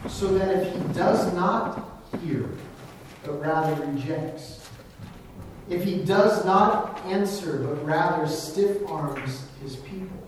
So 0.09 0.37
that 0.37 0.49
if 0.57 0.73
he 0.73 0.79
does 0.93 1.33
not 1.33 2.03
hear, 2.23 2.49
but 3.23 3.39
rather 3.39 3.85
rejects, 3.85 4.69
if 5.69 5.83
he 5.83 6.03
does 6.03 6.43
not 6.45 6.99
answer, 7.05 7.59
but 7.59 7.85
rather 7.85 8.27
stiff 8.27 8.77
arms 8.87 9.45
his 9.61 9.75
people, 9.75 10.20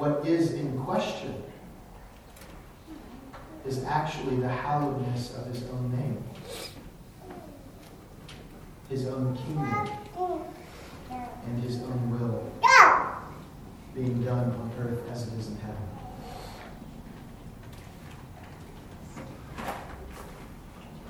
what 0.00 0.26
is 0.26 0.54
in 0.54 0.78
question 0.78 1.42
is 3.66 3.84
actually 3.84 4.36
the 4.36 4.48
hallowedness 4.48 5.38
of 5.38 5.46
his 5.52 5.62
own 5.68 5.92
name, 5.92 6.24
his 8.88 9.06
own 9.06 9.36
kingdom, 9.36 9.90
and 11.44 11.62
his 11.62 11.82
own 11.82 12.18
will 12.18 12.50
being 13.94 14.24
done 14.24 14.50
on 14.50 14.72
earth 14.80 15.02
as 15.10 15.28
it 15.28 15.34
is 15.38 15.48
in 15.48 15.56
heaven. 15.58 15.76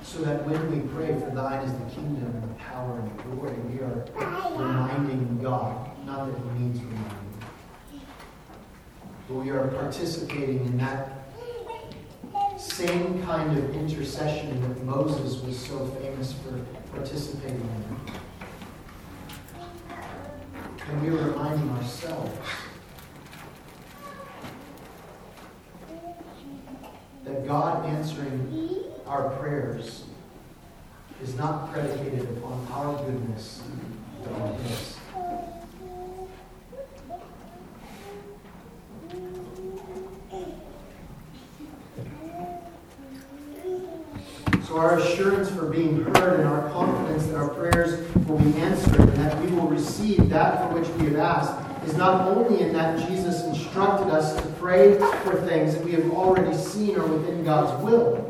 So 0.03 0.21
that 0.23 0.45
when 0.45 0.69
we 0.69 0.85
pray 0.93 1.17
for 1.17 1.33
thine 1.33 1.63
is 1.65 1.71
the 1.71 1.95
kingdom 1.95 2.25
and 2.25 2.43
the 2.43 2.55
power 2.55 2.99
and 2.99 3.09
the 3.09 3.23
glory, 3.23 3.53
we 3.71 3.79
are 3.79 4.05
reminding 4.51 5.39
God, 5.41 6.05
not 6.05 6.25
that 6.27 6.35
he 6.35 6.59
needs 6.59 6.81
reminding, 6.81 7.20
but 9.31 9.45
we 9.45 9.49
are 9.49 9.67
participating 9.69 10.65
in 10.65 10.77
that 10.77 11.09
same 12.57 13.23
kind 13.23 13.57
of 13.57 13.75
intercession 13.75 14.61
that 14.61 14.83
Moses 14.83 15.41
was 15.41 15.57
so 15.57 15.85
famous 16.01 16.33
for 16.33 16.59
participating 16.93 17.61
in. 17.61 17.97
And 20.89 21.01
we 21.01 21.09
are 21.09 21.29
reminding 21.29 21.69
ourselves 21.69 22.37
that 27.23 27.47
God 27.47 27.85
answering 27.85 28.83
our 29.07 29.29
prayers 29.37 30.03
is 31.23 31.35
not 31.37 31.71
predicated 31.71 32.23
upon 32.37 32.67
our 32.71 32.97
goodness, 33.05 33.63
but 34.23 34.33
on 34.33 34.55
His. 34.55 34.97
So, 44.71 44.77
our 44.77 44.99
assurance 44.99 45.49
for 45.49 45.65
being 45.65 46.01
heard 46.01 46.39
and 46.39 46.47
our 46.47 46.69
confidence 46.69 47.25
that 47.27 47.35
our 47.35 47.49
prayers 47.49 48.07
will 48.25 48.37
be 48.37 48.57
answered 48.61 49.01
and 49.01 49.17
that 49.17 49.37
we 49.41 49.47
will 49.47 49.67
receive 49.67 50.29
that 50.29 50.61
for 50.61 50.79
which 50.79 50.87
we 51.01 51.07
have 51.07 51.17
asked 51.17 51.87
is 51.87 51.97
not 51.97 52.27
only 52.27 52.61
in 52.61 52.73
that 52.73 53.07
Jesus 53.07 53.43
instructed 53.43 54.07
us 54.07 54.35
to 54.35 54.47
pray 54.53 54.97
for 55.23 55.35
things 55.47 55.75
that 55.75 55.83
we 55.83 55.91
have 55.91 56.11
already 56.11 56.55
seen 56.55 56.95
or 56.95 57.05
within 57.05 57.43
God's 57.43 57.83
will. 57.83 58.27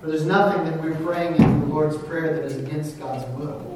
For 0.00 0.08
there's 0.08 0.26
nothing 0.26 0.64
that 0.64 0.82
we're 0.82 0.94
praying 0.96 1.36
in 1.36 1.60
the 1.60 1.66
Lord's 1.66 1.96
Prayer 1.96 2.34
that 2.34 2.44
is 2.44 2.56
against 2.56 2.98
God's 2.98 3.24
will 3.38 3.72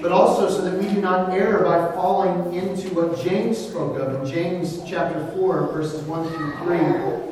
but 0.00 0.12
also 0.12 0.48
so 0.48 0.62
that 0.62 0.78
we 0.82 0.88
do 0.94 1.00
not 1.00 1.30
err 1.30 1.62
by 1.62 1.92
falling 1.92 2.54
into 2.54 2.88
what 2.94 3.20
James 3.22 3.58
spoke 3.58 3.98
of 3.98 4.22
in 4.22 4.32
James 4.32 4.80
chapter 4.86 5.26
4, 5.34 5.72
verses 5.72 6.02
1 6.04 6.28
through 6.28 6.56
3. 6.64 6.76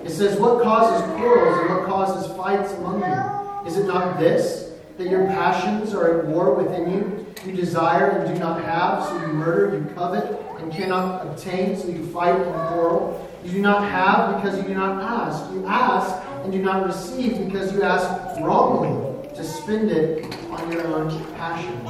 It 0.05 0.11
says, 0.11 0.39
What 0.39 0.63
causes 0.63 1.03
quarrels 1.17 1.59
and 1.61 1.71
what 1.71 1.87
causes 1.87 2.37
fights 2.37 2.73
among 2.75 3.01
you? 3.01 3.69
Is 3.69 3.79
it 3.79 3.87
not 3.87 4.19
this, 4.19 4.68
that 4.99 5.09
your 5.09 5.27
passions 5.27 5.95
are 5.95 6.19
at 6.19 6.27
war 6.27 6.55
within 6.55 6.91
you? 6.91 7.27
You 7.47 7.53
desire 7.53 8.11
and 8.11 8.35
do 8.35 8.39
not 8.41 8.63
have, 8.65 9.05
so 9.05 9.21
you 9.21 9.29
murder, 9.29 9.79
you 9.79 9.95
covet 9.95 10.39
and 10.59 10.73
cannot 10.73 11.25
obtain, 11.25 11.77
so 11.77 11.87
you 11.89 12.05
fight 12.09 12.35
and 12.35 12.69
quarrel. 12.69 13.29
You 13.45 13.53
do 13.53 13.63
not 13.63 13.85
have 13.85 14.37
because 14.37 14.59
you 14.59 14.65
do 14.65 14.75
not 14.75 15.01
ask. 15.01 15.51
You 15.55 15.65
ask 15.67 16.15
and 16.43 16.53
do 16.53 16.61
not 16.61 16.85
receive 16.85 17.47
because 17.47 17.73
you 17.73 17.83
ask 17.83 18.41
wrongly 18.41 19.29
to 19.37 19.45
spend 19.45 19.91
it 19.91 20.25
on 20.51 20.73
your 20.73 20.85
own 20.89 21.11
passions. 21.35 21.89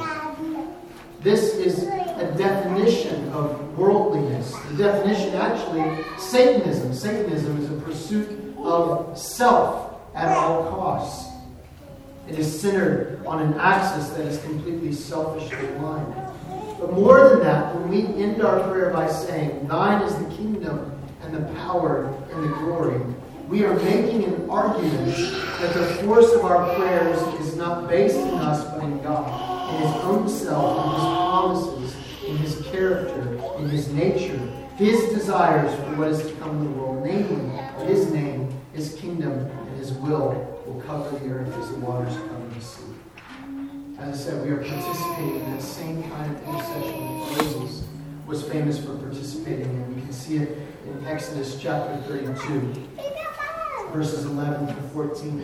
This 1.21 1.55
is 1.55 1.83
a 1.83 2.33
definition 2.37 3.27
of 3.29 3.77
worldliness. 3.77 4.55
The 4.71 4.83
definition, 4.83 5.33
actually, 5.33 6.05
Satanism. 6.17 6.93
Satanism 6.93 7.57
is 7.57 7.71
a 7.71 7.81
pursuit 7.81 8.55
of 8.59 9.17
self 9.17 9.99
at 10.15 10.37
all 10.37 10.69
costs. 10.69 11.28
It 12.29 12.37
is 12.37 12.61
centered 12.61 13.25
on 13.25 13.41
an 13.41 13.55
axis 13.55 14.09
that 14.09 14.25
is 14.27 14.39
completely 14.43 14.93
selfishly 14.93 15.67
aligned. 15.75 16.13
But 16.79 16.93
more 16.93 17.29
than 17.29 17.39
that, 17.39 17.75
when 17.75 17.89
we 17.89 18.05
end 18.23 18.43
our 18.43 18.69
prayer 18.69 18.91
by 18.91 19.09
saying, 19.09 19.67
Thine 19.67 20.03
is 20.03 20.15
the 20.15 20.35
kingdom 20.35 20.91
and 21.23 21.33
the 21.33 21.51
power 21.55 22.05
and 22.31 22.43
the 22.43 22.55
glory, 22.57 23.01
we 23.47 23.65
are 23.65 23.73
making 23.73 24.25
an 24.25 24.47
argument 24.47 25.15
that 25.59 25.73
the 25.73 25.85
force 26.03 26.31
of 26.33 26.45
our 26.45 26.75
prayers 26.75 27.19
is 27.39 27.55
not 27.55 27.89
based 27.89 28.17
in 28.17 28.35
us 28.35 28.63
but 28.63 28.83
in 28.83 29.01
God 29.01 29.59
in 29.73 29.81
his 29.81 29.95
own 30.03 30.29
self, 30.29 30.85
in 30.85 30.91
his 30.93 31.01
promises, 31.01 31.95
in 32.27 32.37
his 32.37 32.67
character, 32.67 33.39
in 33.57 33.69
his 33.69 33.89
nature, 33.89 34.37
his 34.77 35.13
desires 35.13 35.73
for 35.79 35.95
what 35.95 36.09
is 36.09 36.21
to 36.27 36.33
come 36.35 36.57
in 36.57 36.63
the 36.63 36.79
world, 36.79 37.03
namely 37.03 37.59
his 37.87 38.11
name, 38.11 38.49
his 38.73 38.93
kingdom, 38.95 39.31
and 39.31 39.77
his 39.77 39.93
will 39.93 40.58
will 40.69 40.81
cover 40.81 41.17
the 41.17 41.31
earth 41.31 41.55
as 41.57 41.69
the 41.71 41.77
waters 41.77 42.13
cover 42.15 42.47
the 42.53 42.61
sea. 42.61 42.83
As 43.97 44.19
I 44.19 44.31
said, 44.31 44.45
we 44.45 44.51
are 44.51 44.57
participating 44.57 45.41
in 45.41 45.55
that 45.55 45.61
same 45.61 46.03
kind 46.11 46.35
of 46.35 46.43
intercession 46.43 47.01
that 47.01 47.53
Moses 47.53 47.83
was 48.27 48.43
famous 48.43 48.77
for 48.83 48.95
participating 48.95 49.65
in. 49.65 49.95
We 49.95 50.01
can 50.01 50.13
see 50.13 50.37
it 50.37 50.57
in 50.85 51.05
Exodus 51.05 51.59
chapter 51.59 51.97
32, 52.03 52.87
verses 53.91 54.25
11 54.25 54.67
to 54.67 54.73
14. 54.93 55.43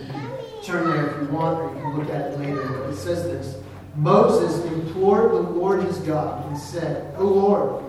Turn 0.64 0.90
there 0.90 1.10
if 1.10 1.22
you 1.22 1.36
want, 1.36 1.60
or 1.60 1.76
you 1.76 1.82
can 1.82 1.98
look 1.98 2.10
at 2.10 2.32
it 2.32 2.40
later. 2.40 2.68
But 2.68 2.92
it 2.92 2.96
says 2.96 3.24
this 3.24 3.62
Moses 3.96 4.64
implored 4.72 5.32
the 5.32 5.50
Lord 5.50 5.84
his 5.84 5.98
God 6.00 6.46
and 6.48 6.58
said, 6.58 7.14
O 7.18 7.26
Lord, 7.26 7.84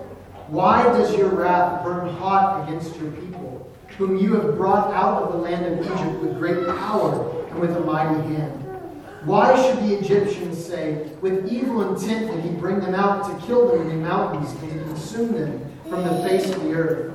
why 0.48 0.82
does 0.84 1.14
your 1.14 1.28
wrath 1.28 1.84
burn 1.84 2.08
hot 2.14 2.66
against 2.66 2.96
your 2.96 3.10
people, 3.12 3.55
whom 3.98 4.16
you 4.16 4.34
have 4.34 4.56
brought 4.56 4.92
out 4.92 5.22
of 5.22 5.32
the 5.32 5.38
land 5.38 5.66
of 5.66 5.80
Egypt 5.80 6.22
with 6.22 6.38
great 6.38 6.66
power 6.66 7.46
and 7.50 7.60
with 7.60 7.76
a 7.76 7.80
mighty 7.80 8.34
hand? 8.34 8.62
Why 9.24 9.60
should 9.60 9.82
the 9.82 9.98
Egyptians 9.98 10.64
say, 10.64 11.10
With 11.20 11.50
evil 11.50 11.94
intent 11.94 12.30
did 12.30 12.44
he 12.44 12.50
bring 12.50 12.80
them 12.80 12.94
out 12.94 13.24
to 13.24 13.46
kill 13.46 13.68
them 13.68 13.82
in 13.82 13.88
the 13.88 14.08
mountains 14.08 14.52
and 14.62 14.72
to 14.72 14.84
consume 14.84 15.32
them 15.32 15.72
from 15.88 16.04
the 16.04 16.22
face 16.28 16.48
of 16.48 16.62
the 16.62 16.74
earth? 16.74 17.12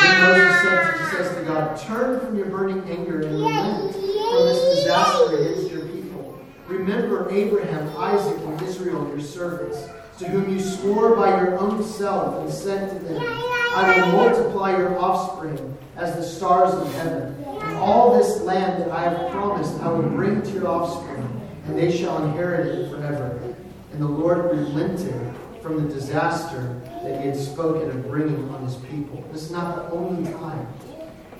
Then 0.00 0.20
Moses 0.22 0.62
said 0.62 0.96
says 1.10 1.36
to 1.36 1.44
God, 1.44 1.78
Turn 1.78 2.20
from 2.20 2.36
your 2.36 2.46
burning 2.46 2.82
anger 2.88 3.20
and 3.20 3.32
relent 3.32 3.92
from 3.92 4.46
this 4.46 4.76
disaster 4.76 5.36
against 5.36 5.70
your 5.70 5.86
people. 5.86 6.38
Remember 6.68 7.30
Abraham, 7.30 7.96
Isaac, 7.96 8.38
and 8.42 8.62
Israel, 8.62 9.08
your 9.08 9.20
servants, 9.20 9.78
to 10.18 10.28
whom 10.28 10.52
you 10.52 10.60
swore 10.60 11.14
by 11.14 11.28
your 11.40 11.58
own 11.58 11.82
self 11.82 12.42
and 12.42 12.52
said 12.52 12.90
to 12.90 13.04
them, 13.04 13.22
I 13.22 14.00
will 14.00 14.12
multiply 14.12 14.76
your 14.76 14.98
offspring 14.98 15.76
as 15.96 16.14
the 16.14 16.22
stars 16.22 16.74
of 16.74 16.92
heaven. 16.94 17.34
And 17.44 17.76
all 17.78 18.16
this 18.18 18.40
land 18.42 18.82
that 18.82 18.90
I 18.90 19.02
have 19.02 19.30
promised 19.30 19.80
I 19.80 19.88
will 19.90 20.08
bring 20.10 20.42
to 20.42 20.50
your 20.50 20.68
offspring, 20.68 21.40
and 21.66 21.78
they 21.78 21.96
shall 21.96 22.22
inherit 22.24 22.66
it 22.66 22.90
forever. 22.90 23.54
And 23.92 24.02
the 24.02 24.08
Lord 24.08 24.44
relented 24.56 25.34
from 25.62 25.88
the 25.88 25.94
disaster 25.94 26.80
that 27.02 27.20
he 27.20 27.28
had 27.28 27.36
spoken 27.36 27.90
of 27.90 28.06
bringing 28.08 28.48
on 28.50 28.64
his 28.64 28.76
people. 28.76 29.24
This 29.32 29.44
is 29.44 29.50
not 29.50 29.76
the 29.76 29.96
only 29.96 30.30
time 30.32 30.66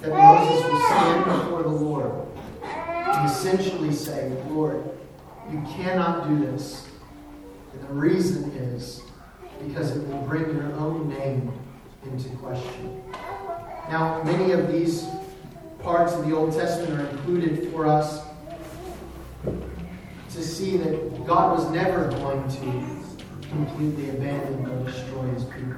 that 0.00 0.10
Moses 0.10 0.64
will 0.64 0.80
stand 0.80 1.24
before 1.24 1.62
the 1.62 1.68
Lord 1.68 2.26
and 2.62 3.30
essentially 3.30 3.92
say, 3.92 4.30
Lord, 4.48 4.82
you 5.50 5.60
cannot 5.68 6.28
do 6.28 6.38
this. 6.46 6.86
And 7.72 7.82
the 7.88 7.94
reason 7.94 8.50
is 8.52 9.02
because 9.66 9.96
it 9.96 10.06
will 10.08 10.22
bring 10.22 10.44
your 10.56 10.72
own 10.74 11.08
name 11.08 11.52
into 12.04 12.28
question. 12.36 13.02
Now, 13.88 14.22
many 14.24 14.52
of 14.52 14.72
these 14.72 15.06
parts 15.82 16.12
of 16.12 16.26
the 16.26 16.34
Old 16.34 16.52
Testament 16.52 17.00
are 17.00 17.06
included 17.08 17.70
for 17.70 17.86
us 17.86 18.22
to 19.44 20.42
see 20.42 20.76
that 20.76 21.24
God 21.26 21.56
was 21.56 21.70
never 21.70 22.08
going 22.10 22.48
to 22.48 23.48
completely 23.48 24.10
abandon 24.10 24.66
or 24.66 24.84
destroy 24.84 25.22
his 25.28 25.44
people. 25.44 25.76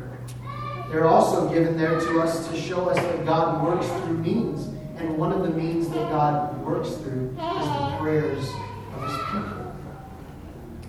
They're 0.91 1.07
also 1.07 1.53
given 1.53 1.77
there 1.77 2.01
to 2.01 2.21
us 2.21 2.49
to 2.49 2.59
show 2.59 2.89
us 2.89 2.97
that 2.97 3.27
God 3.27 3.63
works 3.63 3.87
through 3.87 4.19
means. 4.19 4.67
And 4.97 5.19
one 5.19 5.31
of 5.31 5.43
the 5.43 5.51
means 5.51 5.89
that 5.91 6.09
God 6.09 6.59
works 6.65 6.95
through 6.97 7.29
is 7.29 7.37
the 7.37 7.97
prayers 8.01 8.49
of 8.95 9.03
his 9.03 9.17
people. 9.27 9.77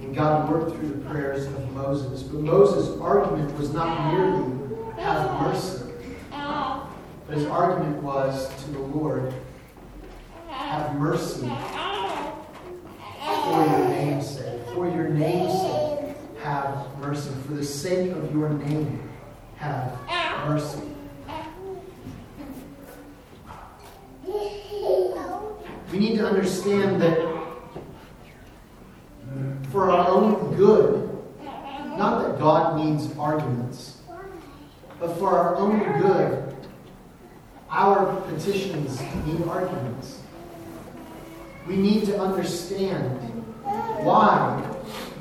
And 0.01 0.15
God 0.15 0.49
worked 0.49 0.75
through 0.75 0.87
the 0.87 1.09
prayers 1.09 1.45
of 1.45 1.75
Moses. 1.75 2.23
But 2.23 2.41
Moses' 2.41 2.97
argument 3.01 3.55
was 3.57 3.73
not 3.73 4.13
merely 4.13 4.59
have 5.01 5.41
mercy, 5.41 5.83
but 7.29 7.37
his 7.37 7.47
argument 7.47 8.01
was 8.01 8.51
to 8.63 8.71
the 8.71 8.79
Lord, 8.79 9.31
have 10.47 10.95
mercy 10.95 11.47
for 13.21 13.65
your 13.67 13.87
name's 13.89 14.27
sake. 14.27 14.61
For 14.73 14.89
your 14.89 15.09
name's 15.09 15.53
sake, 15.61 16.15
have 16.41 16.87
mercy. 16.97 17.29
For 17.45 17.53
the 17.53 17.63
sake 17.63 18.11
of 18.13 18.33
your 18.33 18.49
name, 18.49 19.07
have 19.57 19.95
mercy. 20.47 20.81
We 25.91 25.99
need 25.99 26.17
to 26.17 26.27
understand 26.27 26.99
that 27.03 27.19
for 29.71 29.91
our 29.91 30.07
own 30.07 30.55
good. 30.55 31.05
Not 31.95 32.23
that 32.23 32.39
God 32.39 32.83
needs 32.83 33.15
arguments, 33.19 34.01
but 34.99 35.15
for 35.19 35.37
our 35.37 35.55
own 35.57 36.01
good. 36.01 36.48
Our 37.69 38.19
petitions 38.21 38.99
need 39.25 39.47
arguments. 39.47 40.19
We 41.67 41.75
need 41.75 42.05
to 42.05 42.19
understand 42.19 43.19
why 44.03 44.65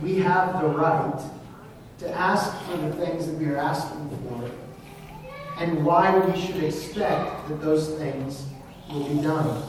we 0.02 0.18
have 0.20 0.62
the 0.62 0.68
right 0.68 1.20
to 1.98 2.10
ask 2.10 2.56
for 2.64 2.76
the 2.76 2.92
things 2.92 3.26
that 3.26 3.34
we 3.34 3.46
are 3.46 3.58
asking 3.58 4.08
for 4.08 4.50
and 5.58 5.84
why 5.84 6.16
we 6.18 6.40
should 6.40 6.62
expect 6.62 7.48
that 7.48 7.60
those 7.60 7.90
things 7.94 8.46
will 8.90 9.08
be 9.08 9.20
done. 9.20 9.62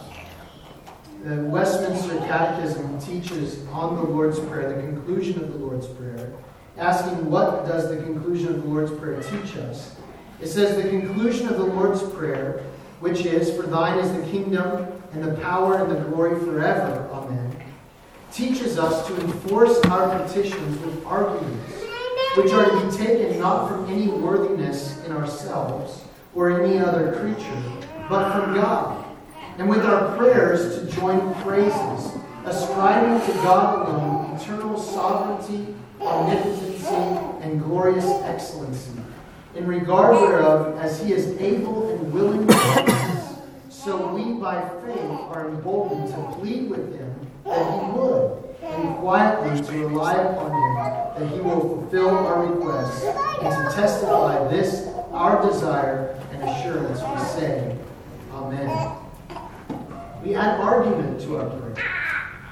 The 1.23 1.43
Westminster 1.43 2.17
Catechism 2.19 2.99
teaches 3.01 3.65
on 3.69 3.95
the 3.97 4.03
Lord's 4.03 4.39
Prayer, 4.39 4.73
the 4.73 4.81
conclusion 4.81 5.43
of 5.43 5.51
the 5.51 5.57
Lord's 5.57 5.87
Prayer, 5.87 6.31
asking 6.77 7.29
what 7.29 7.65
does 7.67 7.89
the 7.89 7.97
conclusion 7.97 8.49
of 8.49 8.61
the 8.61 8.69
Lord's 8.69 8.91
Prayer 8.91 9.21
teach 9.21 9.57
us? 9.57 9.95
It 10.41 10.47
says, 10.47 10.81
The 10.81 10.89
conclusion 10.89 11.47
of 11.49 11.57
the 11.57 11.65
Lord's 11.65 12.03
Prayer, 12.13 12.63
which 12.99 13.25
is, 13.25 13.55
For 13.55 13.63
thine 13.63 13.99
is 13.99 14.11
the 14.13 14.31
kingdom 14.31 14.87
and 15.13 15.23
the 15.23 15.41
power 15.41 15.83
and 15.83 15.91
the 15.91 15.99
glory 16.09 16.39
forever, 16.39 17.09
Amen, 17.11 17.55
teaches 18.31 18.77
us 18.77 19.07
to 19.07 19.19
enforce 19.21 19.79
our 19.85 20.19
petitions 20.19 20.79
with 20.85 21.05
arguments 21.05 21.73
which 22.35 22.51
are 22.51 22.69
to 22.69 22.85
be 22.85 23.05
taken 23.05 23.39
not 23.39 23.67
from 23.67 23.89
any 23.89 24.07
worthiness 24.07 25.03
in 25.05 25.11
ourselves 25.11 26.03
or 26.35 26.61
any 26.61 26.77
other 26.77 27.13
creature, 27.19 27.63
but 28.07 28.31
from 28.31 28.53
God. 28.53 29.05
And 29.57 29.67
with 29.67 29.79
our 29.79 30.15
prayers 30.15 30.79
to 30.79 30.95
join 30.95 31.33
praises, 31.43 32.13
ascribing 32.45 33.25
to 33.25 33.33
God 33.41 33.89
alone 33.89 34.37
eternal 34.37 34.79
sovereignty, 34.79 35.75
omnipotency, 35.99 36.95
and 37.41 37.61
glorious 37.61 38.05
excellency, 38.23 39.01
in 39.59 39.67
regard 39.67 40.15
whereof, 40.15 40.77
as 40.77 41.01
he 41.01 41.13
is 41.13 41.27
able 41.39 41.89
and 41.89 42.13
willing 42.13 42.47
to 42.47 42.53
us, 42.53 43.39
so 43.69 44.13
we 44.13 44.33
by 44.33 44.61
faith 44.85 45.11
are 45.31 45.49
emboldened 45.49 46.07
to 46.09 46.39
plead 46.39 46.69
with 46.69 46.97
him 46.97 47.13
that 47.43 47.83
he 47.83 47.91
would 47.91 48.49
and 48.61 48.97
quietly 48.97 49.61
to 49.61 49.87
rely 49.87 50.13
upon 50.13 50.51
Him 50.51 51.29
that 51.29 51.33
He 51.33 51.41
will 51.41 51.59
fulfill 51.59 52.09
our 52.09 52.45
requests 52.45 53.03
and 53.03 53.69
to 53.69 53.75
testify 53.75 54.47
this, 54.49 54.87
our 55.11 55.41
desire 55.41 56.19
and 56.31 56.43
assurance, 56.43 56.99
we 57.01 57.39
say, 57.39 57.77
Amen. 58.33 58.95
We 60.23 60.35
add 60.35 60.59
argument 60.59 61.21
to 61.21 61.37
our 61.37 61.49
prayer. 61.49 61.87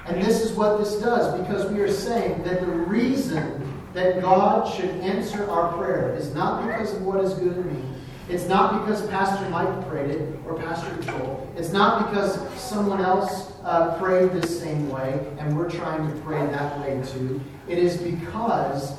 And 0.06 0.22
this 0.22 0.42
is 0.42 0.52
what 0.52 0.78
this 0.78 0.94
does 0.96 1.38
because 1.40 1.70
we 1.70 1.80
are 1.80 1.92
saying 1.92 2.42
that 2.44 2.60
the 2.60 2.66
reason 2.66 3.77
that 3.94 4.20
God 4.20 4.72
should 4.74 4.90
answer 5.00 5.48
our 5.50 5.72
prayer 5.76 6.14
is 6.14 6.34
not 6.34 6.66
because 6.66 6.94
of 6.94 7.02
what 7.02 7.24
is 7.24 7.34
good 7.34 7.56
in 7.56 7.74
me, 7.74 7.98
it's 8.28 8.46
not 8.46 8.84
because 8.84 9.06
Pastor 9.08 9.48
Mike 9.48 9.88
prayed 9.88 10.10
it 10.10 10.38
or 10.46 10.54
Pastor 10.58 10.94
Joel. 11.02 11.50
It's 11.56 11.72
not 11.72 12.06
because 12.06 12.38
someone 12.60 13.00
else 13.00 13.52
uh, 13.64 13.96
prayed 13.98 14.32
the 14.32 14.46
same 14.46 14.90
way 14.90 15.26
and 15.38 15.56
we're 15.56 15.70
trying 15.70 16.06
to 16.06 16.20
pray 16.20 16.44
that 16.46 16.78
way 16.80 17.02
too. 17.06 17.40
It 17.66 17.78
is 17.78 17.96
because 17.96 18.92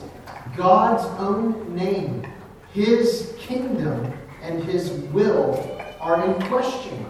God's 0.57 1.05
own 1.19 1.75
name, 1.75 2.25
His 2.73 3.35
kingdom, 3.37 4.11
and 4.41 4.63
His 4.63 4.89
will 4.89 5.79
are 5.99 6.25
in 6.25 6.41
question. 6.47 7.05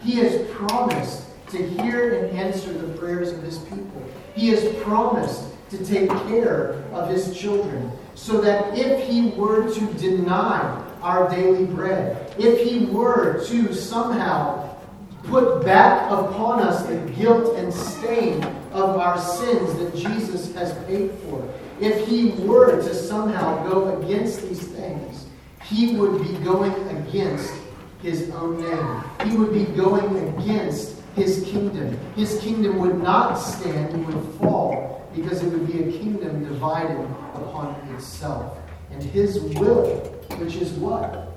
He 0.00 0.16
has 0.16 0.50
promised 0.50 1.22
to 1.50 1.64
hear 1.64 2.24
and 2.24 2.36
answer 2.36 2.72
the 2.72 2.98
prayers 2.98 3.30
of 3.30 3.44
His 3.44 3.58
people. 3.58 4.02
He 4.34 4.48
has 4.48 4.74
promised 4.82 5.53
to 5.70 5.84
take 5.84 6.08
care 6.28 6.82
of 6.92 7.08
His 7.08 7.36
children 7.36 7.90
so 8.14 8.40
that 8.40 8.76
if 8.76 9.08
He 9.08 9.30
were 9.30 9.72
to 9.72 9.86
deny 9.94 10.84
our 11.04 11.28
daily 11.28 11.66
bread. 11.66 12.34
If 12.38 12.66
he 12.66 12.86
were 12.86 13.44
to 13.46 13.74
somehow 13.74 14.76
put 15.24 15.64
back 15.64 16.10
upon 16.10 16.60
us 16.60 16.84
the 16.86 16.96
guilt 17.12 17.56
and 17.56 17.72
stain 17.72 18.42
of 18.72 18.96
our 18.96 19.18
sins 19.18 19.78
that 19.78 19.94
Jesus 19.94 20.52
has 20.54 20.72
paid 20.86 21.12
for, 21.12 21.46
if 21.80 22.08
he 22.08 22.30
were 22.46 22.80
to 22.82 22.94
somehow 22.94 23.68
go 23.68 24.00
against 24.00 24.48
these 24.48 24.66
things, 24.66 25.26
he 25.62 25.96
would 25.96 26.22
be 26.22 26.32
going 26.44 26.72
against 26.88 27.52
his 28.00 28.30
own 28.30 28.60
name. 28.60 29.04
He 29.28 29.36
would 29.36 29.52
be 29.52 29.64
going 29.76 30.16
against 30.28 31.00
his 31.14 31.44
kingdom. 31.44 31.98
His 32.16 32.40
kingdom 32.40 32.78
would 32.78 33.00
not 33.02 33.34
stand, 33.34 33.94
he 33.94 34.02
would 34.02 34.34
fall, 34.38 35.03
because 35.14 35.42
it 35.42 35.46
would 35.46 35.66
be 35.66 35.82
a 35.82 35.92
kingdom 35.92 36.44
divided 36.44 37.00
upon 37.34 37.74
itself. 37.94 38.58
And 38.90 39.02
his 39.02 39.40
will 39.40 40.14
which 40.38 40.56
is 40.56 40.72
what? 40.72 41.28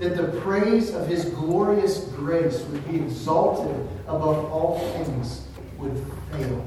That 0.00 0.16
the 0.16 0.40
praise 0.40 0.94
of 0.94 1.06
his 1.06 1.26
glorious 1.26 2.04
grace 2.16 2.60
would 2.62 2.88
be 2.90 2.96
exalted 2.96 3.74
above 4.06 4.50
all 4.52 4.78
things 4.92 5.46
would 5.78 5.96
fail. 6.30 6.64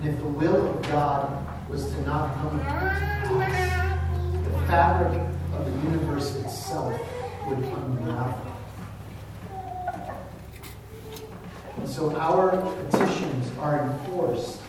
And 0.00 0.08
if 0.08 0.18
the 0.18 0.28
will 0.28 0.68
of 0.68 0.82
God 0.82 1.68
was 1.68 1.84
to 1.90 2.02
not 2.02 2.34
come 2.36 2.58
to 2.58 2.64
pass, 2.64 4.44
the 4.44 4.50
fabric 4.66 5.20
of 5.54 5.64
the 5.64 5.88
universe 5.88 6.36
itself 6.36 7.00
would 7.48 7.58
unravel. 7.58 8.47
And 11.78 11.88
so 11.88 12.14
our 12.16 12.56
petitions 12.84 13.56
are 13.58 13.80
enforced 13.82 14.60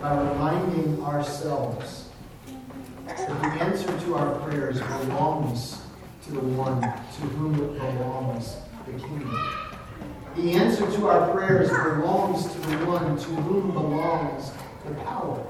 by 0.00 0.16
reminding 0.16 1.02
ourselves 1.02 2.08
that 3.06 3.28
the 3.28 3.64
answer 3.64 3.98
to 4.00 4.14
our 4.14 4.38
prayers 4.40 4.80
belongs 4.80 5.80
to 6.24 6.32
the 6.32 6.40
one 6.40 6.80
to 6.80 7.20
whom 7.36 7.54
it 7.54 7.78
belongs, 7.78 8.56
the 8.86 8.92
kingdom. 8.92 9.48
The 10.36 10.52
answer 10.52 10.90
to 10.90 11.08
our 11.08 11.32
prayers 11.32 11.70
belongs 11.70 12.52
to 12.52 12.60
the 12.60 12.86
one 12.86 13.16
to 13.16 13.24
whom 13.24 13.70
belongs 13.72 14.52
the 14.84 14.94
power. 15.04 15.46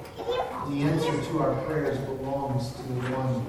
The 0.68 0.82
answer 0.82 1.30
to 1.30 1.38
our 1.40 1.54
prayers 1.64 1.98
belongs 1.98 2.72
to 2.74 2.82
the 2.82 3.00
one 3.16 3.44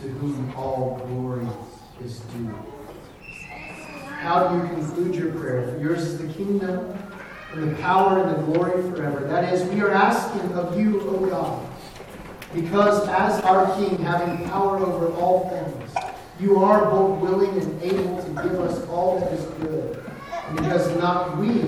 to 0.00 0.08
whom 0.08 0.54
all 0.56 1.02
glory 1.06 1.46
is 2.04 2.20
due. 2.20 2.75
How 4.18 4.48
do 4.48 4.56
you 4.56 4.68
conclude 4.74 5.14
your 5.14 5.32
prayer? 5.32 5.72
For 5.72 5.80
yours 5.80 6.02
is 6.02 6.18
the 6.18 6.32
kingdom 6.32 6.98
and 7.52 7.70
the 7.70 7.82
power 7.82 8.22
and 8.22 8.36
the 8.36 8.52
glory 8.52 8.82
forever. 8.90 9.20
That 9.26 9.52
is, 9.52 9.68
we 9.70 9.80
are 9.80 9.92
asking 9.92 10.52
of 10.52 10.78
you, 10.78 11.00
O 11.02 11.26
God 11.26 11.66
because 12.56 13.06
as 13.08 13.42
our 13.44 13.74
King, 13.76 13.98
having 13.98 14.48
power 14.48 14.78
over 14.78 15.12
all 15.20 15.48
things, 15.50 15.94
you 16.40 16.56
are 16.56 16.90
both 16.90 17.20
willing 17.20 17.60
and 17.60 17.82
able 17.82 18.22
to 18.22 18.28
give 18.42 18.58
us 18.60 18.86
all 18.88 19.20
that 19.20 19.32
is 19.32 19.44
good. 19.60 20.02
Because 20.54 20.96
not 20.96 21.36
we, 21.36 21.60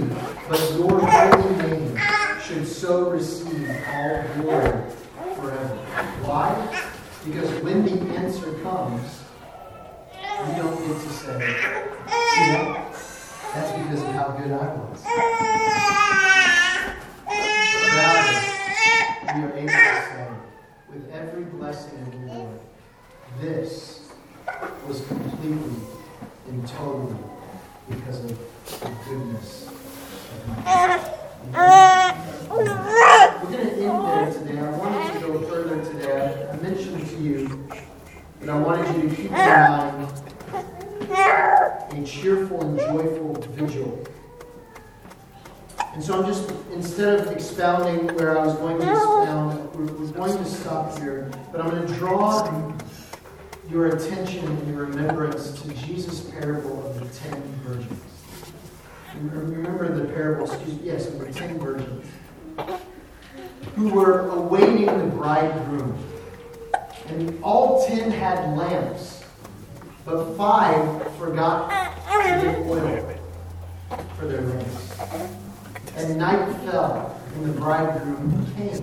but 0.49 0.61
your 0.79 0.99
holy 1.01 1.69
name 1.69 2.01
should 2.43 2.67
so 2.67 3.11
receive 3.11 3.71
all 3.93 4.25
glory 4.37 4.83
forever. 5.37 5.77
Why? 6.23 6.87
Because 7.25 7.51
when 7.63 7.85
the 7.85 8.01
answer 8.17 8.53
comes, 8.63 9.25
we 10.47 10.55
don't 10.55 10.77
get 10.87 10.97
to 11.03 11.11
say, 11.11 11.39
see 11.39 12.47
that? 12.53 12.95
That's 13.55 13.73
because 13.73 14.03
of 14.03 14.13
how 14.13 14.29
good 14.29 14.53
I 14.53 14.55
was. 14.75 15.05
Rather, 17.95 18.37
we 19.35 19.41
are 19.43 19.53
able 19.57 19.69
to 19.69 19.73
say, 19.73 20.29
with 20.91 21.05
every 21.13 21.45
blessing 21.45 21.99
of 22.01 22.07
the 22.13 22.19
Lord. 22.35 22.59
This 23.41 24.11
was 24.87 24.99
completely 25.07 25.77
and 26.49 26.69
totally 26.69 27.17
because 27.91 28.19
of 28.25 28.29
the 28.29 28.91
goodness 29.09 29.67
of 29.69 29.75
my 30.57 30.63
God. 31.53 32.15
We're 32.51 32.65
going 32.65 33.67
to 33.67 33.73
end 33.75 33.79
there 33.79 34.33
today. 34.33 34.59
I 34.59 34.61
wanted 34.71 35.13
to 35.13 35.19
go 35.27 35.33
further 35.49 35.85
today. 35.85 36.49
I 36.53 36.57
mentioned 36.57 37.07
to 37.09 37.17
you 37.17 37.69
that 38.41 38.49
I 38.49 38.59
wanted 38.59 38.87
you 38.97 39.09
to 39.09 39.15
keep 39.17 39.27
in 39.27 39.33
mind 39.33 40.09
a 42.03 42.07
cheerful 42.07 42.61
and 42.63 42.79
joyful 42.79 43.35
vigil 43.53 44.05
and 45.99 46.05
so 46.05 46.23
I'm 46.23 46.27
just, 46.27 46.53
instead 46.73 47.19
of 47.19 47.33
expounding 47.33 48.15
where 48.15 48.39
I 48.39 48.47
was 48.47 48.55
going 48.55 48.79
to 48.81 48.89
expound, 48.89 49.75
we're, 49.75 49.93
we're 49.95 50.13
going 50.13 50.39
to 50.39 50.45
stop 50.45 50.97
here, 50.99 51.29
but 51.51 51.61
I'm 51.61 51.71
going 51.71 51.89
to 51.89 51.95
draw 51.95 52.73
your 53.69 53.89
attention 53.89 54.47
and 54.47 54.69
your 54.69 54.87
remembrance 54.87 55.61
to 55.61 55.75
Jesus' 55.75 56.21
parable 56.21 56.87
of 56.87 57.01
the 57.01 57.19
ten 57.19 57.43
virgins. 57.65 58.05
Remember 59.21 59.93
the 59.93 60.13
parable, 60.13 60.49
excuse 60.49 60.79
me, 60.79 60.81
yes, 60.85 61.09
of 61.09 61.19
the 61.19 61.33
ten 61.33 61.59
virgins 61.59 62.07
who 63.75 63.89
were 63.89 64.29
awaiting 64.31 64.87
the 64.87 65.17
bridegroom. 65.17 65.99
And 67.09 67.43
all 67.43 67.85
ten 67.89 68.11
had 68.11 68.57
lamps, 68.57 69.18
but 70.09 70.35
five 70.39 71.17
forgot 71.19 71.69
to 71.69 72.41
get 72.41 72.67
oil 72.67 73.15
for 74.17 74.27
their 74.27 74.41
lamps. 74.41 74.95
And 75.97 76.17
night 76.17 76.51
fell, 76.65 77.21
and 77.35 77.45
the 77.45 77.61
bridegroom 77.61 78.47
came. 78.57 78.83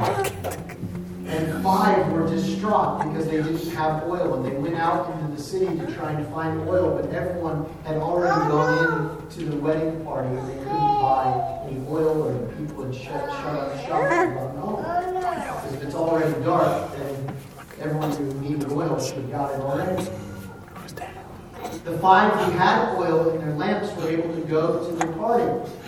And 1.28 1.63
five 1.63 2.11
were 2.11 2.28
distraught 2.28 3.07
because 3.07 3.26
they 3.26 3.38
didn't 3.38 3.67
have 3.69 4.03
oil. 4.03 4.36
And 4.36 4.45
they 4.45 4.55
went 4.55 4.76
out 4.76 5.11
into 5.15 5.36
the 5.36 5.41
city 5.41 5.65
to 5.65 5.91
try 5.95 6.11
and 6.11 6.32
find 6.32 6.69
oil, 6.69 6.95
but 6.95 7.11
everyone 7.11 7.65
had 7.86 7.97
already 7.97 8.39
gone 8.51 9.17
in 9.19 9.30
to 9.30 9.45
the 9.45 9.57
wedding 9.57 10.05
party 10.05 10.30
and 10.30 10.47
they 10.47 10.57
couldn't 10.57 10.69
buy 10.69 11.65
any 11.65 11.80
oil 11.88 12.21
or 12.21 12.34
the 12.34 12.53
people 12.53 12.86
had 12.86 12.93
shut, 12.93 13.28
shut 13.32 13.55
up 13.55 13.88
shop 13.88 14.11
and 14.11 14.36
gone 14.36 14.57
home. 14.57 14.84
Because 14.84 15.73
if 15.73 15.82
it's 15.82 15.95
already 15.95 16.43
dark, 16.43 16.95
then 16.95 17.36
everyone 17.82 18.11
who 18.11 18.32
needed 18.41 18.71
oil 18.71 18.99
should 18.99 19.17
have 19.17 19.32
got 19.32 19.55
it 19.55 19.61
already. 19.61 20.07
The 21.84 21.97
five 21.99 22.32
who 22.34 22.57
had 22.57 22.95
oil 22.95 23.32
in 23.32 23.41
their 23.41 23.55
lamps 23.55 23.91
were 23.95 24.09
able 24.09 24.34
to 24.34 24.41
go 24.41 24.89
to 24.89 24.95
the 24.95 25.07
party. 25.13 25.43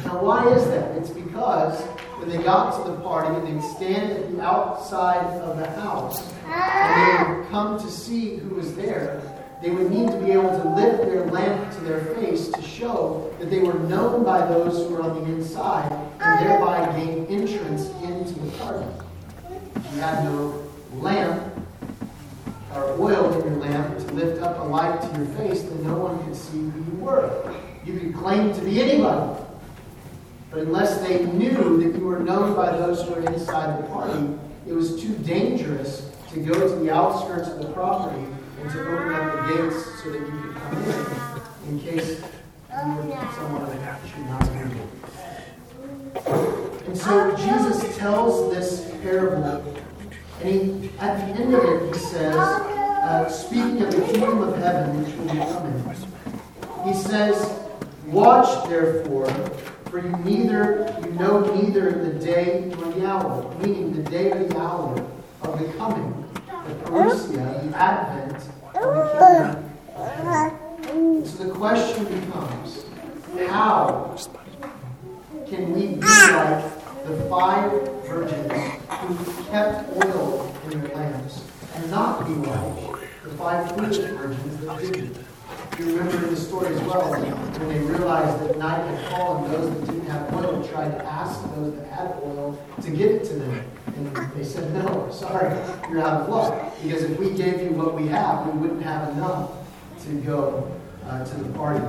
Now, 0.06 0.22
why 0.22 0.48
is 0.54 0.66
that? 0.66 0.96
It's 0.98 1.10
because 1.10 1.82
when 2.20 2.30
they 2.30 2.44
got 2.44 2.84
to 2.84 2.92
the 2.92 2.98
party 3.00 3.36
and 3.36 3.48
they'd 3.48 3.68
stand 3.76 4.12
at 4.12 4.32
the 4.32 4.42
outside 4.42 5.26
of 5.42 5.58
the 5.58 5.70
house 5.82 6.34
and 6.46 7.28
they 7.30 7.40
would 7.40 7.50
come 7.50 7.80
to 7.80 7.90
see 7.90 8.38
who 8.38 8.56
was 8.56 8.76
there, 8.76 9.22
they 9.62 9.72
would 9.72 9.90
need 9.90 10.12
to 10.12 10.18
be 10.18 10.32
able 10.32 10.50
to 10.50 10.70
lift 10.76 11.04
their 11.04 11.26
lamp 11.26 11.74
to 11.74 11.80
their 11.82 12.02
face 12.16 12.50
to 12.50 12.62
show 12.62 13.34
that 13.40 13.50
they 13.50 13.60
were 13.60 13.74
known 13.74 14.24
by 14.24 14.46
those 14.46 14.78
who 14.88 14.96
were 14.96 15.02
on 15.02 15.16
the 15.16 15.32
inside 15.34 15.92
and 16.20 16.48
thereby 16.48 16.86
gain 16.96 17.26
entrance 17.26 17.88
into 18.04 18.40
the 18.40 18.52
party. 18.58 18.86
You 19.94 20.00
had 20.00 20.24
no 20.26 20.64
lamp, 20.96 21.57
or 22.78 23.00
oil 23.00 23.34
in 23.34 23.52
your 23.52 23.60
lamp 23.60 23.98
to 23.98 24.14
lift 24.14 24.42
up 24.42 24.60
a 24.60 24.64
light 24.64 25.02
to 25.02 25.08
your 25.18 25.28
face, 25.38 25.64
then 25.64 25.84
no 25.84 25.96
one 25.98 26.24
could 26.24 26.36
see 26.36 26.60
who 26.60 26.80
you 26.80 26.98
were. 27.00 27.54
You 27.86 28.00
could 28.00 28.16
claim 28.16 28.54
to 28.54 28.62
be 28.62 28.82
anybody. 28.82 29.44
But 30.52 30.60
unless 30.60 31.02
they 31.02 31.26
knew 31.26 31.78
that 31.82 31.98
you 31.98 32.06
were 32.06 32.20
known 32.20 32.56
by 32.56 32.72
those 32.78 33.04
who 33.04 33.16
were 33.16 33.22
inside 33.22 33.84
the 33.84 33.88
party, 33.88 34.28
it 34.68 34.74
was 34.74 35.02
too 35.02 35.14
dangerous 35.20 36.12
to 36.32 36.40
go 36.40 36.54
to 36.54 36.76
the 36.84 36.92
outskirts 36.94 37.50
of 37.50 37.60
the 37.60 37.72
property 37.74 38.26
and 38.62 38.72
to 38.72 38.82
open 38.82 39.14
up 39.14 39.48
the 39.48 39.56
gates 39.56 40.04
so 40.04 40.12
that 40.12 40.20
you 40.20 40.26
could 40.42 40.56
come 40.56 40.84
in 40.84 41.70
in 41.70 41.80
case 41.80 42.22
someone 43.36 43.66
that 43.80 44.00
should 44.08 44.26
not 44.26 44.42
be. 44.54 44.58
And 46.86 46.98
so 46.98 47.36
Jesus 47.36 47.98
tells 47.98 48.54
this 48.54 48.90
parable 49.02 49.76
and 50.42 50.84
he, 50.84 50.90
at 51.00 51.18
the 51.18 51.42
end 51.42 51.54
of 51.54 51.64
it, 51.64 51.94
he 51.94 52.00
says, 52.00 52.36
uh, 52.36 53.30
speaking 53.30 53.82
of 53.82 53.92
the 53.92 54.02
kingdom 54.02 54.42
of 54.42 54.58
heaven 54.58 55.04
which 55.04 55.16
will 55.16 55.26
be 55.26 55.40
coming, 55.52 55.78
he 56.86 56.94
says, 56.94 57.60
Watch 58.08 58.70
therefore, 58.70 59.30
for 59.90 60.00
you 60.00 60.16
neither 60.24 60.96
you 61.04 61.12
know 61.14 61.40
neither 61.56 61.92
the 61.92 62.20
day 62.24 62.72
nor 62.76 62.92
the 62.94 63.06
hour, 63.06 63.56
meaning 63.62 63.92
the 63.94 64.10
day 64.10 64.32
or 64.32 64.44
the 64.44 64.58
hour 64.58 65.06
of 65.42 65.60
the 65.60 65.74
coming, 65.74 66.26
the 66.46 66.74
parousia, 66.86 67.70
the 67.70 67.78
advent 67.78 68.44
of 68.76 68.96
the 68.96 69.04
kingdom. 70.82 71.26
So 71.26 71.44
the 71.44 71.54
question 71.54 72.06
becomes, 72.06 72.86
how 73.50 74.18
can 75.48 75.74
we 75.74 75.88
be 75.88 76.00
like 76.02 76.64
the 77.06 77.26
five 77.30 77.72
virgins 78.06 78.52
kept 79.50 79.90
oil 79.96 80.54
in 80.66 80.82
their 80.82 80.96
lamps 80.96 81.44
and 81.76 81.92
not 81.92 82.26
be 82.26 82.34
like 82.34 83.24
the 83.24 83.30
five 83.32 83.72
foolish 83.72 83.98
virgins 83.98 84.66
that 84.66 84.80
didn't. 84.80 85.18
You 85.80 85.98
remember 85.98 86.28
the 86.28 86.36
story 86.36 86.74
as 86.74 86.82
well, 86.82 87.12
when 87.12 87.70
they 87.70 87.80
realized 87.80 88.44
that 88.44 88.58
night 88.58 88.84
had 88.84 89.12
fallen, 89.12 89.52
those 89.52 89.70
that 89.70 89.86
didn't 89.86 90.08
have 90.08 90.34
oil 90.34 90.68
tried 90.68 90.90
to 90.90 91.06
ask 91.06 91.40
those 91.56 91.76
that 91.76 91.88
had 91.88 92.08
oil 92.24 92.60
to 92.82 92.90
give 92.90 93.12
it 93.12 93.24
to 93.26 93.34
them. 93.36 93.64
And 93.96 94.16
they 94.34 94.44
said, 94.44 94.74
No, 94.74 95.10
sorry, 95.12 95.56
you're 95.90 96.02
out 96.02 96.22
of 96.22 96.30
luck. 96.30 96.74
Because 96.82 97.04
if 97.04 97.20
we 97.20 97.30
gave 97.30 97.62
you 97.62 97.72
what 97.72 97.94
we 97.94 98.08
have, 98.08 98.48
we 98.48 98.60
wouldn't 98.60 98.82
have 98.82 99.10
enough 99.10 99.52
to 100.04 100.14
go 100.22 100.72
uh, 101.06 101.24
to 101.24 101.36
the 101.36 101.50
party. 101.54 101.86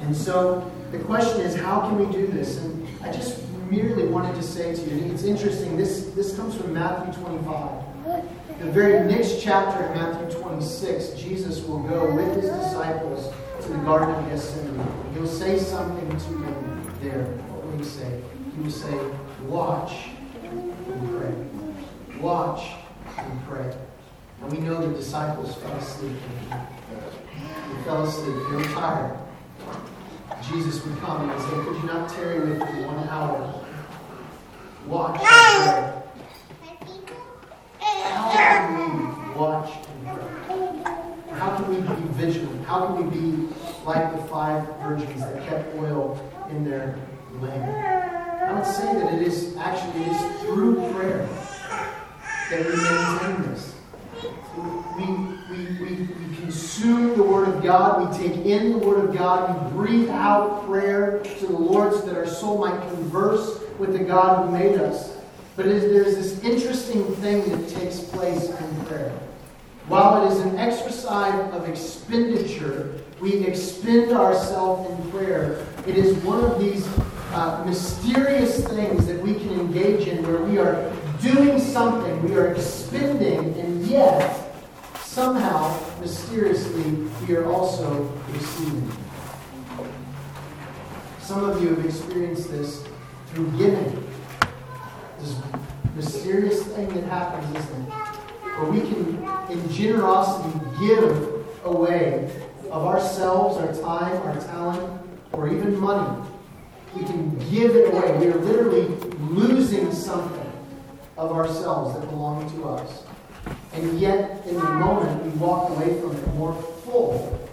And 0.00 0.16
so 0.16 0.70
the 0.90 0.98
question 0.98 1.40
is, 1.42 1.54
how 1.54 1.80
can 1.80 1.98
we 1.98 2.12
do 2.12 2.26
this? 2.26 2.58
And 2.58 2.88
I 3.02 3.12
just 3.12 3.42
merely 3.70 4.06
wanted 4.06 4.34
to 4.36 4.42
say 4.42 4.74
to 4.74 4.80
you, 4.82 5.12
it's 5.12 5.24
interesting, 5.24 5.76
this, 5.76 6.06
this 6.14 6.36
comes 6.36 6.54
from 6.54 6.72
Matthew 6.72 7.12
25. 7.22 7.84
The 8.60 8.70
very 8.72 9.06
next 9.06 9.40
chapter 9.40 9.84
in 9.84 9.94
Matthew 9.94 10.40
26, 10.40 11.20
Jesus 11.20 11.62
will 11.62 11.80
go 11.80 12.12
with 12.12 12.42
his 12.42 12.50
disciples 12.50 13.32
to 13.62 13.68
the 13.68 13.78
Garden 13.78 14.14
of 14.14 14.28
Gethsemane. 14.30 14.88
He'll 15.14 15.26
say 15.26 15.58
something 15.58 16.08
to 16.08 16.32
them 16.32 16.96
there. 17.00 17.24
What 17.24 17.66
will 17.66 17.78
he 17.78 17.84
say? 17.84 18.20
He 18.56 18.62
will 18.62 18.70
say, 18.70 18.98
Watch 19.46 20.08
and 20.42 20.74
pray. 21.10 22.18
Watch 22.20 22.72
and 23.16 23.46
pray. 23.46 23.72
And 24.42 24.52
we 24.52 24.58
know 24.58 24.80
the 24.86 24.96
disciples 24.96 25.54
fell 25.56 25.76
asleep. 25.76 26.16
They 26.50 27.82
fell 27.84 28.04
asleep. 28.04 28.36
They 28.50 28.56
were 28.56 28.64
tired. 28.74 29.18
Jesus 30.42 30.84
would 30.84 30.98
come 31.00 31.28
and 31.28 31.40
say, 31.42 31.50
Could 31.50 31.76
you 31.76 31.82
not 31.84 32.08
tarry 32.08 32.40
with 32.40 32.58
me 32.58 32.84
one 32.84 33.08
hour? 33.08 33.64
Watch 34.86 35.20
and 35.20 35.26
pray. 35.64 36.02
How 37.80 38.30
can 38.32 38.78
we 38.78 39.34
watch 39.38 39.70
and 39.88 40.06
pray? 40.06 41.34
How 41.38 41.56
can 41.56 41.68
we 41.68 41.80
be 41.80 42.08
vigilant? 42.12 42.64
How 42.64 42.86
can 42.86 43.10
we 43.10 43.16
be 43.16 43.54
like 43.84 44.12
the 44.12 44.22
five 44.28 44.66
virgins 44.80 45.20
that 45.20 45.46
kept 45.46 45.74
oil 45.76 46.18
in 46.50 46.64
their 46.64 46.96
lamp? 47.40 47.98
I 48.48 48.54
would 48.54 48.64
say 48.64 48.94
that 48.94 49.12
it 49.14 49.22
is 49.22 49.56
actually 49.56 50.04
it 50.04 50.08
is 50.08 50.40
through 50.40 50.76
prayer 50.92 51.28
that 52.50 52.64
we 52.64 52.76
maintain 52.76 53.52
this. 53.52 53.74
We, 54.96 55.37
we, 55.58 55.86
we, 55.86 56.36
consume 56.36 57.16
the 57.16 57.22
Word 57.22 57.48
of 57.48 57.62
God, 57.62 58.10
we 58.10 58.18
take 58.18 58.46
in 58.46 58.72
the 58.72 58.78
Word 58.78 59.04
of 59.04 59.16
God, 59.16 59.64
we 59.64 59.76
breathe 59.76 60.08
out 60.08 60.64
prayer 60.66 61.18
to 61.18 61.46
the 61.46 61.52
Lord 61.52 61.92
so 61.92 62.00
that 62.00 62.16
our 62.16 62.26
soul 62.26 62.58
might 62.58 62.80
converse 62.90 63.60
with 63.78 63.92
the 63.92 63.98
God 63.98 64.46
who 64.46 64.52
made 64.52 64.80
us. 64.80 65.16
But 65.56 65.66
there's 65.66 66.16
this 66.16 66.42
interesting 66.44 67.04
thing 67.16 67.48
that 67.50 67.68
takes 67.68 68.00
place 68.00 68.48
in 68.48 68.86
prayer. 68.86 69.12
While 69.88 70.24
it 70.24 70.32
is 70.32 70.40
an 70.40 70.56
exercise 70.58 71.52
of 71.52 71.68
expenditure, 71.68 72.94
we 73.20 73.44
expend 73.44 74.12
ourselves 74.12 74.90
in 74.90 75.10
prayer. 75.10 75.66
It 75.86 75.96
is 75.96 76.16
one 76.18 76.44
of 76.44 76.60
these 76.60 76.86
uh, 77.32 77.64
mysterious 77.66 78.66
things 78.66 79.06
that 79.06 79.20
we 79.20 79.34
can 79.34 79.50
engage 79.58 80.06
in 80.06 80.22
where 80.22 80.42
we 80.42 80.58
are 80.58 80.92
doing 81.20 81.58
something, 81.58 82.22
we 82.22 82.36
are 82.36 82.52
expending, 82.52 83.58
and 83.58 83.86
yet, 83.86 84.47
somehow, 85.18 85.76
mysteriously, 85.98 86.92
we 87.26 87.34
are 87.34 87.50
also 87.50 88.02
receiving. 88.30 88.88
Some 91.20 91.42
of 91.42 91.60
you 91.60 91.70
have 91.70 91.84
experienced 91.84 92.52
this 92.52 92.84
through 93.26 93.50
giving. 93.58 94.08
This 95.18 95.34
mysterious 95.96 96.62
thing 96.68 96.88
that 96.90 97.02
happens, 97.06 97.50
isn't 97.56 97.82
it? 97.82 97.90
Where 97.90 98.70
we 98.70 98.80
can, 98.82 99.50
in 99.50 99.72
generosity, 99.72 100.56
give 100.78 101.44
away 101.64 102.30
of 102.70 102.86
ourselves, 102.86 103.56
our 103.56 103.72
time, 103.74 104.22
our 104.22 104.40
talent, 104.42 105.02
or 105.32 105.48
even 105.48 105.80
money. 105.80 106.28
We 106.94 107.02
can 107.02 107.36
give 107.50 107.74
it 107.74 107.92
away. 107.92 108.16
We 108.18 108.28
are 108.28 108.38
literally 108.38 108.86
losing 109.30 109.90
something 109.92 110.52
of 111.16 111.32
ourselves 111.32 111.98
that 111.98 112.08
belong 112.08 112.48
to 112.52 112.68
us. 112.68 113.02
And 113.72 114.00
yet, 114.00 114.46
in 114.46 114.54
the 114.54 114.62
moment, 114.62 115.24
we 115.24 115.30
walk 115.38 115.70
away 115.70 116.00
from 116.00 116.16
it 116.16 116.34
more 116.34 116.54
full 116.84 117.48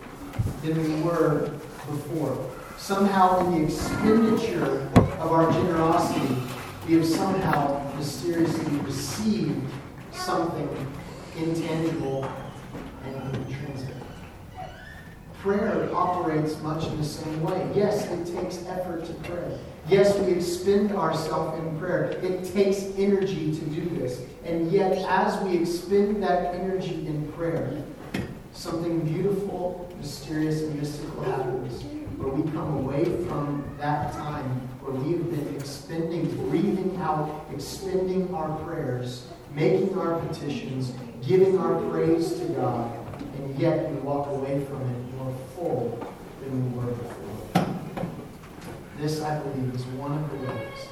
than 0.61 0.81
we 0.81 1.01
were 1.01 1.51
before. 1.87 2.49
Somehow, 2.77 3.45
in 3.45 3.51
the 3.51 3.63
expenditure 3.67 4.89
of 4.95 5.31
our 5.31 5.51
generosity, 5.51 6.35
we 6.87 6.95
have 6.95 7.05
somehow 7.05 7.93
mysteriously 7.95 8.77
received 8.79 9.61
something 10.11 10.69
intangible 11.37 12.29
and 13.05 13.35
intrinsic. 13.35 13.95
Prayer 15.41 15.89
operates 15.93 16.59
much 16.61 16.85
in 16.87 16.97
the 16.97 17.03
same 17.03 17.41
way. 17.43 17.69
Yes, 17.75 18.05
it 18.07 18.25
takes 18.35 18.65
effort 18.65 19.05
to 19.05 19.13
pray. 19.29 19.59
Yes, 19.87 20.17
we 20.17 20.33
expend 20.33 20.93
ourselves 20.93 21.59
in 21.59 21.79
prayer. 21.79 22.05
It 22.23 22.51
takes 22.53 22.85
energy 22.97 23.55
to 23.55 23.65
do 23.65 23.87
this. 23.97 24.21
And 24.43 24.71
yet, 24.71 24.97
as 25.07 25.39
we 25.43 25.57
expend 25.57 26.23
that 26.23 26.55
energy 26.55 27.05
in 27.05 27.31
prayer, 27.33 27.83
something 28.53 29.01
beautiful, 29.01 29.93
mysterious, 29.99 30.61
and 30.61 30.79
mystical 30.79 31.23
happens 31.23 31.83
where 32.17 32.29
we 32.33 32.49
come 32.51 32.77
away 32.77 33.03
from 33.27 33.63
that 33.77 34.11
time 34.13 34.49
where 34.81 34.93
we 34.93 35.13
have 35.13 35.29
been 35.29 35.55
expending, 35.55 36.29
breathing 36.49 36.95
out, 37.01 37.45
expending 37.51 38.33
our 38.33 38.57
prayers, 38.63 39.27
making 39.53 39.97
our 39.97 40.19
petitions, 40.19 40.93
giving 41.27 41.57
our 41.57 41.81
praise 41.89 42.33
to 42.39 42.45
God, 42.49 42.91
and 43.37 43.59
yet 43.59 43.91
we 43.91 43.97
walk 43.97 44.27
away 44.27 44.63
from 44.65 44.81
it 44.81 45.15
more 45.15 45.35
full 45.55 46.13
than 46.41 46.71
we 46.71 46.79
were 46.79 46.91
before. 46.91 47.24
This, 49.05 49.21
I 49.21 49.37
believe, 49.37 49.75
is 49.75 49.85
one 50.01 50.13
of 50.13 50.31
the 50.31 50.37
ways 50.47 50.87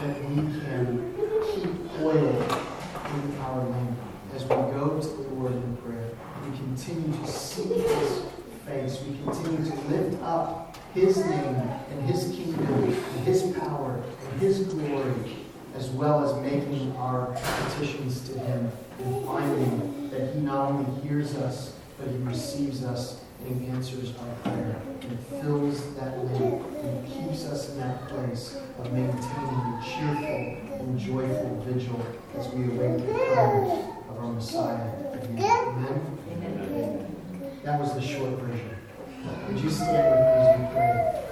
that 0.00 0.28
we 0.28 0.34
can 0.34 1.14
keep 1.54 2.02
oil 2.02 2.16
in 2.18 3.38
our 3.38 3.62
land. 3.62 3.96
As 4.34 4.42
we 4.42 4.48
go 4.48 4.98
to 5.00 5.06
the 5.06 5.28
Lord 5.34 5.52
in 5.52 5.76
prayer, 5.76 6.10
we 6.44 6.56
continue 6.56 7.16
to 7.16 7.26
seek 7.28 7.86
His 7.86 8.22
face. 8.66 9.00
We 9.02 9.18
continue 9.22 9.70
to 9.70 9.80
lift 9.82 10.20
up 10.24 10.76
His 10.94 11.18
name 11.18 11.62
and 11.92 12.10
His 12.10 12.24
kingdom 12.34 12.66
and 12.66 13.24
His 13.24 13.42
power 13.56 14.02
and 14.32 14.40
His 14.40 14.64
glory, 14.64 15.46
as 15.76 15.90
well 15.90 16.24
as 16.24 16.34
making 16.42 16.96
our 16.96 17.26
petitions 17.36 18.28
to 18.30 18.38
Him 18.40 18.68
and 18.98 19.24
finding 19.24 20.10
that 20.10 20.34
He 20.34 20.40
not 20.40 20.72
only 20.72 21.00
hears 21.02 21.36
us, 21.36 21.78
but 21.98 22.08
He 22.08 22.16
receives 22.16 22.82
us 22.82 23.22
and 23.46 23.62
He 23.62 23.68
answers 23.68 24.12
our 24.18 24.50
prayer 24.50 24.82
and 25.12 25.42
fills 25.42 25.94
that 25.96 26.16
lamp 26.24 26.62
and 26.82 27.06
keeps 27.06 27.44
us 27.44 27.70
in 27.70 27.80
that 27.80 28.08
place 28.08 28.56
of 28.78 28.92
maintaining 28.92 29.20
a 29.20 29.82
cheerful 29.84 30.80
and 30.80 30.98
joyful 30.98 31.62
vigil 31.66 32.06
as 32.38 32.48
we 32.48 32.64
await 32.64 33.06
the 33.06 33.12
coming 33.12 33.84
of 34.08 34.18
our 34.18 34.32
Messiah. 34.32 34.90
Amen. 35.22 36.18
Amen. 36.32 37.60
That 37.62 37.78
was 37.78 37.94
the 37.94 38.00
short 38.00 38.30
version. 38.40 38.76
Would 39.48 39.60
you 39.62 39.70
stand 39.70 40.10
with 40.10 40.20
me 40.20 40.32
as 40.40 40.58
we 40.58 40.66
pray? 40.74 41.22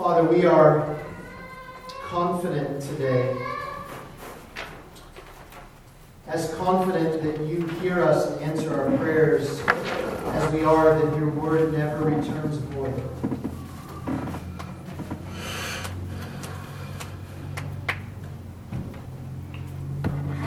Father, 0.00 0.19
we 0.30 0.46
are 0.46 0.96
confident 2.04 2.80
today, 2.80 3.36
as 6.28 6.54
confident 6.54 7.20
that 7.24 7.44
you 7.48 7.66
hear 7.80 8.04
us 8.04 8.30
and 8.30 8.42
answer 8.44 8.80
our 8.80 8.96
prayers 8.98 9.60
as 9.66 10.52
we 10.52 10.62
are 10.62 10.94
that 10.94 11.16
your 11.18 11.30
word 11.30 11.72
never 11.72 12.04
returns 12.04 12.58
void. 12.58 12.94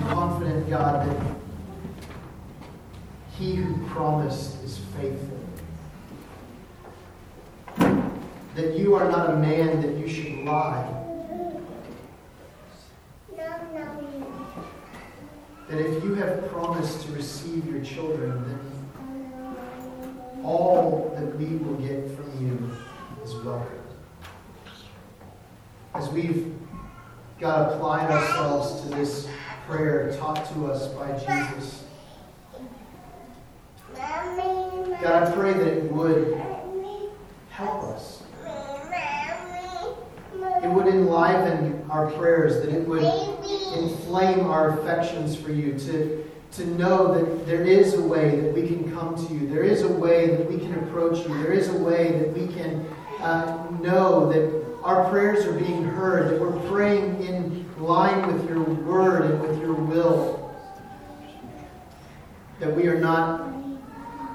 Confident, 0.07 0.69
God, 0.69 1.09
that 1.09 1.35
he 3.31 3.55
who 3.55 3.85
promised 3.87 4.63
is 4.63 4.77
faithful 4.97 5.43
that 8.55 8.77
you 8.77 8.93
are 8.95 9.09
not 9.09 9.31
a 9.31 9.35
man 9.37 9.81
that 9.81 9.97
you 9.97 10.07
should 10.07 10.45
lie. 10.45 10.87
That 15.69 15.79
if 15.79 16.03
you 16.03 16.13
have 16.15 16.47
promised 16.49 17.05
to 17.07 17.11
receive 17.13 17.65
your 17.65 17.82
children, 17.93 18.43
then 18.47 18.59
all 20.43 21.13
that 21.15 21.37
we 21.37 21.57
will 21.57 21.75
get 21.75 22.09
from 22.15 22.45
you 22.45 22.71
is 23.23 23.35
welcome. 23.43 23.79
As 25.93 26.09
we've 26.09 26.53
God 27.39 27.73
applied 27.73 28.09
ourselves 28.09 28.81
to 28.81 28.89
this 28.95 29.27
prayer 29.67 30.15
taught 30.17 30.45
to 30.53 30.65
us 30.67 30.87
by 30.93 31.11
Jesus. 31.19 31.83
God, 33.95 35.23
I 35.23 35.31
pray 35.31 35.53
that 35.53 35.67
it 35.67 35.91
would 35.91 36.41
help 37.49 37.83
us 37.83 38.23
it 40.63 40.69
would 40.69 40.87
enliven 40.87 41.85
our 41.89 42.09
prayers, 42.11 42.65
that 42.65 42.73
it 42.73 42.87
would 42.87 43.03
inflame 43.77 44.45
our 44.45 44.79
affections 44.79 45.35
for 45.35 45.51
you, 45.51 45.77
to, 45.77 46.22
to 46.55 46.65
know 46.67 47.13
that 47.13 47.45
there 47.47 47.63
is 47.63 47.95
a 47.95 48.01
way 48.01 48.39
that 48.39 48.53
we 48.53 48.67
can 48.67 48.93
come 48.93 49.15
to 49.15 49.33
you, 49.33 49.47
there 49.47 49.63
is 49.63 49.81
a 49.81 49.91
way 49.91 50.27
that 50.27 50.47
we 50.47 50.57
can 50.57 50.73
approach 50.83 51.27
you, 51.27 51.43
there 51.43 51.51
is 51.51 51.69
a 51.69 51.77
way 51.77 52.11
that 52.19 52.31
we 52.33 52.47
can 52.53 52.85
uh, 53.19 53.67
know 53.81 54.31
that 54.31 54.63
our 54.83 55.09
prayers 55.09 55.45
are 55.45 55.53
being 55.53 55.83
heard, 55.83 56.29
that 56.29 56.39
we're 56.39 56.59
praying 56.69 57.23
in 57.23 57.65
line 57.81 58.31
with 58.31 58.47
your 58.47 58.61
word 58.61 59.25
and 59.31 59.41
with 59.41 59.59
your 59.61 59.73
will, 59.73 60.53
that 62.59 62.75
we 62.75 62.87
are 62.87 62.99
not 62.99 63.51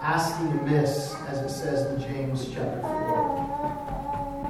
asking 0.02 0.48
amiss, 0.58 1.14
as 1.28 1.38
it 1.38 1.50
says 1.50 1.86
in 1.92 2.00
James 2.00 2.48
chapter 2.52 2.80
4. 2.80 4.48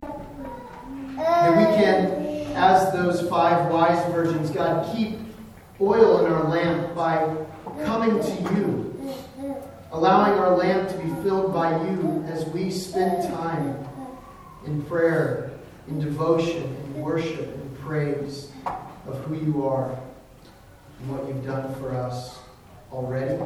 That 1.16 1.56
we 1.56 1.64
can, 1.76 2.06
as 2.54 2.92
those 2.92 3.28
five 3.28 3.70
wise 3.70 4.02
virgins, 4.12 4.50
God, 4.50 4.94
keep 4.94 5.18
oil 5.80 6.24
in 6.24 6.32
our 6.32 6.48
lamp 6.48 6.94
by 6.94 7.36
coming 7.84 8.20
to 8.20 8.54
you, 8.54 9.14
allowing 9.92 10.38
our 10.38 10.56
lamp 10.56 10.88
to 10.88 10.96
be 10.98 11.08
filled 11.22 11.52
by 11.52 11.70
you 11.84 12.24
as 12.28 12.44
we 12.46 12.70
spend 12.70 13.22
time 13.32 13.76
in 14.66 14.82
prayer, 14.82 15.52
in 15.86 16.00
devotion, 16.00 16.64
in 16.64 17.00
worship, 17.00 17.54
in 17.54 17.76
praise 17.82 18.50
of 19.06 19.18
who 19.24 19.34
you 19.34 19.66
are 19.66 19.98
and 21.00 21.10
what 21.10 21.26
you've 21.26 21.44
done 21.44 21.74
for 21.76 21.94
us 21.94 22.38
already, 22.92 23.36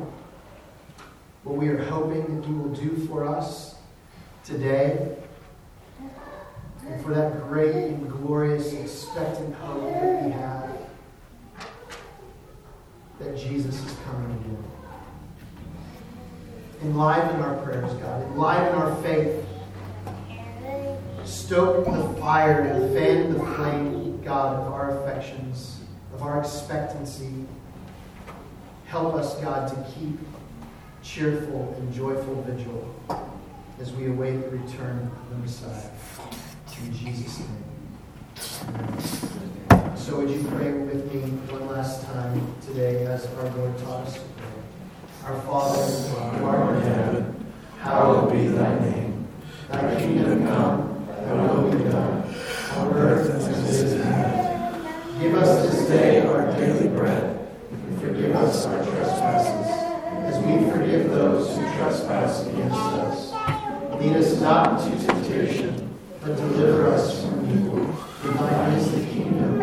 what 1.45 1.57
we 1.57 1.69
are 1.69 1.83
hoping 1.85 2.41
that 2.41 2.49
you 2.49 2.57
will 2.57 2.75
do 2.75 2.97
for 3.07 3.25
us 3.27 3.77
today. 4.45 5.17
And 6.89 7.05
for 7.05 7.15
that 7.15 7.41
great 7.49 7.75
and 7.75 8.11
glorious 8.11 8.73
expectant 8.73 9.55
hope 9.57 9.85
that 9.93 10.25
we 10.25 10.33
have 10.33 10.62
that 13.25 13.37
Jesus 13.37 13.75
is 13.85 13.97
coming 14.05 14.31
again. 14.41 14.65
Enliven 16.83 17.41
our 17.41 17.57
prayers, 17.65 17.93
God. 17.95 18.23
Enliven 18.23 18.75
our 18.75 19.03
faith. 19.03 19.47
Stoke 21.25 21.85
the 21.85 22.21
fire 22.21 22.63
and 22.63 22.95
fan 22.95 23.33
the 23.33 23.39
flame, 23.55 24.21
God, 24.23 24.57
of 24.57 24.73
our 24.73 24.99
affections, 24.99 25.81
of 26.13 26.23
our 26.23 26.41
expectancy. 26.41 27.47
Help 28.87 29.15
us, 29.15 29.37
God, 29.41 29.69
to 29.69 29.93
keep 29.93 30.19
cheerful 31.03 31.75
and 31.79 31.93
joyful 31.95 32.43
vigil 32.43 32.95
as 33.81 33.93
we 33.93 34.07
await 34.07 34.37
the 34.37 34.51
return 34.51 35.11
of 35.23 35.31
the 35.31 35.37
Messiah. 35.37 35.91
In 36.85 36.93
Jesus' 36.93 37.41
name. 37.41 37.63
So 40.03 40.17
would 40.17 40.31
you 40.31 40.43
pray 40.49 40.73
with 40.73 41.15
me 41.15 41.21
one 41.47 41.69
last 41.69 42.05
time 42.05 42.55
today 42.67 43.07
as 43.07 43.25
our 43.27 43.49
Lord 43.51 43.79
taught 43.79 44.05
us 44.05 44.15
to 44.15 44.21
pray? 44.37 45.31
Our 45.31 45.41
Father, 45.43 46.39
who 46.39 46.45
art 46.45 46.75
in 46.75 46.83
heaven, 46.83 47.53
hallowed 47.79 48.33
be 48.33 48.49
thy 48.49 48.81
name. 48.81 49.29
Thy 49.69 49.95
kingdom 50.01 50.45
come, 50.49 51.07
thy 51.07 51.55
will 51.55 51.71
be 51.71 51.85
done, 51.85 52.35
on 52.79 52.95
earth 52.95 53.31
as 53.31 53.47
it 53.47 53.71
is 53.71 53.93
in 53.93 54.03
heaven. 54.03 55.21
Give 55.21 55.35
us 55.37 55.71
this 55.71 55.87
day 55.87 56.27
our 56.27 56.51
daily 56.57 56.89
bread, 56.89 57.39
and 57.71 58.01
forgive 58.01 58.35
us 58.35 58.67
our 58.67 58.85
trespasses, 58.85 59.71
as 60.27 60.37
we 60.45 60.69
forgive 60.69 61.11
those 61.11 61.55
who 61.55 61.63
trespass 61.77 62.45
against 62.49 62.75
us. 62.75 63.33
Lead 64.01 64.17
us 64.17 64.41
not 64.41 64.83
into 64.83 65.07
temptation 65.07 65.93
but 66.25 66.37
deliver 66.37 66.87
us 66.89 67.25
from 67.25 67.51
evil. 67.51 67.93
For 67.93 68.29
thine 68.29 68.73
is 68.75 68.93
the 68.93 69.05
kingdom, 69.07 69.59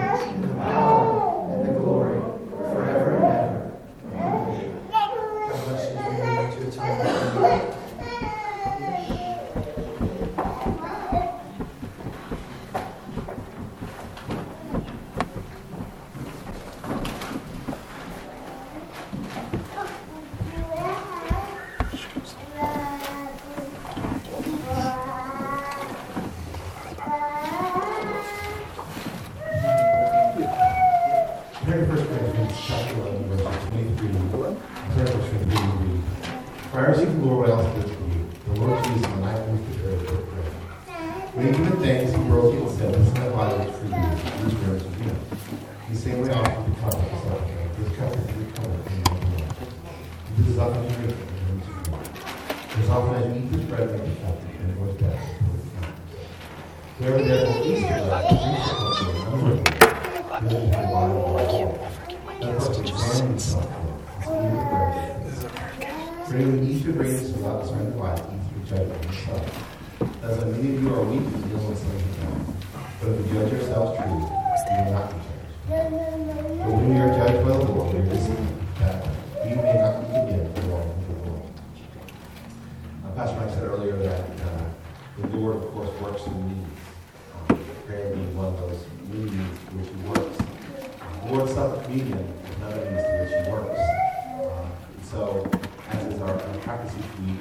hearts 96.90 96.98
each 96.98 97.28
week 97.28 97.40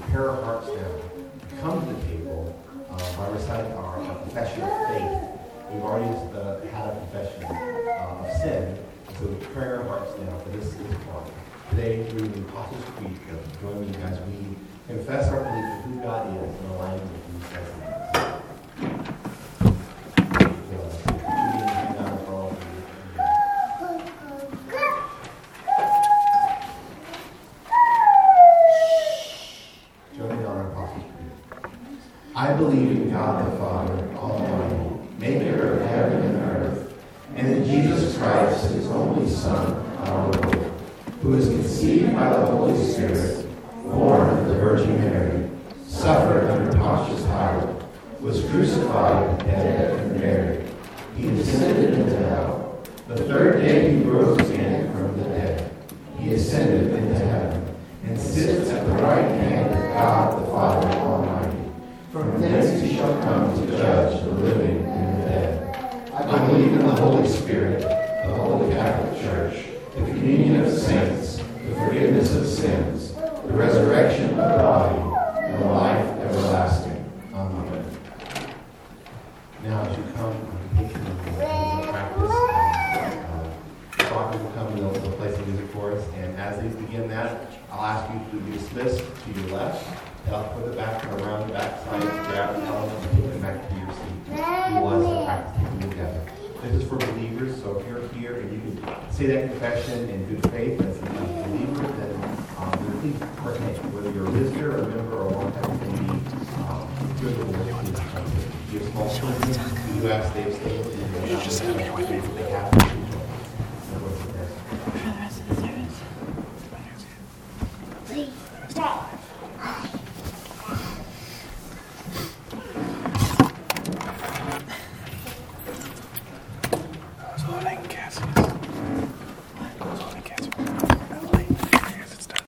prepare 0.00 0.30
our 0.30 0.42
hearts 0.42 0.68
now. 0.68 1.60
Come 1.60 1.86
to 1.86 1.92
the 1.92 2.06
table 2.06 2.54
uh, 2.90 3.16
by 3.16 3.28
reciting 3.30 3.72
our, 3.72 3.98
our, 3.98 4.18
confession 4.22 4.62
of 4.62 4.86
faith. 4.88 5.30
We've 5.70 5.82
already 5.82 6.10
uh, 6.36 6.60
had 6.72 6.90
a 6.90 6.98
confession 7.00 7.44
uh, 7.44 8.20
of 8.20 8.32
sin, 8.42 8.78
so 9.18 9.26
we 9.26 9.46
pray 9.46 9.66
our 9.66 9.84
hearts 9.84 10.12
now 10.20 10.38
for 10.38 10.50
this, 10.50 10.74
this 10.74 10.96
part. 11.10 11.26
Today, 11.70 12.04
through 12.10 12.28
the 12.28 12.40
Apostles' 12.40 12.84
Creed, 12.96 13.18
uh, 13.30 13.60
join 13.60 13.80
me 13.80 13.96
as 14.02 14.20
we 14.20 14.56
confess 14.86 15.28
our 15.28 15.42
belief 15.42 15.84
in 15.86 15.92
who 15.92 16.02
God 16.02 16.36
is 16.36 16.54
and 16.60 16.70
align 16.72 16.92
with 16.94 17.10
who 17.26 17.38
He 17.38 17.54
says 17.54 17.83